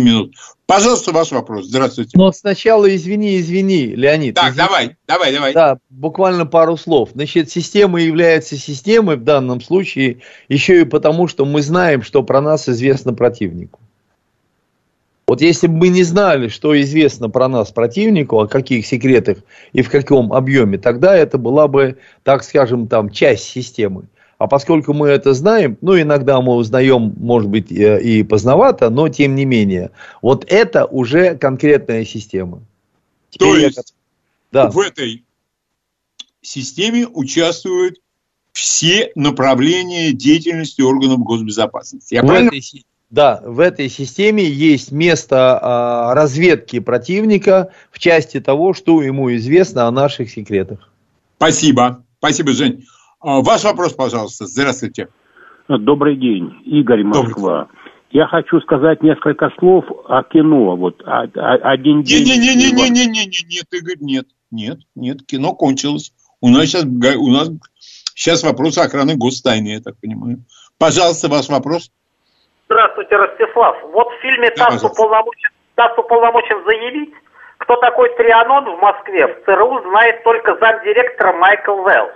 минут. 0.00 0.34
Пожалуйста, 0.66 1.12
ваш 1.12 1.32
вопрос. 1.32 1.66
Здравствуйте. 1.66 2.12
Но 2.14 2.32
сначала 2.32 2.94
извини, 2.94 3.38
извини, 3.38 3.88
Леонид. 3.88 4.36
Так, 4.36 4.52
извини. 4.52 4.66
давай, 4.66 4.96
давай, 5.06 5.32
давай. 5.32 5.52
Да, 5.52 5.78
буквально 5.90 6.46
пару 6.46 6.78
слов. 6.78 7.10
Значит, 7.12 7.50
система 7.50 8.00
является 8.00 8.56
системой 8.56 9.16
в 9.16 9.24
данном 9.24 9.60
случае 9.60 10.20
еще 10.48 10.80
и 10.80 10.84
потому, 10.84 11.28
что 11.28 11.44
мы 11.44 11.60
знаем, 11.60 12.02
что 12.02 12.22
про 12.22 12.40
нас 12.40 12.68
известно 12.68 13.12
противнику. 13.12 13.80
Вот 15.26 15.40
если 15.40 15.66
бы 15.66 15.74
мы 15.74 15.88
не 15.88 16.02
знали, 16.02 16.48
что 16.48 16.80
известно 16.80 17.28
про 17.28 17.48
нас 17.48 17.72
противнику, 17.72 18.40
о 18.40 18.46
каких 18.46 18.86
секретах 18.86 19.38
и 19.72 19.82
в 19.82 19.90
каком 19.90 20.32
объеме, 20.32 20.78
тогда 20.78 21.16
это 21.16 21.38
была 21.38 21.66
бы, 21.66 21.96
так 22.22 22.44
скажем, 22.44 22.88
там 22.88 23.10
часть 23.10 23.44
системы. 23.44 24.04
А 24.44 24.46
поскольку 24.46 24.92
мы 24.92 25.08
это 25.08 25.32
знаем, 25.32 25.78
ну, 25.80 25.98
иногда 25.98 26.38
мы 26.42 26.56
узнаем, 26.56 27.14
может 27.16 27.48
быть, 27.48 27.72
э, 27.72 28.02
и 28.02 28.22
поздновато, 28.22 28.90
но 28.90 29.08
тем 29.08 29.36
не 29.36 29.46
менее, 29.46 29.90
вот 30.20 30.44
это 30.46 30.84
уже 30.84 31.34
конкретная 31.38 32.04
система. 32.04 32.58
То 33.38 33.46
Теперь 33.46 33.60
я- 33.60 33.66
есть 33.68 33.94
да. 34.52 34.68
в 34.68 34.78
этой 34.80 35.24
системе 36.42 37.06
участвуют 37.06 37.96
все 38.52 39.12
направления 39.14 40.12
деятельности 40.12 40.82
органов 40.82 41.20
госбезопасности. 41.20 42.12
Я 42.12 42.22
в 42.22 42.26
правильно 42.26 42.48
этой, 42.48 42.84
да, 43.08 43.40
в 43.46 43.60
этой 43.60 43.88
системе 43.88 44.44
есть 44.44 44.92
место 44.92 45.58
а, 45.58 46.14
разведки 46.14 46.80
противника 46.80 47.70
в 47.90 47.98
части 47.98 48.40
того, 48.40 48.74
что 48.74 49.00
ему 49.00 49.34
известно 49.36 49.86
о 49.86 49.90
наших 49.90 50.30
секретах. 50.30 50.90
Спасибо. 51.38 52.04
Спасибо, 52.18 52.52
Жень. 52.52 52.84
А, 53.24 53.40
Ваш 53.40 53.64
вопрос, 53.64 53.94
пожалуйста. 53.94 54.44
Здравствуйте. 54.44 55.08
Добрый 55.68 56.16
день, 56.16 56.60
Игорь 56.66 57.02
Добрый. 57.04 57.22
Москва. 57.24 57.68
Я 58.10 58.26
хочу 58.26 58.60
сказать 58.60 59.02
несколько 59.02 59.50
слов 59.58 59.86
о 60.06 60.22
кино. 60.24 60.76
Вот 60.76 61.02
о- 61.06 61.22
о- 61.34 61.70
один 61.72 62.02
день. 62.02 62.24
Не-не-не-не-не-не-не, 62.26 63.44
нет, 63.48 63.64
Игорь, 63.72 63.96
нет, 64.00 64.26
нет, 64.50 64.78
нет, 64.94 65.22
кино 65.26 65.54
кончилось. 65.54 66.12
У 66.42 66.48
нас 66.50 66.66
сейчас, 66.66 66.84
у 66.84 67.30
нас 67.30 67.50
сейчас 68.14 68.44
вопросы 68.44 68.80
охраны 68.80 69.16
гостайны, 69.16 69.68
я 69.68 69.80
так 69.80 69.94
понимаю. 70.00 70.44
Пожалуйста, 70.78 71.28
ваш 71.28 71.48
вопрос. 71.48 71.90
Здравствуйте, 72.68 73.16
Ростислав. 73.16 73.76
Вот 73.94 74.08
в 74.08 74.20
фильме 74.20 74.50
Да, 74.56 74.66
ТАСС 74.66 74.84
уполномочен, 74.84 75.50
ТАСС 75.76 75.98
уполномочен 75.98 76.62
заявить, 76.66 77.14
кто 77.58 77.76
такой 77.76 78.14
Трианон 78.16 78.64
в 78.76 78.80
Москве, 78.82 79.26
в 79.28 79.44
ЦРУ 79.46 79.80
знает 79.88 80.22
только 80.24 80.56
замдиректора 80.60 81.32
Майкл 81.32 81.72
Уэллс. 81.72 82.12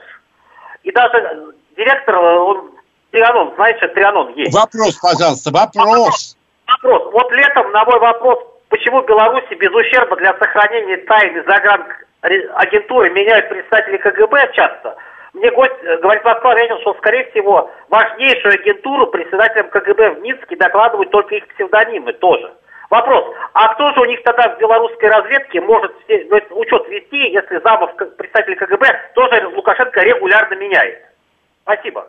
И 0.89 0.93
даже 0.93 1.53
директор, 1.77 2.17
он 2.17 2.71
Трианон, 3.11 3.53
знаешь, 3.57 3.77
что 3.77 3.89
Трианон 3.89 4.33
есть. 4.33 4.55
Вопрос, 4.55 4.97
пожалуйста, 4.97 5.51
вопрос. 5.53 6.35
Вопрос. 6.67 7.13
Вот 7.13 7.31
летом 7.33 7.71
на 7.73 7.85
мой 7.85 8.01
вопрос, 8.01 8.39
почему 8.71 9.03
в 9.03 9.07
Беларуси 9.07 9.53
без 9.55 9.71
ущерба 9.71 10.17
для 10.17 10.33
сохранения 10.39 10.97
тайны 11.05 11.45
загран 11.47 11.85
агентуры 12.23 13.11
меняют 13.11 13.51
представители 13.51 13.99
КГБ 13.99 14.53
часто, 14.55 14.97
мне 15.35 15.51
гость, 15.51 15.75
э, 15.83 15.99
говорит 15.99 16.25
Москва, 16.25 16.53
ответил, 16.53 16.81
что, 16.81 16.95
скорее 16.95 17.31
всего, 17.33 17.71
важнейшую 17.91 18.55
агентуру 18.55 19.09
председателям 19.09 19.69
КГБ 19.69 20.13
в 20.13 20.21
Минске 20.23 20.57
докладывают 20.57 21.11
только 21.11 21.35
их 21.35 21.47
псевдонимы 21.49 22.15
тоже. 22.15 22.51
Вопрос, 22.91 23.35
а 23.53 23.75
кто 23.75 23.93
же 23.93 24.01
у 24.01 24.05
них 24.07 24.23
тогда 24.25 24.55
в 24.55 24.59
белорусской 24.59 25.11
разведке 25.11 25.61
может 25.61 25.93
ну, 26.09 26.59
учет 26.59 26.89
вести, 26.89 27.33
если 27.33 27.61
замов 27.63 27.95
представителей 28.17 28.57
КГБ 28.57 28.87
тоже 29.15 29.47
Лукашенко 29.55 30.01
регулярно 30.01 30.55
меняет? 30.55 30.99
Спасибо. 31.65 32.07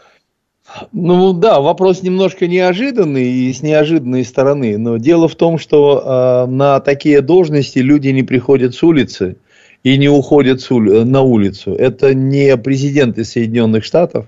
Ну 0.93 1.33
да, 1.33 1.59
вопрос 1.59 2.01
немножко 2.03 2.47
неожиданный 2.47 3.25
и 3.25 3.51
с 3.51 3.61
неожиданной 3.61 4.23
стороны, 4.23 4.77
но 4.77 4.97
дело 4.97 5.27
в 5.27 5.35
том, 5.35 5.57
что 5.57 6.45
э, 6.45 6.49
на 6.49 6.79
такие 6.79 7.21
должности 7.21 7.79
люди 7.79 8.09
не 8.09 8.23
приходят 8.23 8.73
с 8.73 8.83
улицы 8.83 9.37
и 9.83 9.97
не 9.97 10.07
уходят 10.07 10.61
с 10.61 10.71
ули- 10.71 11.03
на 11.03 11.21
улицу. 11.21 11.73
Это 11.73 12.13
не 12.13 12.55
президенты 12.55 13.25
Соединенных 13.25 13.83
Штатов, 13.83 14.27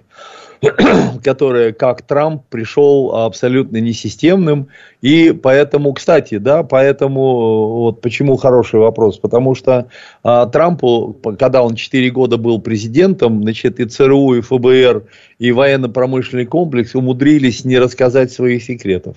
который, 1.23 1.73
как 1.73 2.03
Трамп, 2.03 2.43
пришел 2.49 3.15
абсолютно 3.15 3.77
несистемным. 3.77 4.67
И 5.01 5.31
поэтому, 5.31 5.93
кстати, 5.93 6.37
да, 6.37 6.61
поэтому, 6.63 7.21
вот 7.79 8.01
почему 8.01 8.37
хороший 8.37 8.79
вопрос, 8.79 9.17
потому 9.17 9.55
что 9.55 9.87
а, 10.23 10.45
Трампу, 10.45 11.15
когда 11.39 11.63
он 11.63 11.75
4 11.75 12.11
года 12.11 12.37
был 12.37 12.61
президентом, 12.61 13.41
значит, 13.41 13.79
и 13.79 13.85
ЦРУ, 13.85 14.35
и 14.35 14.41
ФБР, 14.41 15.03
и 15.39 15.51
военно-промышленный 15.51 16.45
комплекс 16.45 16.93
умудрились 16.93 17.65
не 17.65 17.79
рассказать 17.79 18.31
своих 18.31 18.63
секретов. 18.63 19.15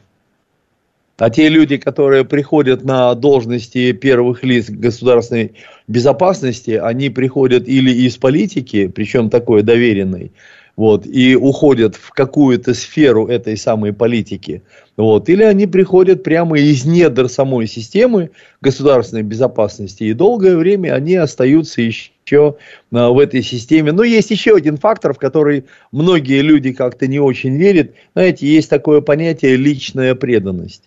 А 1.17 1.31
те 1.31 1.49
люди, 1.49 1.77
которые 1.77 2.25
приходят 2.25 2.83
на 2.83 3.15
должности 3.15 3.93
первых 3.93 4.43
лиц 4.43 4.69
государственной 4.69 5.53
безопасности, 5.87 6.73
они 6.73 7.09
приходят 7.09 7.69
или 7.69 7.93
из 7.93 8.17
политики, 8.17 8.89
причем 8.89 9.31
такой 9.31 9.63
доверенной, 9.63 10.33
вот, 10.77 11.07
и 11.07 11.37
уходят 11.37 11.95
в 11.95 12.11
какую-то 12.11 12.75
сферу 12.75 13.27
этой 13.29 13.57
самой 13.57 13.93
политики, 13.93 14.63
вот, 14.97 15.29
или 15.29 15.43
они 15.43 15.67
приходят 15.67 16.23
прямо 16.23 16.59
из 16.59 16.85
недр 16.85 17.29
самой 17.29 17.67
системы 17.67 18.31
государственной 18.61 19.23
безопасности, 19.23 20.05
и 20.05 20.13
долгое 20.13 20.57
время 20.57 20.95
они 20.95 21.15
остаются 21.17 21.83
еще 21.83 22.57
а, 22.93 23.11
в 23.11 23.19
этой 23.19 23.43
системе. 23.43 23.93
Но 23.93 24.03
есть 24.03 24.31
еще 24.31 24.57
один 24.57 24.77
фактор, 24.77 25.15
в 25.15 25.19
который 25.19 25.65
многие 25.93 26.41
люди 26.43 26.73
как-то 26.73 27.07
не 27.07 27.21
очень 27.21 27.57
верят. 27.57 27.93
Знаете, 28.15 28.47
есть 28.47 28.71
такое 28.71 29.01
понятие 29.01 29.57
личная 29.57 30.15
преданность. 30.15 30.83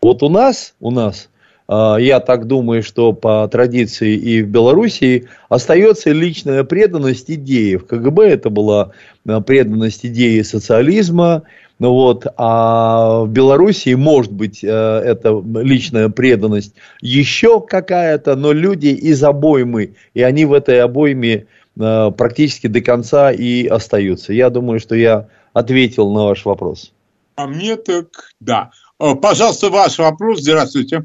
Вот 0.00 0.22
у 0.22 0.28
нас, 0.28 0.74
у 0.80 0.90
нас, 0.90 1.28
я 1.98 2.20
так 2.20 2.46
думаю, 2.46 2.82
что 2.82 3.12
по 3.12 3.48
традиции 3.48 4.14
и 4.16 4.42
в 4.42 4.48
Белоруссии 4.48 5.28
остается 5.48 6.10
личная 6.10 6.64
преданность 6.64 7.30
идее. 7.30 7.78
В 7.78 7.86
КГБ 7.86 8.28
это 8.28 8.50
была 8.50 8.92
а, 9.26 9.40
преданность 9.40 10.04
идеи 10.04 10.42
социализма, 10.42 11.44
ну 11.78 11.92
вот, 11.92 12.26
а 12.36 13.22
в 13.22 13.28
Белоруссии 13.28 13.94
может 13.94 14.32
быть 14.32 14.64
а, 14.64 15.00
это 15.00 15.42
личная 15.60 16.08
преданность 16.08 16.74
еще 17.00 17.60
какая-то, 17.60 18.36
но 18.36 18.52
люди 18.52 18.88
из 18.88 19.22
обоймы, 19.22 19.94
и 20.14 20.22
они 20.22 20.44
в 20.44 20.52
этой 20.52 20.80
обойме 20.80 21.46
а, 21.78 22.10
практически 22.10 22.66
до 22.66 22.80
конца 22.80 23.32
и 23.32 23.66
остаются. 23.66 24.32
Я 24.32 24.50
думаю, 24.50 24.80
что 24.80 24.94
я 24.94 25.28
ответил 25.52 26.10
на 26.12 26.24
ваш 26.24 26.44
вопрос. 26.44 26.92
А 27.34 27.46
мне 27.46 27.76
так, 27.76 28.06
да. 28.40 28.70
О, 28.98 29.14
Пожалуйста, 29.14 29.70
ваш 29.70 29.98
вопрос. 29.98 30.40
Здравствуйте. 30.40 31.04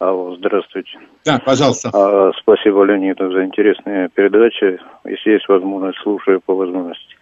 Алло, 0.00 0.34
здравствуйте. 0.34 0.98
Да, 1.26 1.38
пожалуйста. 1.44 1.90
А, 1.92 2.32
спасибо, 2.40 2.84
Леониду, 2.84 3.30
за 3.32 3.44
интересные 3.44 4.08
передачи. 4.08 4.78
Если 5.04 5.32
есть 5.32 5.46
возможность, 5.46 5.98
слушаю 5.98 6.40
по 6.40 6.54
возможности. 6.54 7.16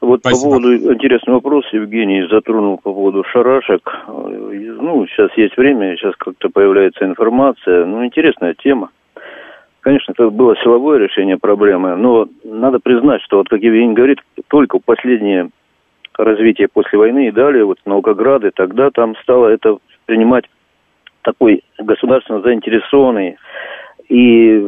Вот 0.00 0.18
Спасибо. 0.18 0.56
по 0.56 0.60
поводу, 0.60 0.94
интересный 0.94 1.34
вопрос 1.34 1.64
Евгений 1.72 2.26
затронул 2.28 2.78
по 2.78 2.92
поводу 2.92 3.22
шарашек. 3.22 3.88
Ну, 4.08 5.06
сейчас 5.06 5.30
есть 5.36 5.56
время, 5.56 5.96
сейчас 5.96 6.16
как-то 6.16 6.48
появляется 6.48 7.04
информация. 7.04 7.86
Ну, 7.86 8.04
интересная 8.04 8.54
тема. 8.54 8.90
Конечно, 9.78 10.10
это 10.10 10.28
было 10.28 10.56
силовое 10.56 10.98
решение 10.98 11.36
проблемы, 11.36 11.94
но 11.94 12.26
надо 12.42 12.80
признать, 12.80 13.22
что, 13.22 13.36
вот 13.36 13.48
как 13.48 13.60
Евгений 13.60 13.94
говорит, 13.94 14.18
только 14.48 14.80
последнее 14.84 15.50
развитие 16.18 16.66
после 16.66 16.98
войны 16.98 17.28
и 17.28 17.32
далее, 17.32 17.64
вот 17.64 17.78
Наукограды, 17.84 18.50
тогда 18.50 18.90
там 18.90 19.14
стало 19.22 19.46
это 19.48 19.76
принимать 20.06 20.46
такой 21.24 21.64
государственно 21.78 22.40
заинтересованный 22.42 23.36
и 24.08 24.58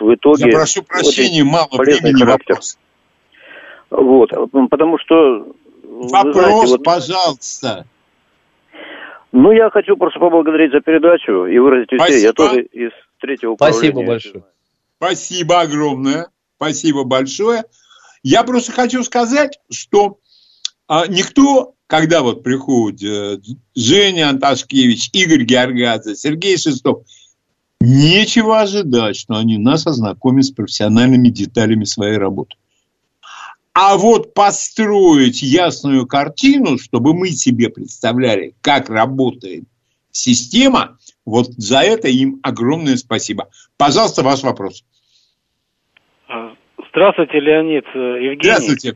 в 0.00 0.14
итоге... 0.14 0.46
Я 0.46 0.52
прошу 0.52 0.82
прощения, 0.82 1.44
мало 1.44 1.68
полезный 1.68 2.10
времени 2.10 2.24
характер. 2.24 2.54
вопрос. 2.54 2.78
Вот, 3.90 4.30
потому 4.70 4.98
что... 4.98 5.54
Вопрос, 5.84 6.34
знаете, 6.34 6.66
вот- 6.66 6.84
пожалуйста. 6.84 7.86
ну, 9.30 9.52
я 9.52 9.70
хочу 9.70 9.96
просто 9.96 10.18
поблагодарить 10.18 10.72
за 10.72 10.80
передачу 10.80 11.46
и 11.46 11.58
выразить 11.58 11.92
усилия. 11.92 12.22
Я 12.22 12.30
Спасибо. 12.30 12.34
тоже 12.34 12.62
из 12.62 12.90
третьего 13.20 13.54
Спасибо 13.54 14.00
управления. 14.00 14.06
большое. 14.06 14.44
Спасибо 14.96 15.60
огромное. 15.60 16.26
спасибо 16.56 17.04
большое. 17.04 17.62
Я 18.22 18.42
просто 18.44 18.72
хочу 18.72 19.02
сказать, 19.02 19.58
что 19.70 20.18
а, 20.88 21.06
никто, 21.06 21.74
когда 21.92 22.22
вот 22.22 22.42
приходит 22.42 23.02
э, 23.02 23.38
Женя 23.76 24.30
Анташкевич, 24.30 25.10
Игорь 25.12 25.44
Георгадзе, 25.44 26.14
Сергей 26.14 26.56
Шестов, 26.56 27.04
нечего 27.82 28.62
ожидать, 28.62 29.14
что 29.14 29.34
они 29.34 29.58
нас 29.58 29.86
ознакомят 29.86 30.46
с 30.46 30.50
профессиональными 30.50 31.28
деталями 31.28 31.84
своей 31.84 32.16
работы. 32.16 32.56
А 33.74 33.98
вот 33.98 34.32
построить 34.32 35.42
ясную 35.42 36.06
картину, 36.06 36.78
чтобы 36.78 37.12
мы 37.12 37.28
себе 37.28 37.68
представляли, 37.68 38.54
как 38.62 38.88
работает 38.88 39.64
система, 40.10 40.96
вот 41.26 41.48
за 41.48 41.80
это 41.80 42.08
им 42.08 42.40
огромное 42.42 42.96
спасибо. 42.96 43.50
Пожалуйста, 43.76 44.22
ваш 44.22 44.42
вопрос. 44.42 44.82
Здравствуйте, 46.88 47.38
Леонид, 47.38 47.84
э, 47.94 47.98
Евгений. 47.98 48.40
Здравствуйте. 48.44 48.94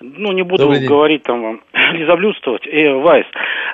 Ну, 0.00 0.32
не 0.32 0.42
буду 0.42 0.68
говорить 0.86 1.24
там 1.24 1.42
вам, 1.42 1.60
лизоблюдствовать. 1.92 2.66
Э, 2.66 2.94
Вайс, 2.94 3.26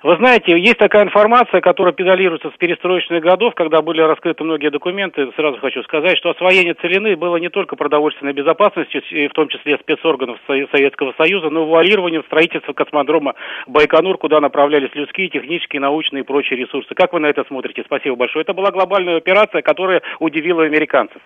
вы 0.03 0.17
знаете, 0.17 0.59
есть 0.59 0.79
такая 0.79 1.05
информация, 1.05 1.61
которая 1.61 1.93
педалируется 1.93 2.51
с 2.51 2.59
перестроечных 2.59 3.23
годов, 3.23 3.55
когда 3.55 3.83
были 3.83 4.01
раскрыты 4.01 4.43
многие 4.45 4.71
документы. 4.71 5.31
Сразу 5.37 5.59
хочу 5.59 5.83
сказать, 5.83 6.17
что 6.17 6.31
освоение 6.31 6.75
целины 6.75 7.17
было 7.17 7.37
не 7.37 7.51
только 7.51 7.77
продовольственной 7.77 8.33
безопасностью, 8.33 9.03
в 9.03 9.35
том 9.35 9.49
числе 9.49 9.77
спецорганов 9.79 10.39
Советского 10.47 11.13
Союза, 11.19 11.51
но 11.51 11.63
и 11.63 11.67
вуалированием 11.67 12.25
строительства 12.25 12.73
космодрома 12.73 13.35
Байконур, 13.67 14.17
куда 14.17 14.41
направлялись 14.41 14.95
людские, 14.95 15.29
технические, 15.29 15.81
научные 15.81 16.23
и 16.23 16.27
прочие 16.27 16.59
ресурсы. 16.59 16.95
Как 16.95 17.13
вы 17.13 17.21
на 17.21 17.27
это 17.27 17.45
смотрите? 17.49 17.83
Спасибо 17.85 18.17
большое. 18.17 18.43
Это 18.43 18.55
была 18.55 18.71
глобальная 18.71 19.17
операция, 19.17 19.63
которая 19.63 20.03
удивила 20.21 20.65
американцев. 20.65 21.21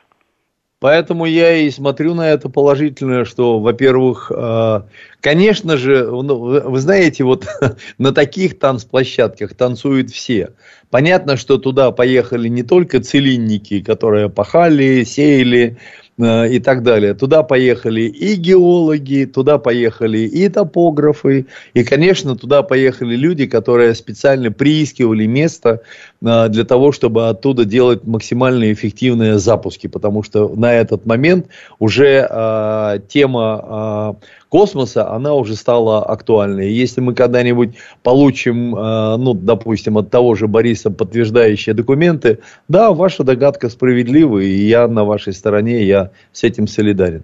Поэтому 0.81 1.27
я 1.27 1.57
и 1.57 1.71
смотрю 1.71 2.15
на 2.15 2.31
это 2.31 2.49
положительно, 2.49 3.25
что, 3.25 3.59
во-первых, 3.59 4.31
э, 4.33 4.83
конечно 5.21 5.77
же, 5.77 6.07
ну, 6.07 6.37
вы 6.39 6.79
знаете, 6.79 7.25
вот 7.25 7.47
на 7.99 8.13
таких 8.13 8.61
танцплощадках 8.61 9.55
танцуют 9.55 10.11
все. 10.11 10.51
Понятно, 10.91 11.37
что 11.37 11.59
туда 11.59 11.91
поехали 11.91 12.47
не 12.47 12.63
только 12.63 13.01
целинники, 13.01 13.83
которые 13.83 14.31
пахали, 14.31 15.03
сеяли, 15.03 15.79
и 16.19 16.59
так 16.59 16.83
далее. 16.83 17.15
Туда 17.15 17.43
поехали 17.43 18.03
и 18.03 18.35
геологи, 18.35 19.25
туда 19.25 19.59
поехали 19.59 20.19
и 20.19 20.49
топографы, 20.49 21.47
и, 21.75 21.85
конечно, 21.85 22.37
туда 22.37 22.63
поехали 22.63 23.15
люди, 23.15 23.47
которые 23.47 23.95
специально 23.95 24.51
приискивали 24.51 25.27
место 25.27 25.83
э, 26.21 26.49
для 26.49 26.65
того, 26.65 26.93
чтобы 26.93 27.29
оттуда 27.29 27.65
делать 27.65 28.05
максимально 28.05 28.73
эффективные 28.73 29.39
запуски, 29.39 29.87
потому 29.87 30.23
что 30.23 30.49
на 30.49 30.75
этот 30.75 31.07
момент 31.07 31.47
уже 31.79 32.27
э, 32.29 32.99
тема 33.09 34.17
э, 34.21 34.27
космоса, 34.49 35.11
она 35.11 35.35
уже 35.35 35.55
стала 35.57 36.05
актуальной. 36.05 36.71
Если 36.71 37.01
мы 37.01 37.15
когда-нибудь 37.15 37.77
получим, 38.03 38.75
э, 38.75 39.17
ну, 39.17 39.35
допустим, 39.35 39.99
от 39.99 40.11
того 40.11 40.35
же 40.35 40.49
Бориса 40.49 40.91
подтверждающие 40.91 41.75
документы, 41.75 42.39
да, 42.69 42.93
ваша 42.93 43.25
догадка 43.25 43.69
справедлива, 43.69 44.39
и 44.39 44.49
я 44.49 44.89
на 44.89 45.05
вашей 45.05 45.33
стороне, 45.33 45.85
я 45.85 46.11
с 46.33 46.45
этим 46.45 46.67
солидарен. 46.67 47.23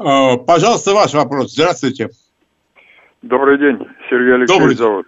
Э, 0.00 0.36
пожалуйста, 0.36 0.94
ваш 0.94 1.14
вопрос. 1.14 1.52
Здравствуйте. 1.52 2.10
Добрый 3.22 3.58
день, 3.58 3.78
Сергей 4.08 4.34
Алексеевич 4.34 4.48
Добрый. 4.48 4.76
зовут. 4.76 5.06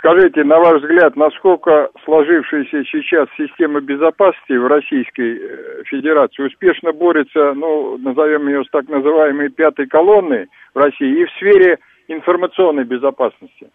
Скажите, 0.00 0.44
на 0.44 0.58
ваш 0.58 0.80
взгляд, 0.80 1.14
насколько 1.14 1.90
сложившаяся 2.06 2.84
сейчас 2.90 3.28
система 3.36 3.82
безопасности 3.82 4.54
в 4.54 4.66
Российской 4.66 5.36
э, 5.36 5.82
Федерации 5.84 6.42
успешно 6.42 6.92
борется, 6.92 7.52
ну, 7.52 7.98
назовем 7.98 8.48
ее 8.48 8.64
с 8.64 8.70
так 8.70 8.88
называемой 8.88 9.50
пятой 9.50 9.86
колонной 9.86 10.46
в 10.74 10.78
России 10.78 11.20
и 11.20 11.26
в 11.26 11.30
сфере 11.32 11.80
информационной 12.08 12.84
безопасности? 12.84 13.68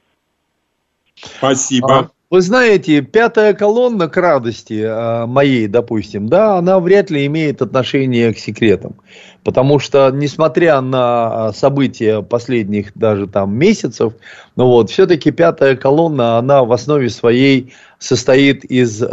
Спасибо. 1.13 2.09
А, 2.30 2.36
вы 2.36 2.41
знаете, 2.41 3.01
пятая 3.01 3.53
колонна 3.53 4.07
к 4.07 4.17
радости 4.17 4.84
а, 4.86 5.26
моей, 5.26 5.67
допустим, 5.67 6.28
да, 6.28 6.57
она 6.57 6.80
вряд 6.80 7.09
ли 7.09 7.26
имеет 7.26 7.61
отношение 7.61 8.34
к 8.34 8.38
секретам. 8.38 8.95
Потому 9.43 9.80
что, 9.80 10.09
несмотря 10.11 10.82
на 10.82 11.47
а, 11.47 11.53
события 11.53 12.21
последних 12.21 12.91
даже 12.95 13.28
там 13.28 13.55
месяцев, 13.55 14.13
ну 14.55 14.67
вот, 14.67 14.89
все-таки 14.89 15.32
пятая 15.32 15.76
колонна, 15.76 16.38
она 16.38 16.63
в 16.63 16.71
основе 16.71 17.09
своей 17.09 17.73
состоит 17.99 18.65
из, 18.65 19.01
э, 19.01 19.07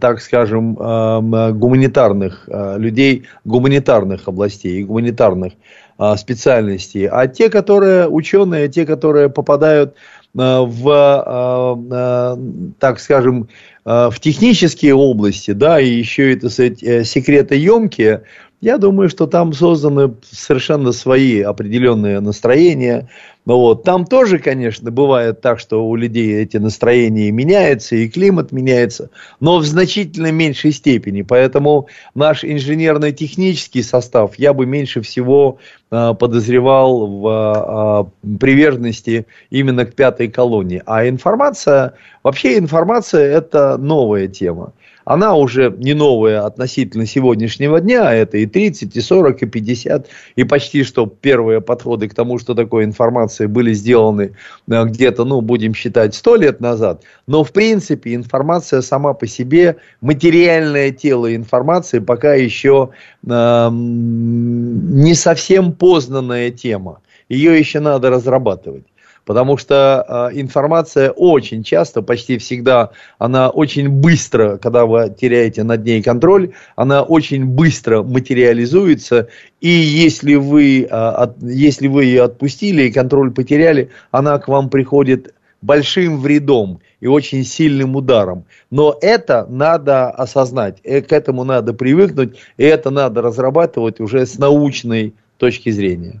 так 0.00 0.20
скажем, 0.20 0.74
гуманитарных 0.74 2.48
людей, 2.48 3.24
гуманитарных 3.44 4.26
областей, 4.26 4.82
гуманитарных 4.82 5.52
э, 5.98 6.16
специальностей. 6.16 7.06
А 7.06 7.26
те, 7.28 7.50
которые 7.50 8.08
ученые, 8.08 8.68
те, 8.68 8.86
которые 8.86 9.28
попадают 9.28 9.94
в, 10.34 11.86
э, 11.90 11.94
э, 11.94 12.72
так 12.78 13.00
скажем, 13.00 13.48
в 13.84 14.14
технические 14.18 14.94
области, 14.94 15.50
да, 15.50 15.78
и 15.78 15.90
еще 15.90 16.32
это 16.32 16.48
секретоемкие, 16.48 18.22
я 18.64 18.78
думаю, 18.78 19.10
что 19.10 19.26
там 19.26 19.52
созданы 19.52 20.14
совершенно 20.22 20.92
свои 20.92 21.42
определенные 21.42 22.20
настроения. 22.20 23.10
Но 23.46 23.60
вот 23.60 23.82
там 23.84 24.06
тоже, 24.06 24.38
конечно, 24.38 24.90
бывает 24.90 25.40
так, 25.42 25.58
что 25.58 25.86
у 25.86 25.96
людей 25.96 26.34
эти 26.34 26.56
настроения 26.56 27.30
меняются, 27.30 27.94
и 27.94 28.08
климат 28.08 28.52
меняется, 28.52 29.10
но 29.40 29.58
в 29.58 29.64
значительно 29.64 30.32
меньшей 30.32 30.72
степени. 30.72 31.22
Поэтому 31.22 31.88
наш 32.14 32.42
инженерно-технический 32.44 33.82
состав 33.82 34.38
я 34.38 34.54
бы 34.54 34.64
меньше 34.64 35.02
всего 35.02 35.58
э, 35.90 36.14
подозревал 36.18 37.06
в 37.06 38.10
э, 38.24 38.36
приверженности 38.38 39.26
именно 39.50 39.84
к 39.84 39.94
пятой 39.94 40.28
колонии. 40.28 40.82
А 40.86 41.06
информация, 41.06 41.94
вообще 42.22 42.56
информация 42.56 43.24
это 43.24 43.76
новая 43.76 44.26
тема 44.26 44.72
она 45.04 45.34
уже 45.34 45.74
не 45.76 45.94
новая 45.94 46.44
относительно 46.46 47.06
сегодняшнего 47.06 47.80
дня, 47.80 48.08
а 48.08 48.12
это 48.12 48.38
и 48.38 48.46
30, 48.46 48.96
и 48.96 49.00
40, 49.00 49.42
и 49.42 49.46
50, 49.46 50.08
и 50.36 50.44
почти 50.44 50.82
что 50.82 51.06
первые 51.06 51.60
подходы 51.60 52.08
к 52.08 52.14
тому, 52.14 52.38
что 52.38 52.54
такое 52.54 52.84
информация, 52.84 53.48
были 53.48 53.72
сделаны 53.72 54.32
э, 54.68 54.84
где-то, 54.84 55.24
ну, 55.24 55.40
будем 55.40 55.74
считать, 55.74 56.14
100 56.14 56.36
лет 56.36 56.60
назад. 56.60 57.02
Но, 57.26 57.44
в 57.44 57.52
принципе, 57.52 58.14
информация 58.14 58.80
сама 58.80 59.14
по 59.14 59.26
себе, 59.26 59.76
материальное 60.00 60.90
тело 60.90 61.34
информации 61.34 61.98
пока 61.98 62.34
еще 62.34 62.90
э, 63.26 63.68
не 63.72 65.14
совсем 65.14 65.72
познанная 65.72 66.50
тема. 66.50 67.00
Ее 67.28 67.58
еще 67.58 67.80
надо 67.80 68.10
разрабатывать. 68.10 68.84
Потому 69.24 69.56
что 69.56 70.30
э, 70.32 70.40
информация 70.40 71.10
очень 71.10 71.62
часто, 71.62 72.02
почти 72.02 72.38
всегда, 72.38 72.90
она 73.18 73.48
очень 73.48 73.88
быстро, 73.88 74.58
когда 74.58 74.84
вы 74.84 75.14
теряете 75.18 75.62
над 75.62 75.84
ней 75.84 76.02
контроль, 76.02 76.52
она 76.76 77.02
очень 77.02 77.46
быстро 77.46 78.02
материализуется. 78.02 79.28
И 79.60 79.68
если 79.68 80.34
вы, 80.34 80.86
от, 80.90 81.42
если 81.42 81.88
вы 81.88 82.04
ее 82.04 82.24
отпустили 82.24 82.84
и 82.84 82.92
контроль 82.92 83.32
потеряли, 83.32 83.90
она 84.10 84.38
к 84.38 84.48
вам 84.48 84.68
приходит 84.68 85.34
большим 85.64 86.20
вредом 86.20 86.80
и 87.00 87.06
очень 87.06 87.44
сильным 87.44 87.96
ударом. 87.96 88.44
Но 88.70 88.96
это 89.00 89.46
надо 89.48 90.10
осознать, 90.10 90.78
э, 90.84 91.00
к 91.00 91.12
этому 91.12 91.44
надо 91.44 91.72
привыкнуть, 91.72 92.36
и 92.58 92.64
это 92.64 92.90
надо 92.90 93.22
разрабатывать 93.22 94.00
уже 94.00 94.26
с 94.26 94.38
научной 94.38 95.14
точки 95.38 95.70
зрения. 95.70 96.20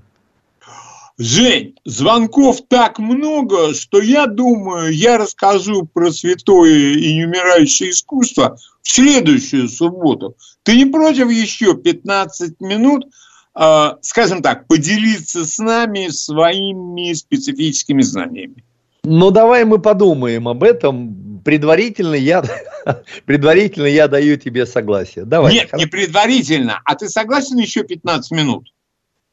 Жень, 1.16 1.76
звонков 1.84 2.62
так 2.68 2.98
много, 2.98 3.72
что 3.72 4.00
я 4.00 4.26
думаю, 4.26 4.92
я 4.92 5.16
расскажу 5.16 5.86
про 5.86 6.10
святое 6.10 6.94
и 6.94 7.14
неумирающее 7.14 7.90
искусство 7.90 8.56
в 8.82 8.88
следующую 8.88 9.68
субботу. 9.68 10.36
Ты 10.64 10.76
не 10.76 10.86
против 10.86 11.30
еще 11.30 11.76
15 11.76 12.60
минут, 12.60 13.06
э, 13.54 13.90
скажем 14.00 14.42
так, 14.42 14.66
поделиться 14.66 15.44
с 15.44 15.58
нами 15.60 16.08
своими 16.08 17.12
специфическими 17.12 18.02
знаниями? 18.02 18.64
Ну, 19.04 19.30
давай 19.30 19.64
мы 19.64 19.78
подумаем 19.78 20.48
об 20.48 20.64
этом. 20.64 21.40
Предварительно 21.44 22.16
я, 22.16 22.42
предварительно 23.24 23.86
я 23.86 24.08
даю 24.08 24.36
тебе 24.36 24.66
согласие. 24.66 25.26
Давай. 25.26 25.52
Нет, 25.52 25.72
не 25.74 25.86
предварительно. 25.86 26.80
А 26.84 26.96
ты 26.96 27.08
согласен 27.08 27.58
еще 27.58 27.84
15 27.84 28.32
минут? 28.32 28.72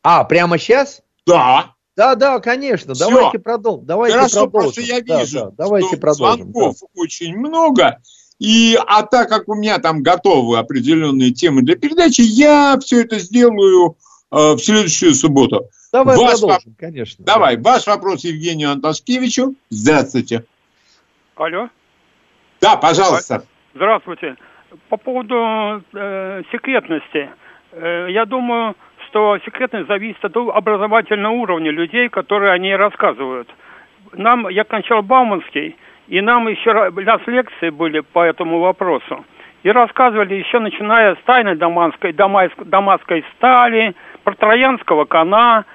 А, 0.04 0.24
прямо 0.26 0.60
сейчас? 0.60 1.02
Да. 1.26 1.74
Да, 1.96 2.16
да, 2.16 2.40
конечно. 2.40 2.94
Все. 2.94 3.10
Давайте 3.10 3.40
продолжим. 3.40 3.86
Давайте 3.86 4.18
Хорошо, 4.18 4.48
продолжим. 4.48 4.74
просто 4.74 4.82
я 4.82 5.00
вижу, 5.00 5.40
да, 5.40 5.46
да. 5.46 5.52
Давайте 5.58 5.88
что 5.90 5.98
продолжим. 5.98 6.52
звонков 6.52 6.76
да. 6.80 6.88
очень 6.96 7.38
много. 7.38 8.00
И, 8.40 8.76
а 8.88 9.04
так 9.04 9.30
как 9.30 9.48
у 9.50 9.56
меня 9.56 9.78
там 9.78 10.02
готовы 10.02 10.58
определенные 10.58 11.32
темы 11.32 11.62
для 11.62 11.76
передачи, 11.76 12.22
я 12.22 12.78
все 12.82 13.02
это 13.02 13.20
сделаю 13.20 13.98
э, 14.32 14.54
в 14.54 14.58
следующую 14.58 15.14
субботу. 15.14 15.68
Давай 15.94 16.18
ваш 16.18 16.40
продолжим, 16.40 16.72
воп... 16.72 16.80
конечно. 16.80 17.24
Давай, 17.24 17.58
да. 17.58 17.72
ваш 17.72 17.86
вопрос 17.86 18.24
Евгению 18.24 18.72
Анташкевичу. 18.72 19.54
Здравствуйте. 19.70 20.46
Алло. 21.36 21.70
Да, 22.62 22.78
пожалуйста. 22.78 23.44
Здравствуйте. 23.76 24.38
По 24.90 24.98
поводу 24.98 25.36
э, 25.94 26.42
секретности. 26.52 27.30
Э, 27.74 28.08
я 28.10 28.26
думаю, 28.26 28.76
что 29.12 29.38
секретность 29.46 29.88
зависит 29.88 30.24
от 30.24 30.36
образовательного 30.36 31.34
уровня 31.34 31.70
людей, 31.70 32.08
которые 32.08 32.54
о 32.54 32.58
ней 32.58 32.76
рассказывают. 32.76 33.50
Нам, 34.14 34.48
я 34.48 34.64
кончал 34.64 35.04
Бауманский, 35.04 35.76
и 36.08 36.22
нам 36.22 36.48
еще 36.48 36.72
раз 36.72 37.22
лекции 37.28 37.70
были 37.70 38.00
по 38.00 38.24
этому 38.24 38.60
вопросу. 38.60 39.26
И 39.64 39.70
рассказывали 39.70 40.36
еще 40.36 40.60
начиная 40.60 41.16
с 41.16 41.20
тайной 41.26 41.56
дамасской, 41.56 42.14
дамасской 42.14 43.26
стали, 43.36 43.96
про 44.24 44.34
троянского 44.34 45.06
коня, 45.06 45.66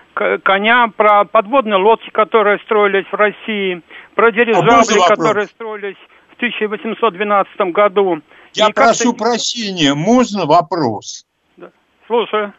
коня, 0.42 0.88
про 0.96 1.24
подводные 1.24 1.76
лодки, 1.76 2.10
которые 2.10 2.58
строились 2.60 3.06
в 3.12 3.14
России, 3.14 3.82
про 4.14 4.32
дирижабли, 4.32 4.98
а 5.04 5.08
которые 5.08 5.46
строились 5.46 5.96
в 6.30 6.36
1812 6.36 7.60
году. 7.72 8.20
Я 8.54 8.68
и 8.68 8.72
прошу 8.72 9.12
прощения, 9.12 9.94
можно 9.94 10.46
вопрос? 10.46 11.26
Да. 11.56 11.70
Слушаю. 12.06 12.54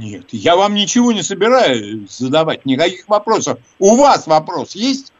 Нет, 0.00 0.28
я 0.32 0.56
вам 0.56 0.72
ничего 0.74 1.12
не 1.12 1.22
собираюсь 1.22 2.10
задавать, 2.10 2.64
никаких 2.64 3.06
вопросов. 3.06 3.58
У 3.78 3.96
вас 3.96 4.26
вопрос 4.26 4.74
есть? 4.74 5.12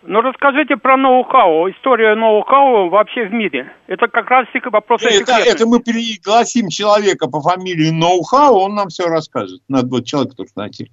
Ну, 0.00 0.22
расскажите 0.22 0.78
про 0.78 0.96
ноу-хау, 0.96 1.70
историю 1.70 2.16
ноу-хау 2.16 2.88
вообще 2.88 3.26
в 3.26 3.32
мире. 3.34 3.70
Это 3.88 4.08
как 4.08 4.30
раз 4.30 4.46
вопрос 4.64 5.02
это, 5.02 5.32
это 5.32 5.66
мы 5.66 5.80
пригласим 5.80 6.70
человека 6.70 7.28
по 7.28 7.42
фамилии 7.42 7.90
ноу-хау, 7.90 8.60
он 8.60 8.74
нам 8.74 8.88
все 8.88 9.06
расскажет. 9.06 9.60
Надо 9.68 9.88
будет 9.88 10.06
человека 10.06 10.34
только 10.34 10.52
найти. 10.56 10.90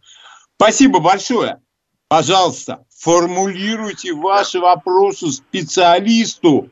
Спасибо 0.57 0.99
большое. 0.99 1.61
Пожалуйста, 2.09 2.83
формулируйте 2.93 4.11
ваши 4.11 4.59
вопросы 4.59 5.31
специалисту 5.31 6.69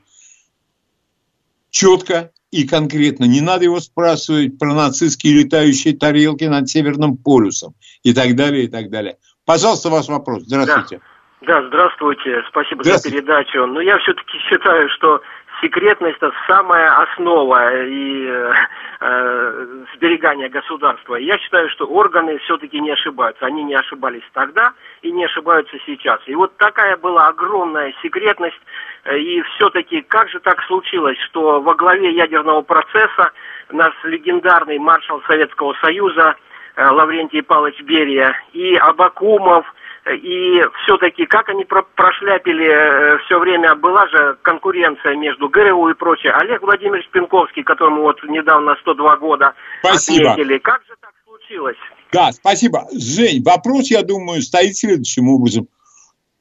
четко 1.70 2.32
и 2.56 2.68
конкретно. 2.68 3.26
Не 3.26 3.42
надо 3.42 3.66
его 3.66 3.80
спрашивать 3.80 4.58
про 4.58 4.74
нацистские 4.74 5.44
летающие 5.44 5.94
тарелки 5.96 6.46
над 6.46 6.70
Северным 6.70 7.18
полюсом 7.18 7.74
и 8.04 8.14
так 8.14 8.36
далее, 8.36 8.64
и 8.64 8.68
так 8.68 8.90
далее. 8.90 9.18
Пожалуйста, 9.46 9.90
ваш 9.90 10.08
вопрос. 10.08 10.44
Здравствуйте. 10.44 10.98
Да. 10.98 11.06
Да, 11.42 11.62
здравствуйте, 11.68 12.44
спасибо 12.50 12.84
за 12.84 12.98
передачу. 13.04 13.68
Но 13.68 13.80
я 13.80 14.00
все-таки 14.00 14.38
считаю, 14.50 14.90
что 14.90 15.22
секретность 15.62 16.18
это 16.18 16.32
самая 16.48 16.90
основа 17.04 17.84
и 17.86 18.26
э, 18.26 18.54
э, 19.02 19.84
сберегания 19.96 20.50
государства. 20.50 21.16
Я 21.16 21.38
считаю, 21.38 21.70
что 21.70 21.86
органы 21.86 22.38
все-таки 22.40 22.80
не 22.80 22.92
ошибаются. 22.92 23.46
Они 23.46 23.64
не 23.64 23.76
ошибались 23.76 24.24
тогда 24.34 24.74
и 25.02 25.12
не 25.12 25.26
ошибаются 25.26 25.78
сейчас. 25.86 26.20
И 26.26 26.36
вот 26.36 26.58
такая 26.58 26.98
была 26.98 27.28
огромная 27.28 27.94
секретность. 28.02 28.60
Э, 29.06 29.18
и 29.18 29.42
все-таки 29.56 30.02
как 30.02 30.30
же 30.30 30.40
так 30.40 30.62
случилось, 30.64 31.18
что 31.30 31.62
во 31.62 31.76
главе 31.76 32.12
ядерного 32.16 32.62
процесса 32.62 33.32
наш 33.72 33.94
легендарный 34.04 34.78
маршал 34.78 35.22
Советского 35.28 35.74
Союза 35.82 36.36
э, 36.76 36.86
Лаврентий 36.86 37.42
Павлович 37.42 37.82
Берия 37.82 38.36
и 38.54 38.76
Абакумов– 38.76 39.66
и 40.14 40.62
все-таки 40.84 41.26
как 41.26 41.50
они 41.50 41.66
про 41.66 41.82
прошляпили 41.82 42.68
э, 42.68 43.18
все 43.26 43.40
время, 43.40 43.76
была 43.76 44.08
же 44.08 44.38
конкуренция 44.44 45.16
между 45.16 45.50
ГРУ 45.50 45.90
и 45.90 45.94
прочее. 45.96 46.32
Олег 46.34 46.62
Владимирович 46.62 47.10
Пинковский, 47.10 47.64
которому 47.64 48.04
вот 48.04 48.22
недавно 48.24 48.76
102 48.82 49.18
года 49.18 49.54
спасибо. 49.80 50.32
отметили. 50.32 50.60
Как 50.60 50.82
же 50.88 50.94
так 51.02 51.12
случилось? 51.26 51.78
Да, 52.12 52.32
спасибо. 52.32 52.84
Жень, 52.92 53.42
вопрос, 53.44 53.90
я 53.90 54.04
думаю, 54.04 54.42
стоит 54.42 54.78
следующим 54.78 55.28
образом. 55.28 55.68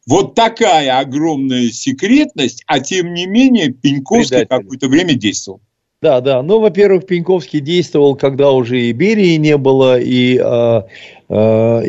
Вот 0.06 0.34
такая 0.34 0.98
огромная 0.98 1.70
секретность, 1.70 2.62
а 2.66 2.80
тем 2.80 3.14
не 3.14 3.26
менее 3.26 3.70
Пеньковский 3.70 4.46
какое-то 4.46 4.88
время 4.88 5.14
действовал. 5.14 5.60
Да, 6.02 6.20
да. 6.20 6.42
Ну, 6.42 6.60
во-первых, 6.60 7.06
Пеньковский 7.06 7.60
действовал, 7.60 8.14
когда 8.14 8.50
уже 8.52 8.78
и 8.78 8.92
Берии 8.92 9.36
не 9.36 9.56
было, 9.56 9.98
и 9.98 10.36
э, 10.36 10.82
э, 11.30 11.34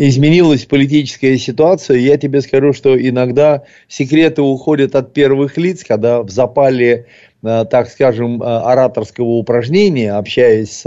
изменилась 0.08 0.64
политическая 0.64 1.38
ситуация. 1.38 1.98
Я 1.98 2.16
тебе 2.16 2.40
скажу, 2.40 2.72
что 2.72 2.98
иногда 2.98 3.64
секреты 3.90 4.42
уходят 4.42 4.96
от 4.96 5.12
первых 5.12 5.58
лиц, 5.58 5.84
когда 5.84 6.24
в 6.24 6.30
запале, 6.30 7.08
так 7.46 7.90
скажем, 7.90 8.42
э, 8.42 8.46
ораторского 8.46 9.30
упражнения, 9.30 10.14
общаясь 10.14 10.82
с 10.82 10.86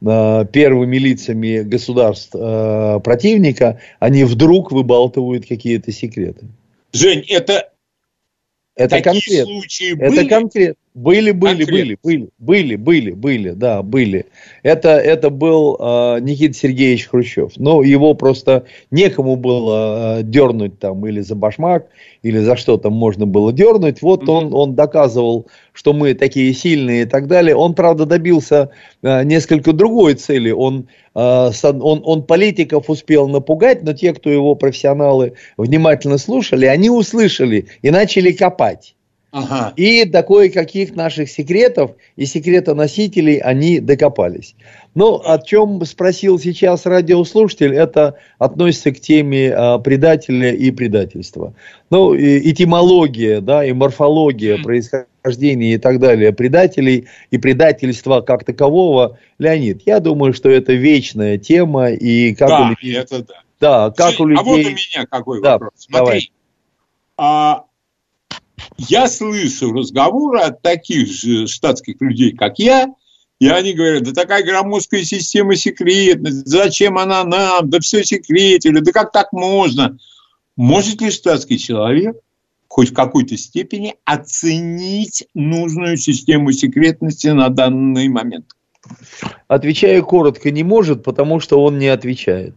э, 0.00 0.44
первыми 0.52 0.96
лицами 0.96 1.62
государств 1.62 2.34
э, 2.34 3.00
противника, 3.02 3.80
они 3.98 4.24
вдруг 4.24 4.70
выбалтывают 4.70 5.46
какие-то 5.46 5.92
секреты. 5.92 6.46
Жень, 6.92 7.24
это 7.28 7.70
это 8.78 8.90
Такие 9.02 9.12
конкрет. 9.12 9.46
случаи 9.46 9.92
были? 9.94 10.20
Это 10.20 10.28
конкретно. 10.28 10.76
Были, 10.98 11.30
были, 11.30 11.64
были, 11.64 11.96
были, 12.02 12.28
были, 12.40 12.74
были, 12.74 13.12
были, 13.12 13.50
да, 13.50 13.82
были. 13.84 14.26
Это, 14.64 14.96
это 14.96 15.30
был 15.30 15.76
э, 15.78 16.18
Никита 16.20 16.54
Сергеевич 16.54 17.06
Хрущев. 17.06 17.52
Но 17.56 17.84
его 17.84 18.14
просто 18.14 18.64
некому 18.90 19.36
было 19.36 20.18
э, 20.18 20.22
дернуть 20.24 20.80
там 20.80 21.06
или 21.06 21.20
за 21.20 21.36
башмак, 21.36 21.86
или 22.24 22.38
за 22.38 22.56
что 22.56 22.78
там 22.78 22.94
можно 22.94 23.26
было 23.26 23.52
дернуть. 23.52 24.02
Вот 24.02 24.24
mm-hmm. 24.24 24.32
он, 24.32 24.54
он 24.54 24.74
доказывал, 24.74 25.46
что 25.72 25.92
мы 25.92 26.14
такие 26.14 26.52
сильные 26.52 27.02
и 27.02 27.06
так 27.06 27.28
далее. 27.28 27.54
Он, 27.54 27.74
правда, 27.74 28.04
добился 28.04 28.70
э, 29.02 29.22
несколько 29.22 29.72
другой 29.72 30.14
цели. 30.14 30.50
Он, 30.50 30.88
э, 31.14 31.50
он, 31.62 32.02
он 32.04 32.24
политиков 32.24 32.90
успел 32.90 33.28
напугать, 33.28 33.84
но 33.84 33.92
те, 33.92 34.12
кто 34.12 34.30
его 34.30 34.56
профессионалы 34.56 35.34
внимательно 35.56 36.18
слушали, 36.18 36.66
они 36.66 36.90
услышали 36.90 37.66
и 37.82 37.90
начали 37.92 38.32
копать. 38.32 38.96
Ага. 39.30 39.74
И 39.76 40.04
до 40.06 40.22
кое-каких 40.22 40.96
наших 40.96 41.28
секретов 41.28 41.92
и 42.16 42.24
секретоносителей 42.24 43.38
они 43.38 43.78
докопались. 43.78 44.54
Ну, 44.94 45.20
о 45.22 45.38
чем 45.38 45.84
спросил 45.84 46.38
сейчас 46.38 46.86
радиослушатель, 46.86 47.74
это 47.74 48.16
относится 48.38 48.90
к 48.90 49.00
теме 49.00 49.52
а, 49.52 49.78
предателя 49.78 50.52
и 50.52 50.70
предательства. 50.70 51.52
Ну, 51.90 52.14
и, 52.14 52.50
этимология, 52.50 53.42
да, 53.42 53.64
и 53.66 53.72
морфология 53.72 54.62
происхождения 54.62 55.74
и 55.74 55.78
так 55.78 56.00
далее 56.00 56.32
предателей 56.32 57.06
и 57.30 57.36
предательства 57.36 58.22
как 58.22 58.44
такового, 58.44 59.18
Леонид, 59.38 59.82
я 59.84 60.00
думаю, 60.00 60.32
что 60.32 60.48
это 60.48 60.72
вечная 60.72 61.36
тема 61.36 61.90
и 61.90 62.34
как 62.34 62.48
да, 62.48 62.60
у 62.62 62.68
людей... 62.70 62.98
это 62.98 63.22
да. 63.22 63.34
Да, 63.60 63.90
как 63.90 64.12
Жень, 64.12 64.22
у 64.22 64.26
людей... 64.28 64.40
А 64.40 64.44
вот 64.44 64.58
у 64.58 64.70
меня 64.70 65.06
какой 65.10 65.42
да, 65.42 65.52
вопрос. 65.52 65.72
Смотри, 65.76 65.98
давай. 65.98 66.32
а 67.16 67.64
я 68.76 69.08
слышу 69.08 69.72
разговоры 69.72 70.40
от 70.40 70.62
таких 70.62 71.08
же 71.08 71.46
штатских 71.46 72.00
людей, 72.00 72.32
как 72.32 72.58
я, 72.58 72.88
и 73.38 73.48
они 73.48 73.72
говорят, 73.72 74.02
да 74.02 74.12
такая 74.12 74.44
громоздкая 74.44 75.04
система 75.04 75.54
секретности, 75.56 76.48
зачем 76.48 76.98
она 76.98 77.24
нам, 77.24 77.70
да 77.70 77.78
все 77.80 78.04
секретили, 78.04 78.80
да 78.80 78.92
как 78.92 79.12
так 79.12 79.32
можно? 79.32 79.98
Может 80.56 81.00
ли 81.00 81.10
штатский 81.10 81.58
человек 81.58 82.16
хоть 82.66 82.90
в 82.90 82.94
какой-то 82.94 83.36
степени 83.36 83.94
оценить 84.04 85.26
нужную 85.34 85.96
систему 85.96 86.52
секретности 86.52 87.28
на 87.28 87.48
данный 87.48 88.08
момент? 88.08 88.46
Отвечаю 89.46 90.04
коротко, 90.04 90.50
не 90.50 90.64
может, 90.64 91.04
потому 91.04 91.40
что 91.40 91.62
он 91.62 91.78
не 91.78 91.88
отвечает. 91.88 92.54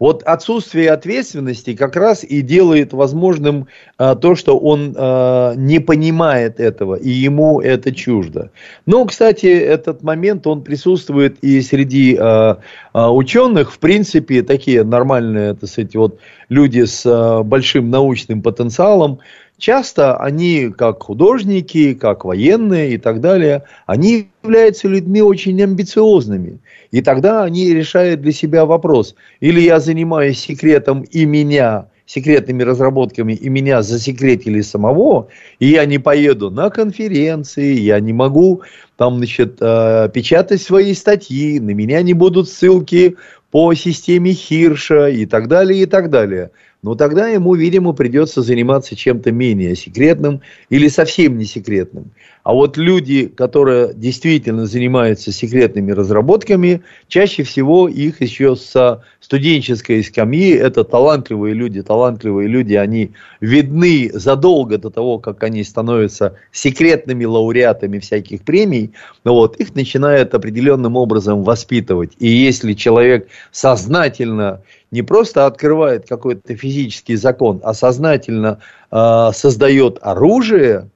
Вот 0.00 0.22
отсутствие 0.22 0.90
ответственности 0.90 1.76
как 1.76 1.94
раз 1.94 2.24
и 2.24 2.40
делает 2.40 2.94
возможным 2.94 3.68
а, 3.98 4.16
то, 4.16 4.34
что 4.34 4.58
он 4.58 4.94
а, 4.96 5.52
не 5.54 5.78
понимает 5.78 6.58
этого, 6.58 6.94
и 6.94 7.10
ему 7.10 7.60
это 7.60 7.94
чуждо. 7.94 8.50
Но, 8.86 9.04
кстати, 9.04 9.46
этот 9.46 10.02
момент, 10.02 10.46
он 10.46 10.62
присутствует 10.62 11.36
и 11.42 11.60
среди 11.60 12.16
а, 12.18 12.60
а, 12.94 13.12
ученых, 13.12 13.72
в 13.72 13.78
принципе, 13.78 14.42
такие 14.42 14.84
нормальные, 14.84 15.54
так 15.54 15.68
сказать, 15.68 15.94
вот 15.94 16.18
люди 16.48 16.86
с 16.86 17.04
а, 17.04 17.42
большим 17.42 17.90
научным 17.90 18.40
потенциалом, 18.40 19.20
часто 19.60 20.16
они, 20.16 20.70
как 20.76 21.02
художники, 21.02 21.94
как 21.94 22.24
военные 22.24 22.94
и 22.94 22.98
так 22.98 23.20
далее, 23.20 23.64
они 23.86 24.28
являются 24.42 24.88
людьми 24.88 25.22
очень 25.22 25.62
амбициозными. 25.62 26.58
И 26.90 27.02
тогда 27.02 27.44
они 27.44 27.72
решают 27.72 28.22
для 28.22 28.32
себя 28.32 28.64
вопрос, 28.64 29.14
или 29.38 29.60
я 29.60 29.78
занимаюсь 29.78 30.40
секретом 30.40 31.02
и 31.02 31.24
меня, 31.24 31.86
секретными 32.06 32.64
разработками, 32.64 33.34
и 33.34 33.48
меня 33.48 33.82
засекретили 33.82 34.62
самого, 34.62 35.28
и 35.60 35.68
я 35.68 35.84
не 35.84 35.98
поеду 35.98 36.50
на 36.50 36.68
конференции, 36.70 37.78
я 37.78 38.00
не 38.00 38.12
могу 38.12 38.62
там, 38.96 39.18
значит, 39.18 39.58
э, 39.60 40.08
печатать 40.12 40.60
свои 40.60 40.92
статьи, 40.94 41.60
на 41.60 41.70
меня 41.70 42.02
не 42.02 42.14
будут 42.14 42.48
ссылки 42.48 43.16
по 43.52 43.74
системе 43.74 44.32
Хирша 44.32 45.08
и 45.08 45.24
так 45.24 45.46
далее, 45.46 45.82
и 45.82 45.86
так 45.86 46.10
далее. 46.10 46.50
Но 46.82 46.94
тогда 46.94 47.28
ему, 47.28 47.54
видимо, 47.54 47.92
придется 47.92 48.42
заниматься 48.42 48.96
чем-то 48.96 49.32
менее 49.32 49.76
секретным 49.76 50.40
или 50.70 50.88
совсем 50.88 51.36
не 51.36 51.44
секретным. 51.44 52.10
А 52.42 52.54
вот 52.54 52.78
люди, 52.78 53.26
которые 53.26 53.92
действительно 53.94 54.64
занимаются 54.64 55.30
секретными 55.30 55.92
разработками, 55.92 56.80
чаще 57.06 57.42
всего 57.42 57.86
их 57.86 58.22
еще 58.22 58.56
с 58.56 59.02
студенческой 59.20 60.02
скамьи, 60.02 60.52
это 60.52 60.82
талантливые 60.84 61.52
люди, 61.52 61.82
талантливые 61.82 62.48
люди, 62.48 62.74
они 62.74 63.10
видны 63.42 64.10
задолго 64.14 64.78
до 64.78 64.88
того, 64.88 65.18
как 65.18 65.42
они 65.42 65.62
становятся 65.62 66.34
секретными 66.50 67.26
лауреатами 67.26 67.98
всяких 67.98 68.40
премий, 68.40 68.92
вот, 69.22 69.56
их 69.56 69.74
начинают 69.74 70.34
определенным 70.34 70.96
образом 70.96 71.44
воспитывать. 71.44 72.12
И 72.18 72.28
если 72.28 72.72
человек 72.72 73.28
сознательно 73.52 74.62
не 74.90 75.02
просто 75.02 75.46
открывает 75.46 76.08
какой-то 76.08 76.54
физический 76.56 77.16
закон, 77.16 77.60
а 77.62 77.74
сознательно 77.74 78.60
э, 78.90 79.30
создает 79.32 79.98
оружие, 80.02 80.88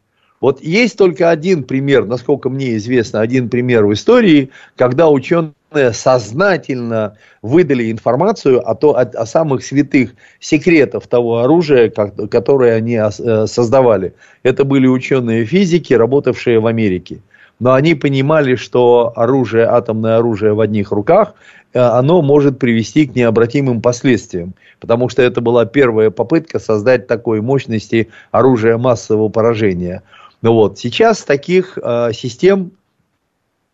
вот 0.45 0.61
есть 0.61 0.99
только 0.99 1.30
один 1.30 1.64
пример, 1.64 2.05
насколько 2.05 2.51
мне 2.51 2.76
известно, 2.76 3.22
один 3.22 3.49
пример 3.49 3.86
в 3.86 3.95
истории, 3.95 4.51
когда 4.76 5.09
ученые 5.09 5.55
сознательно 5.92 7.16
выдали 7.40 7.90
информацию 7.90 8.61
о, 8.68 8.74
то, 8.74 8.95
о, 8.95 9.01
о 9.03 9.24
самых 9.24 9.64
святых 9.64 10.14
секретах 10.40 11.07
того 11.07 11.38
оружия, 11.38 11.88
как, 11.88 12.28
которое 12.30 12.74
они 12.74 12.97
э, 12.97 13.47
создавали. 13.47 14.12
Это 14.42 14.64
были 14.64 14.86
ученые 14.86 15.47
физики, 15.47 15.95
работавшие 15.95 16.61
в 16.61 16.66
Америке. 16.66 17.22
Но 17.61 17.72
они 17.72 17.94
понимали, 17.94 18.57
что 18.57 19.12
оружие, 19.14 19.66
атомное 19.66 20.18
оружие 20.18 20.55
в 20.55 20.61
одних 20.61 20.90
руках 20.90 21.34
Э, 21.74 21.80
оно 21.80 22.22
может 22.22 22.59
привести 22.59 23.07
к 23.07 23.14
необратимым 23.14 23.82
последствиям. 23.82 24.55
Потому 24.80 25.09
что 25.09 25.20
это 25.22 25.40
была 25.40 25.66
первая 25.66 26.11
попытка 26.11 26.59
создать 26.59 27.07
такой 27.07 27.40
мощности 27.42 28.09
оружия 28.30 28.78
массового 28.78 29.28
поражения. 29.28 30.02
Ну 30.40 30.55
вот, 30.55 30.78
сейчас 30.78 31.24
таких 31.24 31.76
э, 31.82 32.11
систем 32.14 32.72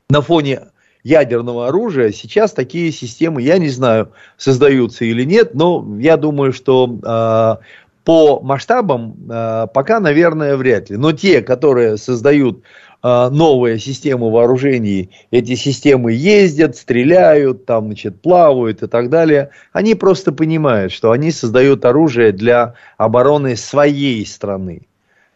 на 0.08 0.22
фоне 0.22 0.62
ядерного 1.04 1.68
оружия, 1.68 2.10
сейчас 2.10 2.52
такие 2.52 2.90
системы, 2.92 3.42
я 3.42 3.58
не 3.58 3.68
знаю, 3.68 4.12
создаются 4.36 5.04
или 5.04 5.24
нет, 5.24 5.54
но 5.54 5.86
я 5.98 6.16
думаю, 6.16 6.52
что 6.52 6.98
э, 7.02 7.64
по 8.04 8.40
масштабам 8.40 9.16
э, 9.30 9.66
пока, 9.72 10.00
наверное, 10.00 10.56
вряд 10.56 10.90
ли. 10.90 10.96
Но 10.96 11.12
те, 11.12 11.42
которые 11.42 11.96
создают 11.96 12.62
новые 13.02 13.78
системы 13.78 14.30
вооружений, 14.30 15.10
эти 15.30 15.54
системы 15.54 16.12
ездят, 16.12 16.76
стреляют, 16.76 17.64
там, 17.64 17.86
значит, 17.86 18.20
плавают 18.20 18.82
и 18.82 18.86
так 18.86 19.08
далее, 19.08 19.50
они 19.72 19.94
просто 19.94 20.32
понимают, 20.32 20.92
что 20.92 21.10
они 21.10 21.30
создают 21.30 21.84
оружие 21.84 22.32
для 22.32 22.74
обороны 22.98 23.56
своей 23.56 24.26
страны. 24.26 24.82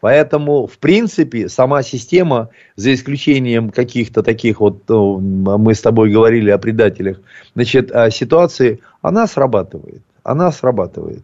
Поэтому, 0.00 0.66
в 0.66 0.76
принципе, 0.76 1.48
сама 1.48 1.82
система, 1.82 2.50
за 2.76 2.92
исключением 2.92 3.70
каких-то 3.70 4.22
таких 4.22 4.60
вот, 4.60 4.82
ну, 4.88 5.18
мы 5.18 5.74
с 5.74 5.80
тобой 5.80 6.10
говорили 6.10 6.50
о 6.50 6.58
предателях, 6.58 7.20
значит, 7.54 7.90
ситуации, 8.10 8.80
она 9.00 9.26
срабатывает. 9.26 10.02
Она 10.22 10.52
срабатывает. 10.52 11.22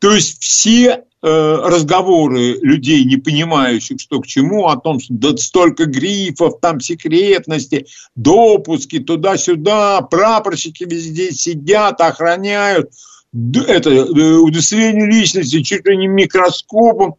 То 0.00 0.12
есть 0.12 0.42
все 0.42 1.04
разговоры 1.26 2.58
людей, 2.62 3.04
не 3.04 3.16
понимающих, 3.16 4.00
что 4.00 4.20
к 4.20 4.26
чему, 4.26 4.68
о 4.68 4.76
том, 4.76 5.00
что 5.00 5.14
да, 5.14 5.36
столько 5.36 5.86
грифов, 5.86 6.60
там 6.60 6.80
секретности, 6.80 7.86
допуски 8.14 9.00
туда-сюда, 9.00 10.02
прапорщики 10.02 10.84
везде 10.84 11.32
сидят, 11.32 12.00
охраняют, 12.00 12.92
это 13.34 13.90
э, 13.90 14.02
удостоверение 14.36 15.06
личности 15.06 15.62
чуть 15.62 15.86
ли 15.86 15.96
не 15.96 16.06
микроскопом. 16.06 17.16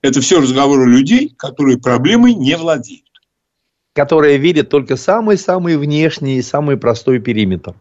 Это 0.00 0.20
все 0.20 0.40
разговоры 0.40 0.86
людей, 0.86 1.34
которые 1.36 1.76
проблемой 1.76 2.34
не 2.34 2.56
владеют. 2.56 3.04
Которые 3.92 4.38
видят 4.38 4.70
только 4.70 4.96
самый-самый 4.96 5.76
внешний 5.76 6.38
и 6.38 6.42
самый 6.42 6.76
простой 6.76 7.18
периметр. 7.18 7.74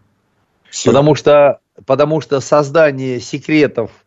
Все. 0.70 0.89
Потому 0.89 1.15
что, 1.15 1.59
потому 1.86 2.22
что 2.22 2.39
создание 2.39 3.22
секретов– 3.22 3.91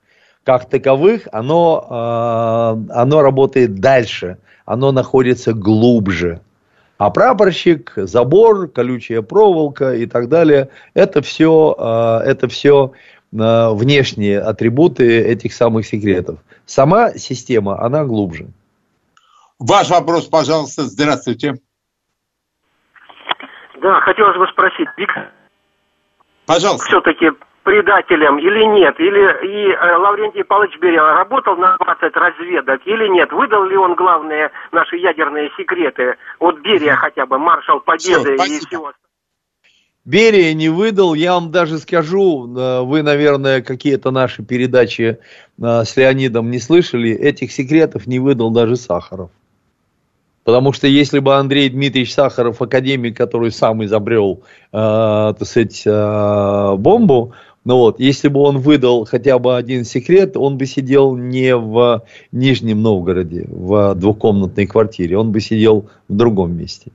как 0.44 0.68
таковых, 0.68 1.28
оно, 1.32 1.86
э, 1.88 2.92
оно 2.94 3.22
работает 3.22 3.76
дальше, 3.76 4.38
оно 4.64 4.92
находится 4.92 5.52
глубже. 5.52 6.40
А 6.98 7.10
прапорщик, 7.10 7.92
забор, 7.96 8.68
колючая 8.68 9.22
проволока 9.22 9.94
и 9.94 10.06
так 10.06 10.28
далее, 10.28 10.68
это 10.94 11.22
все, 11.22 11.74
э, 11.78 12.28
это 12.28 12.48
все 12.48 12.92
э, 13.32 13.68
внешние 13.72 14.40
атрибуты 14.40 15.20
этих 15.20 15.52
самых 15.52 15.86
секретов. 15.86 16.38
Сама 16.66 17.12
система, 17.12 17.80
она 17.80 18.04
глубже. 18.04 18.48
Ваш 19.58 19.90
вопрос, 19.90 20.26
пожалуйста. 20.26 20.82
Здравствуйте. 20.82 21.54
Да, 23.80 24.00
хотелось 24.00 24.36
бы 24.36 24.46
спросить, 24.48 24.88
Пожалуйста. 26.46 26.86
Все-таки 26.86 27.30
предателем 27.62 28.38
или 28.38 28.64
нет? 28.64 28.98
Или 28.98 29.46
и 29.46 29.72
э, 29.72 29.96
Лаврентий 29.96 30.44
Павлович 30.44 30.78
Берия 30.78 31.02
работал 31.02 31.56
на 31.56 31.76
20 31.78 32.16
разведок 32.16 32.80
или 32.86 33.08
нет? 33.08 33.32
Выдал 33.32 33.64
ли 33.64 33.76
он 33.76 33.94
главные 33.94 34.50
наши 34.72 34.96
ядерные 34.96 35.50
секреты? 35.56 36.16
Вот 36.40 36.60
Берия 36.60 36.96
хотя 36.96 37.26
бы, 37.26 37.38
маршал 37.38 37.80
Победы 37.80 38.36
Все, 38.36 38.56
и 38.56 38.58
всего 38.60 38.92
Берия 40.04 40.52
не 40.52 40.68
выдал, 40.68 41.14
я 41.14 41.34
вам 41.34 41.52
даже 41.52 41.78
скажу, 41.78 42.52
э, 42.56 42.80
вы, 42.82 43.02
наверное, 43.02 43.62
какие-то 43.62 44.10
наши 44.10 44.42
передачи 44.42 45.18
э, 45.60 45.84
с 45.84 45.96
Леонидом 45.96 46.50
не 46.50 46.58
слышали, 46.58 47.10
этих 47.10 47.52
секретов 47.52 48.08
не 48.08 48.18
выдал 48.18 48.50
даже 48.50 48.74
Сахаров. 48.74 49.30
Потому 50.44 50.72
что 50.72 50.88
если 50.88 51.20
бы 51.20 51.36
Андрей 51.36 51.68
Дмитриевич 51.68 52.14
Сахаров, 52.14 52.60
академик, 52.60 53.16
который 53.16 53.52
сам 53.52 53.84
изобрел, 53.84 54.42
э, 54.72 55.34
так 55.38 55.44
сказать, 55.44 55.82
э, 55.86 56.74
бомбу, 56.76 57.32
ну 57.64 57.76
вот, 57.76 58.00
если 58.00 58.28
бы 58.28 58.40
он 58.40 58.58
выдал 58.58 59.04
хотя 59.04 59.38
бы 59.38 59.56
один 59.56 59.84
секрет, 59.84 60.36
он 60.36 60.58
бы 60.58 60.66
сидел 60.66 61.16
не 61.16 61.56
в 61.56 62.04
Нижнем 62.32 62.82
Новгороде, 62.82 63.46
в 63.48 63.94
двухкомнатной 63.94 64.66
квартире, 64.66 65.16
он 65.16 65.30
бы 65.30 65.40
сидел 65.40 65.88
в 66.08 66.16
другом 66.16 66.56
месте. 66.56 66.90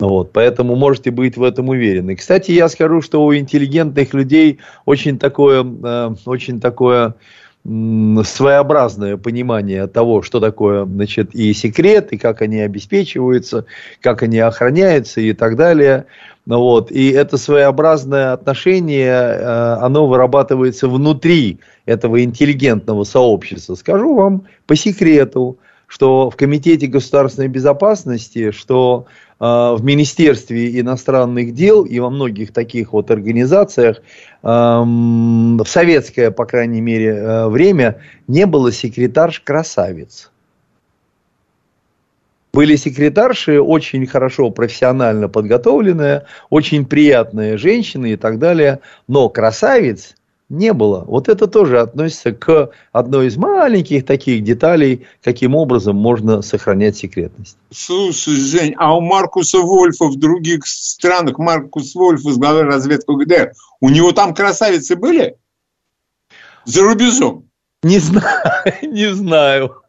Ну 0.00 0.08
вот, 0.08 0.32
поэтому 0.32 0.76
можете 0.76 1.10
быть 1.10 1.36
в 1.36 1.42
этом 1.42 1.68
уверены. 1.68 2.16
Кстати, 2.16 2.50
я 2.52 2.68
скажу, 2.68 3.00
что 3.00 3.24
у 3.24 3.34
интеллигентных 3.34 4.12
людей 4.12 4.58
очень 4.84 5.18
такое, 5.18 5.64
э, 5.64 6.14
очень 6.26 6.60
такое 6.60 7.14
своеобразное 7.66 9.16
понимание 9.16 9.86
того, 9.86 10.20
что 10.20 10.38
такое 10.38 10.84
значит, 10.84 11.34
и 11.34 11.54
секрет, 11.54 12.12
и 12.12 12.18
как 12.18 12.42
они 12.42 12.60
обеспечиваются, 12.60 13.64
как 14.02 14.22
они 14.22 14.38
охраняются 14.38 15.22
и 15.22 15.32
так 15.32 15.56
далее. 15.56 16.04
Вот. 16.44 16.90
И 16.90 17.10
это 17.10 17.38
своеобразное 17.38 18.34
отношение, 18.34 19.12
э, 19.12 19.76
оно 19.80 20.06
вырабатывается 20.06 20.88
внутри 20.88 21.58
этого 21.86 22.22
интеллигентного 22.22 23.04
сообщества. 23.04 23.76
Скажу 23.76 24.14
вам 24.14 24.42
по 24.66 24.76
секрету, 24.76 25.56
что 25.86 26.28
в 26.28 26.36
Комитете 26.36 26.86
государственной 26.86 27.48
безопасности, 27.48 28.50
что 28.50 29.06
в 29.44 29.80
Министерстве 29.82 30.80
иностранных 30.80 31.52
дел 31.52 31.84
и 31.84 31.98
во 31.98 32.08
многих 32.08 32.52
таких 32.52 32.94
вот 32.94 33.10
организациях 33.10 34.00
эм, 34.42 35.58
в 35.58 35.66
советское, 35.66 36.30
по 36.30 36.46
крайней 36.46 36.80
мере, 36.80 37.08
э, 37.08 37.48
время 37.48 38.00
не 38.26 38.46
было 38.46 38.72
секретарш 38.72 39.40
красавиц. 39.40 40.30
Были 42.54 42.76
секретарши 42.76 43.60
очень 43.60 44.06
хорошо 44.06 44.48
профессионально 44.50 45.28
подготовленные, 45.28 46.24
очень 46.48 46.86
приятные 46.86 47.58
женщины 47.58 48.12
и 48.12 48.16
так 48.16 48.38
далее, 48.38 48.80
но 49.08 49.28
красавиц 49.28 50.14
не 50.48 50.72
было. 50.72 51.04
Вот 51.06 51.28
это 51.28 51.46
тоже 51.46 51.80
относится 51.80 52.32
к 52.32 52.70
одной 52.92 53.28
из 53.28 53.36
маленьких 53.36 54.04
таких 54.04 54.44
деталей, 54.44 55.06
каким 55.22 55.54
образом 55.54 55.96
можно 55.96 56.42
сохранять 56.42 56.96
секретность. 56.96 57.56
Слушай, 57.70 58.34
Жень, 58.34 58.74
а 58.76 58.96
у 58.96 59.00
Маркуса 59.00 59.58
Вольфа 59.58 60.06
в 60.06 60.16
других 60.16 60.66
странах, 60.66 61.38
Маркус 61.38 61.94
Вольф 61.94 62.22
возглавлял 62.22 62.64
разведку 62.64 63.16
ГДР, 63.16 63.52
у 63.80 63.88
него 63.88 64.12
там 64.12 64.34
красавицы 64.34 64.96
были? 64.96 65.36
За 66.64 66.82
рубежом? 66.82 67.48
Не 67.84 67.98
знаю, 67.98 68.50
не 68.82 69.14
знаю. 69.14 69.82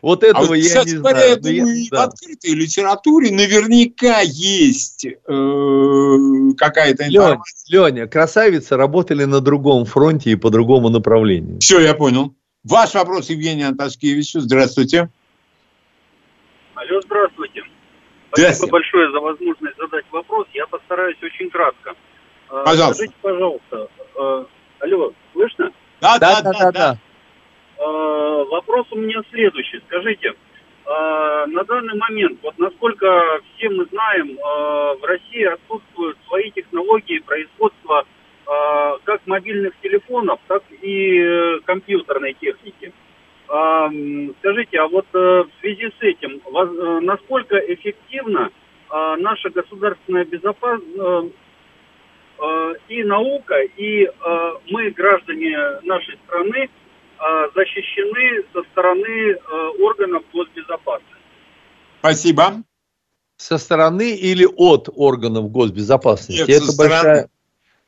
Вот 0.00 0.24
этого 0.24 0.44
а 0.44 0.48
вот 0.48 0.54
я 0.54 0.84
не 0.84 0.94
говоря, 0.94 1.16
знаю. 1.18 1.28
Я 1.28 1.36
думаю, 1.36 1.82
я, 1.82 1.88
да. 1.90 1.96
в 1.98 2.08
открытой 2.08 2.54
литературе 2.54 3.30
наверняка 3.30 4.20
есть 4.20 5.04
э, 5.04 6.54
какая-то 6.56 7.08
информация. 7.08 7.66
Леня, 7.68 7.86
Леня, 7.88 8.06
красавицы 8.08 8.76
работали 8.76 9.24
на 9.24 9.40
другом 9.40 9.84
фронте 9.84 10.30
и 10.30 10.36
по 10.36 10.48
другому 10.48 10.88
направлению. 10.88 11.60
Все, 11.60 11.80
я 11.80 11.92
понял. 11.92 12.34
Ваш 12.64 12.94
вопрос, 12.94 13.28
Евгений 13.28 13.64
Анташкевичу. 13.64 14.40
Здравствуйте. 14.40 15.10
Алло, 16.74 17.00
здравствуйте. 17.02 17.64
Спасибо 18.32 18.72
большое 18.72 19.12
за 19.12 19.20
возможность 19.20 19.76
задать 19.76 20.06
вопрос. 20.10 20.46
Я 20.54 20.66
постараюсь 20.68 21.18
очень 21.22 21.50
кратко. 21.50 21.92
А, 22.48 22.64
пожалуйста. 22.64 23.04
Скажите, 23.04 23.14
пожалуйста, 23.20 23.88
э, 24.16 24.44
алло, 24.80 25.12
слышно? 25.34 25.70
Да, 26.00 26.18
да, 26.18 26.40
да, 26.40 26.52
да. 26.52 26.58
да. 26.58 26.72
да. 26.72 26.98
Э, 27.82 28.44
вопрос 28.48 28.86
у 28.92 28.96
меня 28.96 29.22
следующий. 29.30 29.80
Скажите, 29.88 30.28
э, 30.28 31.46
на 31.48 31.64
данный 31.64 31.98
момент, 31.98 32.38
вот 32.42 32.56
насколько 32.58 33.40
все 33.56 33.70
мы 33.70 33.86
знаем, 33.86 34.30
э, 34.30 34.96
в 35.00 35.04
России 35.04 35.44
отсутствуют 35.44 36.16
свои 36.28 36.50
технологии 36.50 37.18
производства 37.18 38.04
как 39.04 39.24
мобильных 39.26 39.72
телефонов, 39.82 40.40
так 40.48 40.64
и 40.82 41.16
э, 41.16 41.60
компьютерной 41.64 42.34
техники. 42.34 42.92
Скажите, 43.46 44.78
а 44.78 44.88
вот 44.88 45.06
э, 45.14 45.44
в 45.44 45.50
связи 45.60 45.86
с 45.86 46.02
этим, 46.02 46.40
э, 46.44 47.00
насколько 47.00 47.56
эффективно 47.56 48.50
наша 48.90 49.48
государственная 49.50 50.24
безопасность 50.26 51.32
и 52.88 53.04
наука, 53.04 53.62
и 53.76 54.06
мы, 54.70 54.90
граждане 54.90 55.56
нашей 55.84 56.18
страны, 56.26 56.68
защищены 57.54 58.44
со 58.52 58.62
стороны 58.70 59.32
э, 59.32 59.36
органов 59.80 60.22
госбезопасности. 60.32 61.14
Спасибо. 62.00 62.62
Со 63.36 63.58
стороны 63.58 64.14
или 64.14 64.46
от 64.56 64.88
органов 64.94 65.50
госбезопасности? 65.50 66.50
Нет, 66.50 66.62
Это 66.62 66.76
большая... 66.76 67.28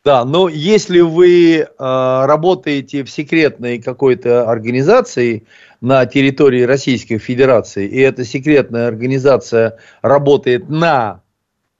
Да, 0.04 0.26
но 0.26 0.50
если 0.50 1.00
вы 1.00 1.60
э, 1.60 1.66
работаете 1.78 3.04
в 3.04 3.10
секретной 3.10 3.80
какой-то 3.80 4.50
организации 4.50 5.46
на 5.80 6.04
территории 6.04 6.62
Российской 6.62 7.16
Федерации, 7.16 7.88
и 7.88 8.00
эта 8.00 8.24
секретная 8.24 8.86
организация 8.86 9.78
работает 10.02 10.68
на 10.68 11.22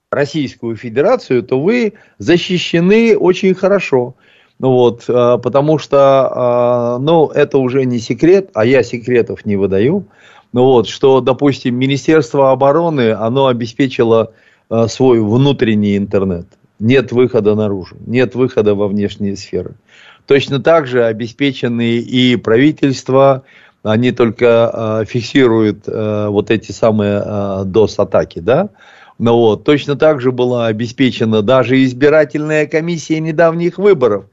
Российскую 0.09 0.75
Федерацию, 0.75 1.43
то 1.43 1.59
вы 1.59 1.93
защищены 2.17 3.15
очень 3.15 3.53
хорошо. 3.53 4.15
Ну 4.59 4.71
вот, 4.71 5.03
а, 5.09 5.37
потому 5.37 5.77
что, 5.77 5.97
а, 5.99 6.99
ну, 6.99 7.27
это 7.27 7.57
уже 7.57 7.85
не 7.85 7.99
секрет, 7.99 8.49
а 8.53 8.65
я 8.65 8.83
секретов 8.83 9.45
не 9.45 9.57
выдаю. 9.57 10.05
Ну 10.53 10.63
вот, 10.63 10.87
что, 10.87 11.19
допустим, 11.19 11.75
Министерство 11.75 12.51
обороны, 12.51 13.11
оно 13.11 13.47
обеспечило 13.47 14.31
а, 14.69 14.87
свой 14.87 15.19
внутренний 15.19 15.97
интернет. 15.97 16.47
Нет 16.79 17.11
выхода 17.11 17.55
наружу, 17.55 17.97
нет 18.05 18.35
выхода 18.35 18.75
во 18.75 18.87
внешние 18.87 19.35
сферы. 19.35 19.75
Точно 20.25 20.59
так 20.59 20.87
же 20.87 21.05
обеспечены 21.05 21.97
и 21.97 22.35
правительства, 22.35 23.43
они 23.83 24.11
только 24.11 25.05
фиксируют 25.07 25.85
вот 25.85 26.49
эти 26.49 26.71
самые 26.71 27.21
DOS-атаки, 27.65 28.39
да, 28.39 28.69
ну 29.19 29.37
вот, 29.37 29.63
точно 29.63 29.95
так 29.95 30.19
же 30.19 30.31
была 30.31 30.65
обеспечена 30.65 31.43
даже 31.43 31.81
избирательная 31.83 32.65
комиссия 32.65 33.19
недавних 33.19 33.77
выборов, 33.77 34.25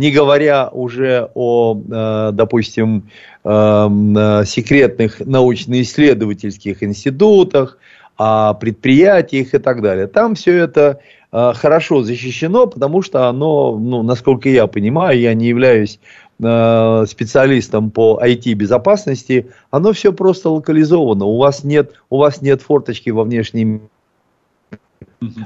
не 0.00 0.10
говоря 0.10 0.70
уже 0.72 1.30
о, 1.34 1.76
э, 1.76 2.30
допустим, 2.32 3.10
э, 3.44 3.48
э, 3.50 4.44
секретных 4.46 5.20
научно-исследовательских 5.20 6.82
институтах, 6.82 7.76
о 8.16 8.54
предприятиях 8.54 9.52
и 9.52 9.58
так 9.58 9.82
далее. 9.82 10.06
Там 10.06 10.34
все 10.34 10.56
это 10.56 11.00
хорошо 11.30 12.02
защищено, 12.02 12.66
потому 12.66 13.02
что 13.02 13.28
оно, 13.28 13.78
ну, 13.78 14.02
насколько 14.02 14.48
я 14.48 14.66
понимаю, 14.66 15.20
я 15.20 15.32
не 15.32 15.46
являюсь 15.46 16.00
специалистом 16.38 17.90
по 17.92 18.20
IT-безопасности, 18.20 19.46
оно 19.70 19.92
все 19.92 20.12
просто 20.12 20.50
локализовано. 20.50 21.26
У 21.26 21.36
вас 21.36 21.62
нет, 21.62 21.92
у 22.10 22.16
вас 22.16 22.42
нет 22.42 22.62
форточки 22.62 23.10
во 23.10 23.22
внешнем 23.22 23.82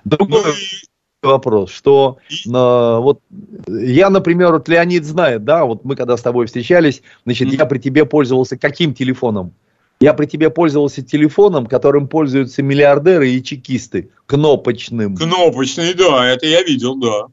Другое, 0.04 0.44
ну 0.44 0.93
вопрос, 1.24 1.70
что 1.70 2.18
э, 2.30 2.48
вот 2.48 3.20
я, 3.66 4.10
например, 4.10 4.52
вот 4.52 4.68
Леонид 4.68 5.04
знает, 5.04 5.44
да, 5.44 5.64
вот 5.64 5.84
мы 5.84 5.96
когда 5.96 6.16
с 6.16 6.22
тобой 6.22 6.46
встречались, 6.46 7.02
значит, 7.24 7.52
я 7.52 7.66
при 7.66 7.78
тебе 7.78 8.04
пользовался 8.04 8.56
каким 8.56 8.94
телефоном? 8.94 9.52
Я 10.00 10.12
при 10.12 10.26
тебе 10.26 10.50
пользовался 10.50 11.02
телефоном, 11.02 11.66
которым 11.66 12.08
пользуются 12.08 12.62
миллиардеры 12.62 13.30
и 13.30 13.42
чекисты, 13.42 14.10
кнопочным. 14.26 15.16
Кнопочный, 15.16 15.94
да, 15.94 16.26
это 16.26 16.46
я 16.46 16.62
видел, 16.62 16.96
да. 16.96 17.26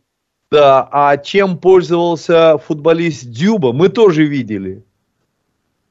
Да, 0.52 0.88
а 0.92 1.18
чем 1.18 1.58
пользовался 1.58 2.58
футболист 2.58 3.26
Дюба, 3.26 3.72
мы 3.72 3.90
тоже 3.90 4.26
видели. 4.26 4.84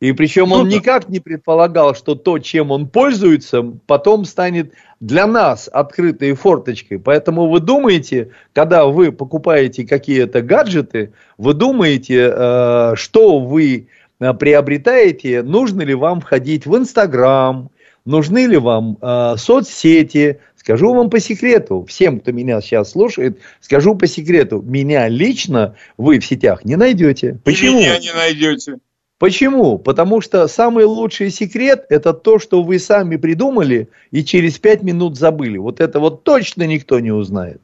И 0.01 0.13
причем 0.13 0.49
ну, 0.49 0.57
он 0.57 0.69
да. 0.69 0.77
никак 0.77 1.09
не 1.11 1.21
предполагал, 1.21 1.95
что 1.95 2.15
то, 2.15 2.39
чем 2.39 2.71
он 2.71 2.89
пользуется, 2.89 3.63
потом 3.87 4.25
станет 4.25 4.73
для 4.99 5.27
нас 5.27 5.69
открытой 5.71 6.33
форточкой. 6.33 6.99
Поэтому 6.99 7.49
вы 7.49 7.61
думаете, 7.61 8.31
когда 8.55 8.87
вы 8.87 9.13
покупаете 9.13 9.87
какие-то 9.87 10.41
гаджеты, 10.41 11.13
вы 11.37 11.53
думаете, 11.53 12.33
э, 12.35 12.93
что 12.97 13.41
вы 13.41 13.89
э, 14.19 14.35
приобретаете, 14.35 15.43
нужно 15.43 15.83
ли 15.83 15.95
вам 15.95 16.23
входить 16.23 16.65
в 16.65 16.75
Инстаграм, 16.77 17.71
нужны 18.07 18.47
ли 18.47 18.57
вам 18.57 18.97
э, 19.01 19.35
соцсети. 19.37 20.41
Скажу 20.57 20.95
вам 20.95 21.09
по 21.09 21.21
секрету, 21.21 21.85
всем, 21.89 22.21
кто 22.21 22.33
меня 22.33 22.61
сейчас 22.61 22.93
слушает, 22.93 23.39
скажу 23.61 23.95
по 23.95 24.07
секрету, 24.07 24.61
меня 24.63 25.09
лично 25.09 25.75
вы 25.97 26.21
в 26.21 26.27
сетях 26.27 26.67
не 26.67 26.77
найдете. 26.77 27.39
Почему? 27.45 27.81
Меня 27.81 27.99
не 27.99 28.13
найдете. 28.13 28.77
Почему? 29.21 29.77
Потому 29.77 30.23
что 30.23 30.49
самый 30.49 30.87
лучший 30.87 31.29
секрет– 31.29 31.85
это 31.91 32.15
то, 32.15 32.39
что 32.39 32.63
вы 32.63 32.79
сами 32.79 33.17
придумали 33.17 33.91
и 34.11 34.25
через 34.25 34.59
пять 34.59 34.83
минут 34.83 35.19
забыли. 35.19 35.59
Вот 35.59 35.79
это 35.79 36.01
вот 36.01 36.25
точно 36.25 36.67
никто 36.67 37.01
не 37.01 37.13
узнает. 37.13 37.61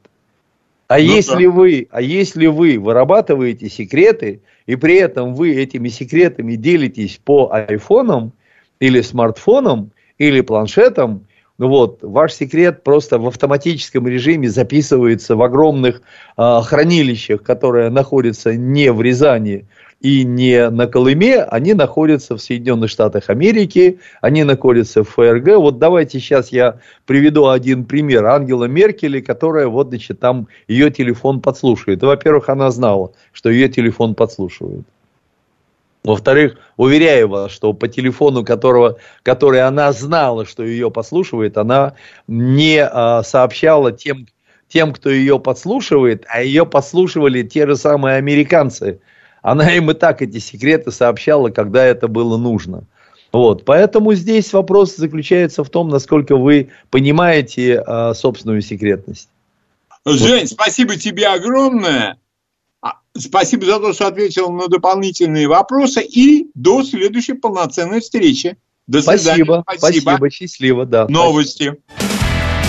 А 0.87 0.99
ну, 0.99 1.03
если 1.03 1.45
да. 1.45 1.51
вы, 1.51 1.87
а 1.89 1.99
если 1.99 2.45
вы 2.45 2.77
вырабатываете 2.77 3.69
секреты 3.69 4.41
и 4.67 4.75
при 4.75 4.97
этом 4.97 5.33
вы 5.33 5.55
этими 5.55 5.89
секретами 5.89 6.53
делитесь 6.53 7.19
по 7.25 7.49
айфонам 7.51 8.33
или 8.79 9.01
смартфонам 9.01 9.89
или 10.19 10.41
планшетам, 10.41 11.25
ну 11.57 11.69
вот, 11.69 12.03
ваш 12.03 12.33
секрет 12.33 12.83
просто 12.83 13.17
в 13.17 13.25
автоматическом 13.25 14.07
режиме 14.07 14.47
записывается 14.47 15.35
в 15.35 15.41
огромных 15.41 16.03
э, 16.37 16.59
хранилищах, 16.63 17.41
которые 17.41 17.89
находятся 17.89 18.53
не 18.53 18.91
в 18.91 19.01
Рязани, 19.01 19.65
и 19.99 20.23
не 20.23 20.69
на 20.69 20.87
Колыме, 20.87 21.43
они 21.43 21.73
находятся 21.73 22.35
в 22.35 22.41
Соединенных 22.41 22.89
Штатах 22.89 23.29
Америки, 23.29 23.99
они 24.21 24.43
находятся 24.43 25.03
в 25.03 25.09
ФРГ. 25.09 25.57
Вот 25.57 25.79
давайте 25.79 26.19
сейчас 26.19 26.49
я 26.51 26.79
приведу 27.05 27.47
один 27.47 27.85
пример. 27.85 28.25
Ангела 28.25 28.65
Меркель, 28.65 29.23
которая 29.23 29.67
вот, 29.67 29.89
значит, 29.89 30.19
там 30.19 30.47
ее 30.67 30.91
телефон 30.91 31.41
подслушивает. 31.41 32.03
Во-первых, 32.03 32.49
она 32.49 32.69
знала, 32.69 33.11
что 33.33 33.49
ее 33.49 33.69
телефон 33.69 34.13
подслушивают. 34.13 34.85
Во-вторых, 36.03 36.57
уверяю 36.77 37.27
вас, 37.27 37.51
что 37.51 37.73
по 37.73 37.89
телефону, 37.89 38.45
которого, 38.45 38.97
который 39.23 39.61
она 39.61 39.91
знала, 39.91 40.45
что 40.45 40.63
ее 40.63 40.89
подслушивает, 40.89 41.57
она 41.57 41.95
не 42.27 42.81
а, 42.81 43.23
сообщала 43.23 43.91
тем, 43.91 44.27
тем, 44.69 44.93
кто 44.93 45.09
ее 45.09 45.37
подслушивает, 45.37 46.23
а 46.29 46.41
ее 46.41 46.65
подслушивали 46.65 47.43
те 47.43 47.67
же 47.67 47.75
самые 47.75 48.15
американцы, 48.15 49.01
она 49.47 49.73
им 49.73 49.89
и 49.89 49.93
так 49.93 50.21
эти 50.21 50.39
секреты 50.39 50.91
сообщала, 50.91 51.49
когда 51.51 51.85
это 51.85 52.09
было 52.09 52.35
нужно. 52.35 52.83
Вот, 53.31 53.63
поэтому 53.63 54.13
здесь 54.13 54.51
вопрос 54.51 54.97
заключается 54.97 55.63
в 55.63 55.69
том, 55.69 55.87
насколько 55.87 56.35
вы 56.35 56.69
понимаете 56.89 57.81
э, 57.85 58.13
собственную 58.13 58.61
секретность. 58.61 59.29
Жень, 60.05 60.41
вот. 60.41 60.49
спасибо 60.49 60.97
тебе 60.97 61.27
огромное. 61.27 62.17
А, 62.81 62.95
спасибо 63.17 63.65
за 63.65 63.79
то, 63.79 63.93
что 63.93 64.07
ответил 64.07 64.51
на 64.51 64.67
дополнительные 64.67 65.47
вопросы. 65.47 66.01
И 66.01 66.49
до 66.53 66.83
следующей 66.83 67.33
полноценной 67.33 68.01
встречи. 68.01 68.57
До 68.85 69.01
свидания. 69.01 69.45
Спасибо. 69.45 69.63
Спасибо. 69.77 70.01
спасибо 70.01 70.29
счастливо, 70.29 70.85
да. 70.85 71.07
Новости. 71.07 71.73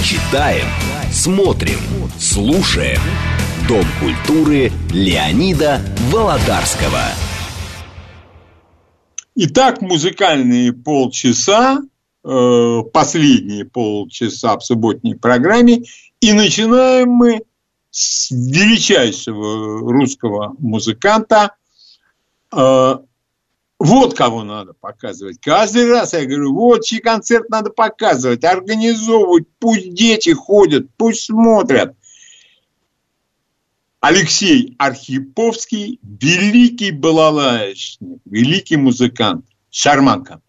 Читаем, 0.04 0.66
смотрим, 1.10 1.80
слушаем. 2.20 3.00
Дом 3.68 3.84
культуры 4.00 4.72
Леонида 4.94 5.82
Володарского. 6.10 7.02
Итак, 9.34 9.82
музыкальные 9.82 10.72
полчаса, 10.72 11.82
э, 12.24 12.82
последние 12.94 13.66
полчаса 13.66 14.56
в 14.56 14.64
субботней 14.64 15.16
программе. 15.16 15.82
И 16.20 16.32
начинаем 16.32 17.10
мы 17.10 17.42
с 17.90 18.30
величайшего 18.30 19.80
русского 19.80 20.56
музыканта. 20.58 21.54
Э, 22.50 22.96
вот 23.78 24.14
кого 24.14 24.44
надо 24.44 24.72
показывать. 24.72 25.40
Каждый 25.42 25.92
раз 25.92 26.14
я 26.14 26.24
говорю, 26.24 26.54
вот 26.54 26.86
чей 26.86 27.00
концерт 27.00 27.50
надо 27.50 27.68
показывать, 27.68 28.44
организовывать, 28.44 29.44
пусть 29.58 29.92
дети 29.92 30.30
ходят, 30.30 30.86
пусть 30.96 31.26
смотрят. 31.26 31.94
Алексей 34.00 34.76
Архиповский, 34.78 35.98
великий 36.02 36.92
балалаечник, 36.92 38.20
великий 38.24 38.76
музыкант, 38.76 39.44
шарманка. 39.70 40.40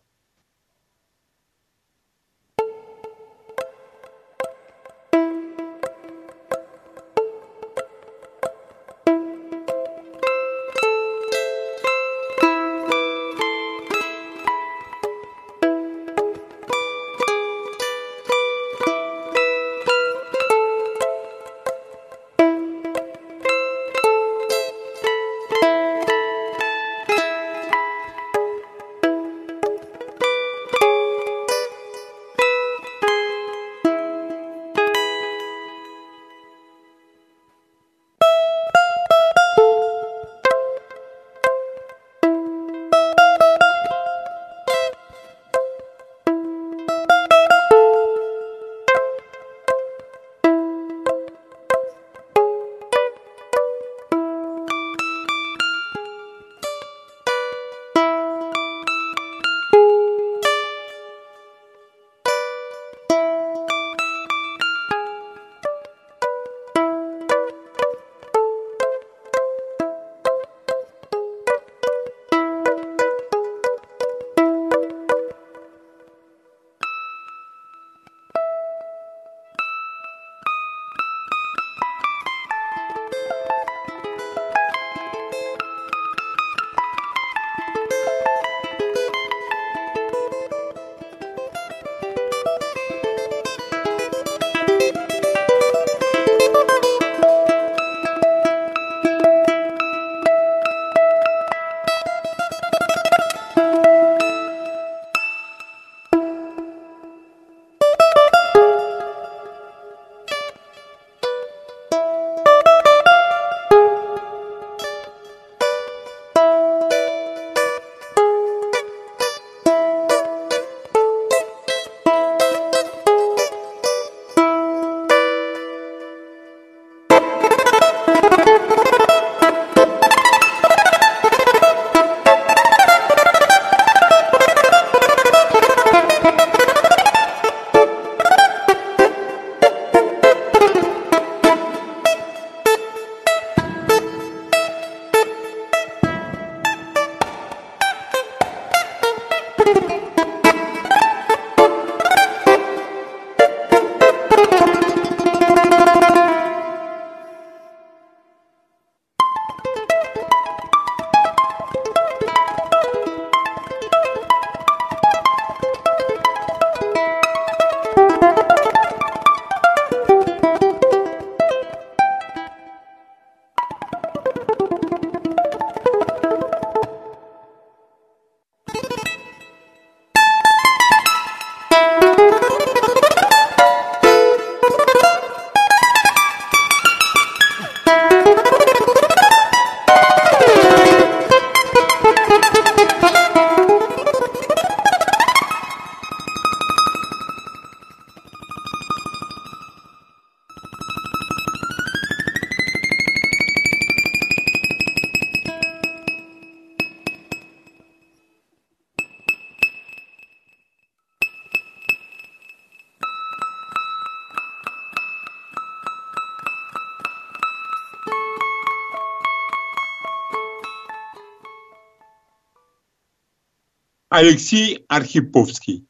Алексей 224.19 224.83
Архиповский, 224.89 225.85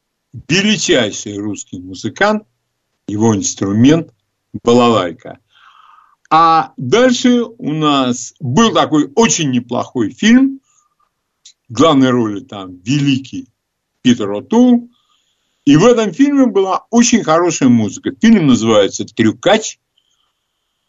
величайший 0.48 1.36
русский 1.36 1.80
музыкант, 1.80 2.44
его 3.08 3.34
инструмент– 3.34 4.14
балалайка. 4.62 5.40
А 6.30 6.72
дальше 6.76 7.42
у 7.42 7.72
нас 7.72 8.34
был 8.38 8.72
такой 8.72 9.10
очень 9.16 9.50
неплохой 9.50 10.10
фильм, 10.10 10.60
в 11.68 11.72
главной 11.72 12.10
роли 12.10 12.38
там 12.38 12.76
великий 12.84 13.48
Питер 14.00 14.30
Отул, 14.30 14.88
и 15.64 15.76
в 15.76 15.84
этом 15.84 16.12
фильме 16.12 16.46
была 16.46 16.86
очень 16.90 17.24
хорошая 17.24 17.68
музыка. 17.68 18.12
Фильм 18.20 18.46
называется 18.46 19.04
«Трюкач», 19.06 19.80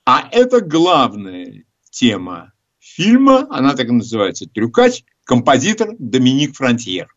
а 0.06 0.30
это 0.32 0.62
главная 0.62 1.64
тема 1.90 2.54
фильма, 2.78 3.48
она 3.50 3.74
так 3.74 3.88
и 3.88 3.94
называется 3.94 4.46
«Трюкач», 4.46 5.04
композитор 5.24 5.96
Доминик 5.98 6.56
Фронтьер. 6.56 7.08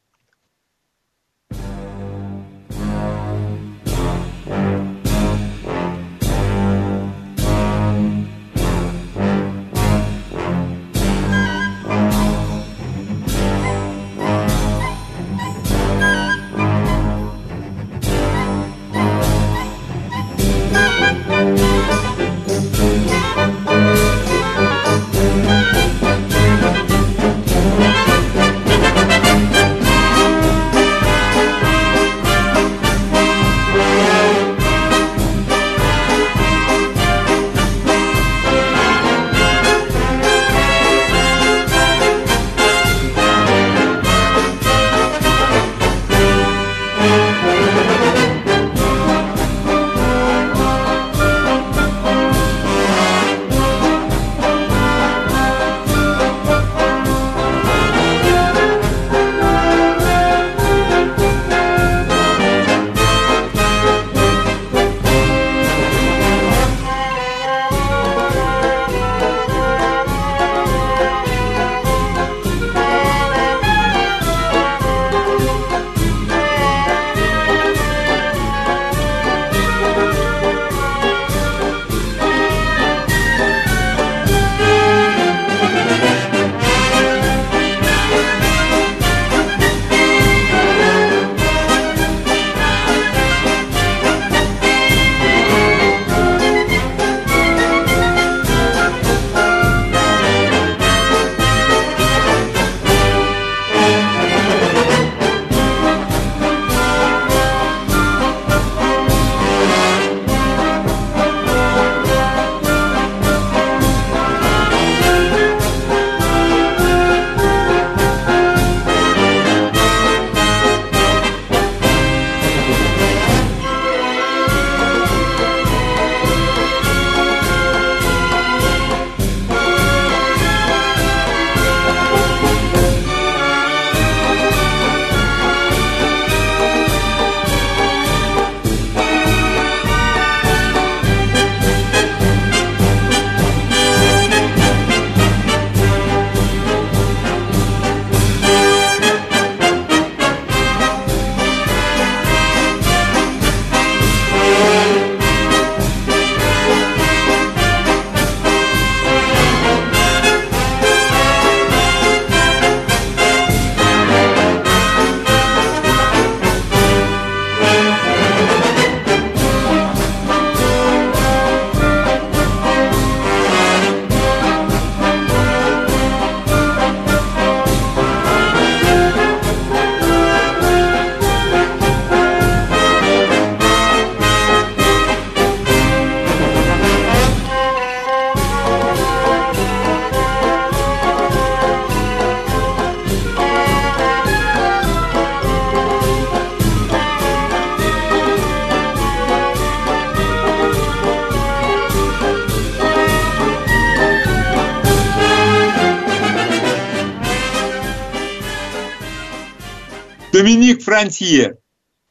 Фронтьер. 211.04 211.58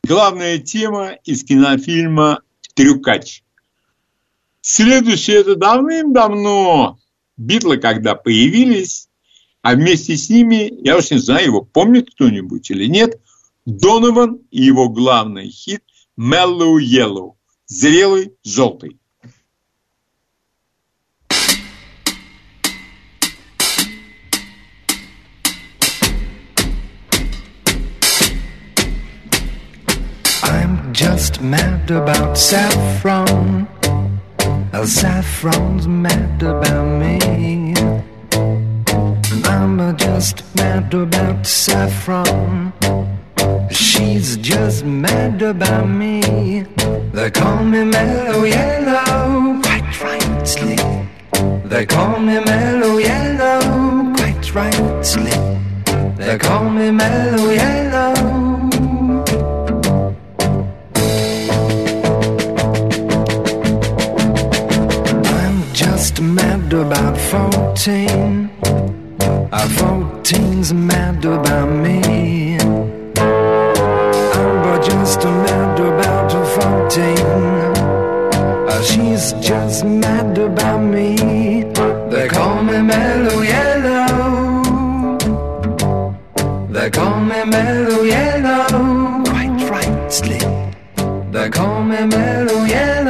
Главная 0.03 0.60
тема 0.60 1.14
из 1.26 1.44
кинофильма 1.44 2.41
«Трюкач». 2.76 3.41
Следующее 4.61 5.38
это 5.38 5.56
давным-давно. 5.56 6.99
Битлы 7.36 7.78
когда 7.78 8.14
появились, 8.14 9.10
а 9.64 9.74
вместе 9.74 10.15
с 10.15 10.30
ними, 10.30 10.72
я 10.86 10.95
уж 10.95 11.10
не 11.10 11.18
знаю, 11.18 11.44
его 11.44 11.61
помнит 11.64 12.11
кто-нибудь 12.14 12.70
или 12.70 12.86
нет, 12.86 13.20
Донован 13.65 14.41
и 14.52 14.61
его 14.61 14.90
главный 14.90 15.49
хит 15.49 15.82
«Mellow 16.15 16.78
Yellow»– 16.78 17.32
«Зрелый 17.65 18.34
желтый». 18.44 18.99
Just 31.04 31.42
mad 31.42 31.92
about 31.92 32.38
saffron. 32.38 33.68
Saffron's 34.86 35.86
mad 35.86 36.42
about 36.42 36.88
me. 37.02 37.76
I'm 39.54 39.98
just 39.98 40.38
mad 40.56 40.94
about 40.94 41.46
saffron. 41.46 42.72
She's 43.70 44.38
just 44.38 44.86
mad 44.86 45.42
about 45.42 45.90
me. 45.90 46.22
They 47.18 47.30
call 47.32 47.66
me 47.66 47.84
mellow 47.84 48.44
yellow, 48.46 49.62
quite 49.62 50.02
rightly. 50.06 50.78
They 51.72 51.86
call 51.86 52.18
me 52.20 52.40
mellow 52.52 52.98
yellow, 52.98 54.14
quite 54.16 54.56
rightly. 54.56 55.36
They 56.16 56.38
call 56.38 56.70
me 56.70 56.92
mellow 56.92 57.50
yellow. 57.52 58.53
Mad 66.04 66.74
about 66.74 67.18
14. 67.18 68.50
Our 69.54 69.68
14's 69.80 70.74
mad 70.74 71.24
about 71.24 71.70
me. 71.70 72.58
I'm 74.36 74.82
just 74.84 75.24
mad 75.24 75.80
about 75.80 76.32
14. 76.92 77.18
Uh, 78.68 78.82
she's 78.84 79.32
just 79.34 79.86
mad 79.86 80.38
about 80.38 80.80
me. 80.80 81.64
They 82.12 82.28
call 82.28 82.62
me 82.64 82.82
Mellow 82.82 83.42
Yellow. 83.42 85.18
They 86.70 86.90
call 86.90 87.20
me 87.22 87.46
Mellow 87.46 88.02
Yellow. 88.04 89.24
Quite 89.24 89.70
rightly. 89.70 90.40
They 91.32 91.50
call 91.50 91.82
me 91.82 92.06
Mellow 92.06 92.66
Yellow. 92.66 93.03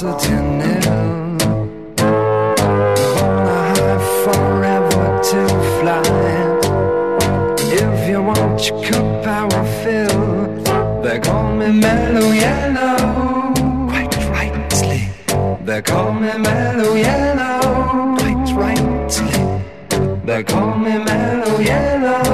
Velocity 0.00 0.34
nil. 0.34 1.36
Born 1.96 3.46
high 3.46 3.98
forever 4.24 5.06
to 5.30 5.40
fly. 5.76 6.02
If 7.72 8.08
you 8.08 8.22
want 8.22 8.68
your 8.68 8.82
cup, 8.84 9.26
I 9.26 9.44
will 9.44 9.66
fill. 9.82 11.02
They 11.02 11.18
call 11.20 11.52
me 11.52 11.72
mellow 11.72 12.32
yellow. 12.32 13.52
Quite 13.88 14.16
rightly. 14.30 15.08
They 15.64 15.82
call 15.82 16.12
me 16.12 16.32
mellow 16.38 16.94
yellow. 16.94 18.16
Quite 18.18 18.52
rightly. 18.54 19.60
They 20.24 20.42
call 20.42 20.78
me 20.78 20.98
mellow 20.98 21.58
yellow. 21.58 22.29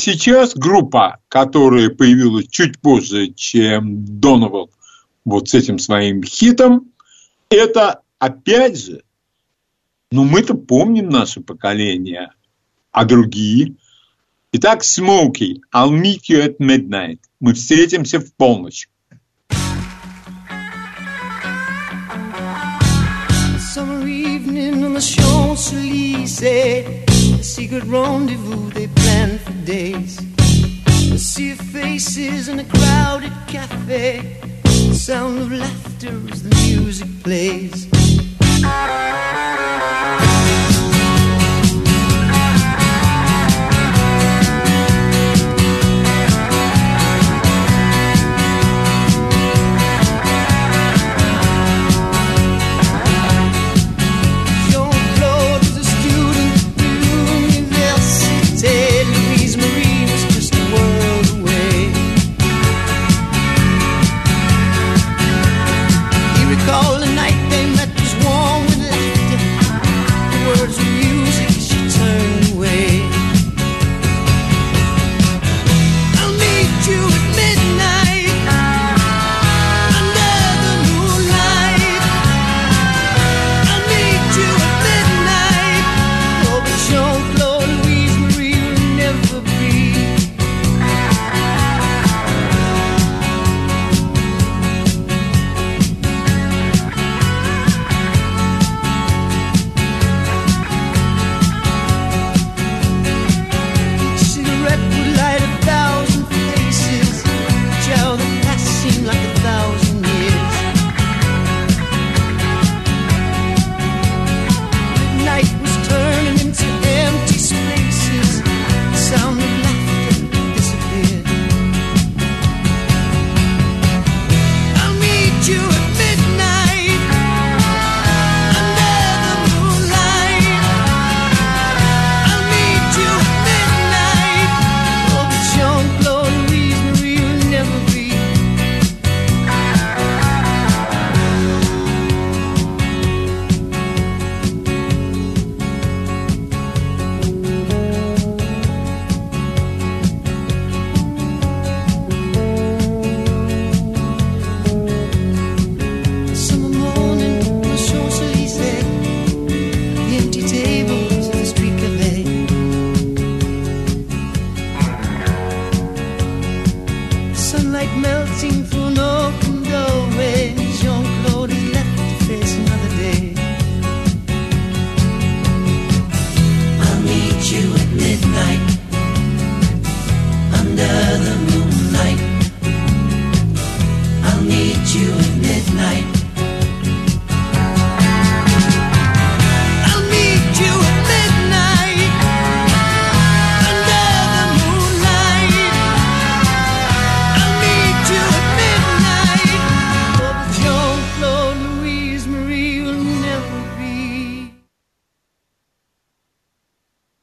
Сейчас 0.00 0.54
группа, 0.54 1.18
которая 1.28 1.90
появилась 1.90 2.48
чуть 2.48 2.80
позже, 2.80 3.28
чем 3.28 4.20
Донован, 4.20 4.68
вот 5.24 5.48
с 5.48 5.54
этим 5.54 5.78
своим 5.78 6.22
хитом, 6.22 6.90
это 7.50 8.00
опять 8.18 8.78
же, 8.78 9.02
ну 10.10 10.24
мы-то 10.24 10.54
помним 10.54 11.08
наше 11.08 11.40
поколение, 11.40 12.32
а 12.90 13.04
другие. 13.04 13.74
Итак, 14.52 14.82
Смоки, 14.82 15.60
I'll 15.72 15.90
meet 15.90 16.28
you 16.28 16.44
at 16.44 16.56
midnight. 16.58 17.20
Мы 17.38 17.54
встретимся 17.54 18.18
в 18.18 18.34
полночь. 18.34 18.88
secret 27.42 27.84
rendezvous 27.84 28.70
they 28.74 28.86
planned 28.86 29.39
days. 29.64 30.18
A 31.12 31.18
sea 31.18 31.52
of 31.52 31.58
faces 31.58 32.48
in 32.48 32.58
a 32.60 32.64
crowded 32.64 33.32
cafe. 33.46 34.40
The 34.62 34.94
sound 34.94 35.38
of 35.40 35.52
laughter 35.52 36.20
as 36.30 36.42
the 36.42 36.54
music 36.66 37.08
plays 37.22 37.88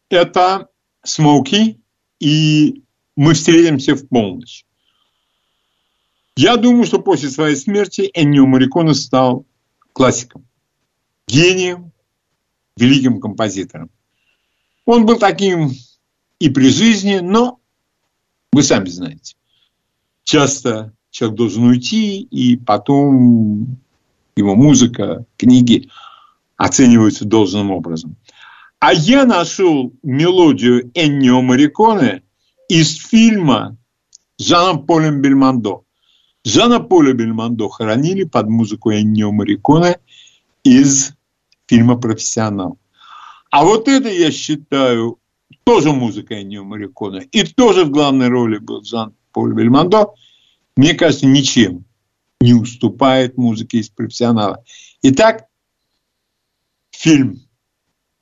это 0.10 0.70
«Смоки» 1.04 1.80
и 2.20 2.84
«Мы 3.16 3.34
встретимся 3.34 3.96
в 3.96 4.08
полночь». 4.08 4.66
Я 6.36 6.58
думаю, 6.58 6.86
что 6.86 7.00
после 7.00 7.30
своей 7.30 7.56
смерти 7.56 8.12
Эннио 8.14 8.46
Мариконе 8.46 8.94
стал 8.94 9.46
классиком, 9.92 10.46
гением, 11.28 11.92
великим 12.76 13.20
композитором. 13.20 13.90
Он 14.86 15.06
был 15.06 15.18
таким 15.18 15.72
и 16.40 16.50
при 16.50 16.70
жизни, 16.70 17.20
но 17.20 17.60
вы 18.52 18.62
сами 18.62 18.88
знаете, 18.90 19.36
часто 20.24 20.94
человек 21.10 21.38
должен 21.38 21.64
уйти, 21.64 22.22
и 22.22 22.56
потом 22.56 23.78
его 24.36 24.56
музыка, 24.56 25.26
книги 25.38 25.90
оцениваются 26.56 27.26
должным 27.26 27.72
образом. 27.72 28.16
А 28.80 28.94
я 28.94 29.26
нашел 29.26 29.92
мелодию 30.04 30.92
Эннио 30.94 31.42
Мариконе 31.42 32.22
из 32.70 32.96
фильма 32.96 33.76
Жана 34.38 34.78
Полем 34.78 35.22
Бельмондо. 35.22 35.84
Жана 36.46 36.80
Поля 36.80 37.14
Бельмондо 37.14 37.70
хоронили 37.70 38.24
под 38.24 38.50
музыку 38.50 38.92
Эннио 38.92 39.32
Мариконе 39.32 40.00
из 40.64 41.14
фильма 41.66 41.98
«Профессионал». 42.00 42.78
А 43.50 43.64
вот 43.66 43.88
это, 43.88 44.10
я 44.10 44.32
считаю, 44.32 45.20
тоже 45.64 45.92
музыка 45.92 46.40
Эннио 46.40 46.64
Мариконе. 46.64 47.28
И 47.32 47.44
тоже 47.44 47.84
в 47.84 47.90
главной 47.90 48.28
роли 48.28 48.60
был 48.60 48.84
Жан 48.84 49.16
Поль 49.32 49.56
Бельмондо. 49.56 50.14
Мне 50.76 50.94
кажется, 50.94 51.26
ничем 51.26 51.84
не 52.42 52.54
уступает 52.54 53.38
музыке 53.38 53.80
из 53.80 53.90
«Профессионала». 53.90 54.64
Итак, 55.02 55.48
фильм 56.92 57.47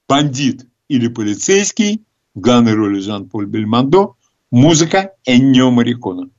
«Бандит» 0.07 0.68
или 0.88 1.07
«Полицейский» 1.07 2.06
в 2.36 2.40
главной 2.40 2.73
роли 2.73 2.99
Жан-Поль 2.99 3.48
Бельмондо, 3.48 4.15
музыка 4.52 5.14
Эннио 5.26 5.72
Марикона. 5.72 6.30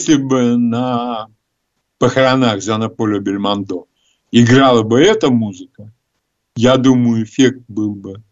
Если 0.00 0.16
бы 0.16 0.56
на 0.56 1.28
похоронах 1.98 2.62
Жана 2.62 2.88
Поля 2.88 3.20
Бельмондо 3.20 3.86
играла 4.32 4.82
бы 4.82 4.98
эта 5.02 5.30
музыка, 5.30 5.92
я 6.56 6.78
думаю, 6.78 7.24
эффект 7.24 7.60
был 7.68 7.94
бы 7.94 8.22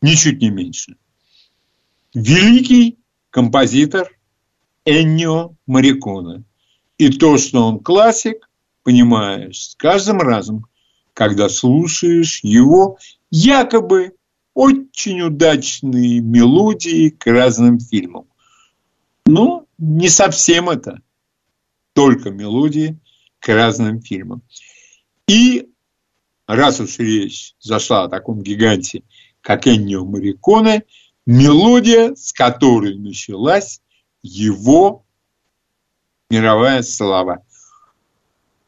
ничуть 0.00 0.40
не 0.40 0.50
меньше. 0.50 0.94
Великий 2.14 2.98
композитор 3.30 4.08
Эннио 4.84 5.56
Мариконе. 5.66 6.44
И 6.98 7.08
то, 7.08 7.36
что 7.36 7.66
он 7.66 7.80
классик, 7.80 8.48
понимаешь 8.84 9.70
с 9.70 9.74
каждым 9.74 10.20
разом, 10.20 10.66
когда 11.14 11.48
слушаешь 11.48 12.40
его 12.44 12.98
якобы 13.30 14.12
очень 14.54 15.22
удачные 15.22 16.20
мелодии 16.20 17.10
к 17.10 17.26
разным 17.26 17.80
фильмам. 17.80 18.26
Но 19.26 19.66
не 19.78 20.08
совсем 20.08 20.70
это. 20.70 21.00
Только 21.98 22.30
мелодии 22.30 22.96
к 23.40 23.48
разным 23.48 24.00
фильмам. 24.00 24.42
И 25.26 25.68
раз 26.46 26.78
уж 26.78 27.00
речь 27.00 27.56
зашла 27.58 28.04
о 28.04 28.08
таком 28.08 28.40
гиганте, 28.40 29.02
как 29.40 29.66
Эннио 29.66 30.04
Мариконе, 30.04 30.84
мелодия, 31.26 32.14
с 32.14 32.32
которой 32.32 32.94
началась 32.96 33.82
его 34.22 35.04
мировая 36.30 36.82
слава. 36.82 37.44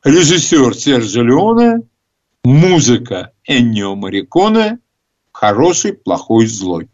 Режиссер 0.03 0.75
Серджо 0.75 1.23
Леоне, 1.23 1.83
музыка 2.43 3.31
Эннио 3.45 3.95
Мариконе, 3.95 4.81
хороший, 5.31 5.93
плохой, 5.93 6.47
злой. 6.49 6.91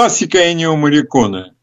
Классика 0.00 0.50
Энио 0.50 0.76
Марикона. 0.76 1.54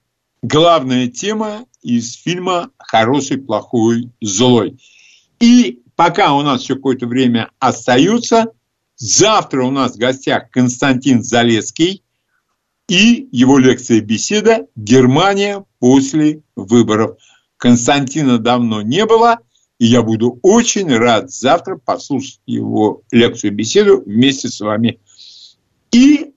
Главная 0.44 1.08
тема 1.08 1.66
из 1.82 2.14
фильма 2.14 2.70
«Хороший, 2.78 3.40
плохой, 3.40 4.12
злой». 4.22 4.78
И 5.40 5.82
пока 5.96 6.36
у 6.36 6.44
нас 6.44 6.62
еще 6.62 6.76
какое-то 6.76 7.08
время 7.08 7.50
остается, 7.58 8.52
завтра 8.96 9.66
у 9.66 9.72
нас 9.72 9.96
в 9.96 9.98
гостях 9.98 10.52
Константин 10.52 11.24
Залеский 11.24 12.04
и 12.88 13.28
его 13.32 13.58
лекция-беседа 13.58 14.68
«Германия 14.76 15.66
после 15.80 16.44
выборов». 16.56 17.18
Константина 17.58 18.38
давно 18.38 18.84
не 18.84 19.08
было, 19.08 19.40
и 19.80 19.88
я 19.88 20.04
буду 20.04 20.38
очень 20.44 20.96
рад 20.96 21.32
завтра 21.32 21.78
послушать 21.84 22.40
его 22.46 23.02
лекцию-беседу 23.10 24.04
вместе 24.06 24.48
с 24.48 24.60
вами. 24.60 25.00
И 25.92 26.36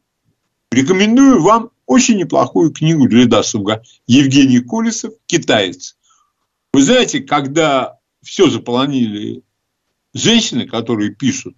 рекомендую 0.71 1.43
вам 1.43 1.73
очень 1.91 2.19
неплохую 2.19 2.71
книгу 2.71 3.09
для 3.09 3.27
досуга. 3.27 3.83
Евгений 4.07 4.61
Колесов 4.61 5.13
«Китаец». 5.27 5.97
Вы 6.73 6.85
знаете, 6.85 7.19
когда 7.19 7.99
все 8.23 8.49
заполонили 8.49 9.43
женщины, 10.15 10.69
которые 10.69 11.13
пишут, 11.13 11.57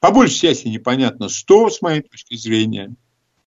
по 0.00 0.10
большей 0.10 0.48
части 0.48 0.66
непонятно, 0.66 1.28
что, 1.28 1.70
с 1.70 1.80
моей 1.80 2.00
точки 2.00 2.34
зрения, 2.34 2.96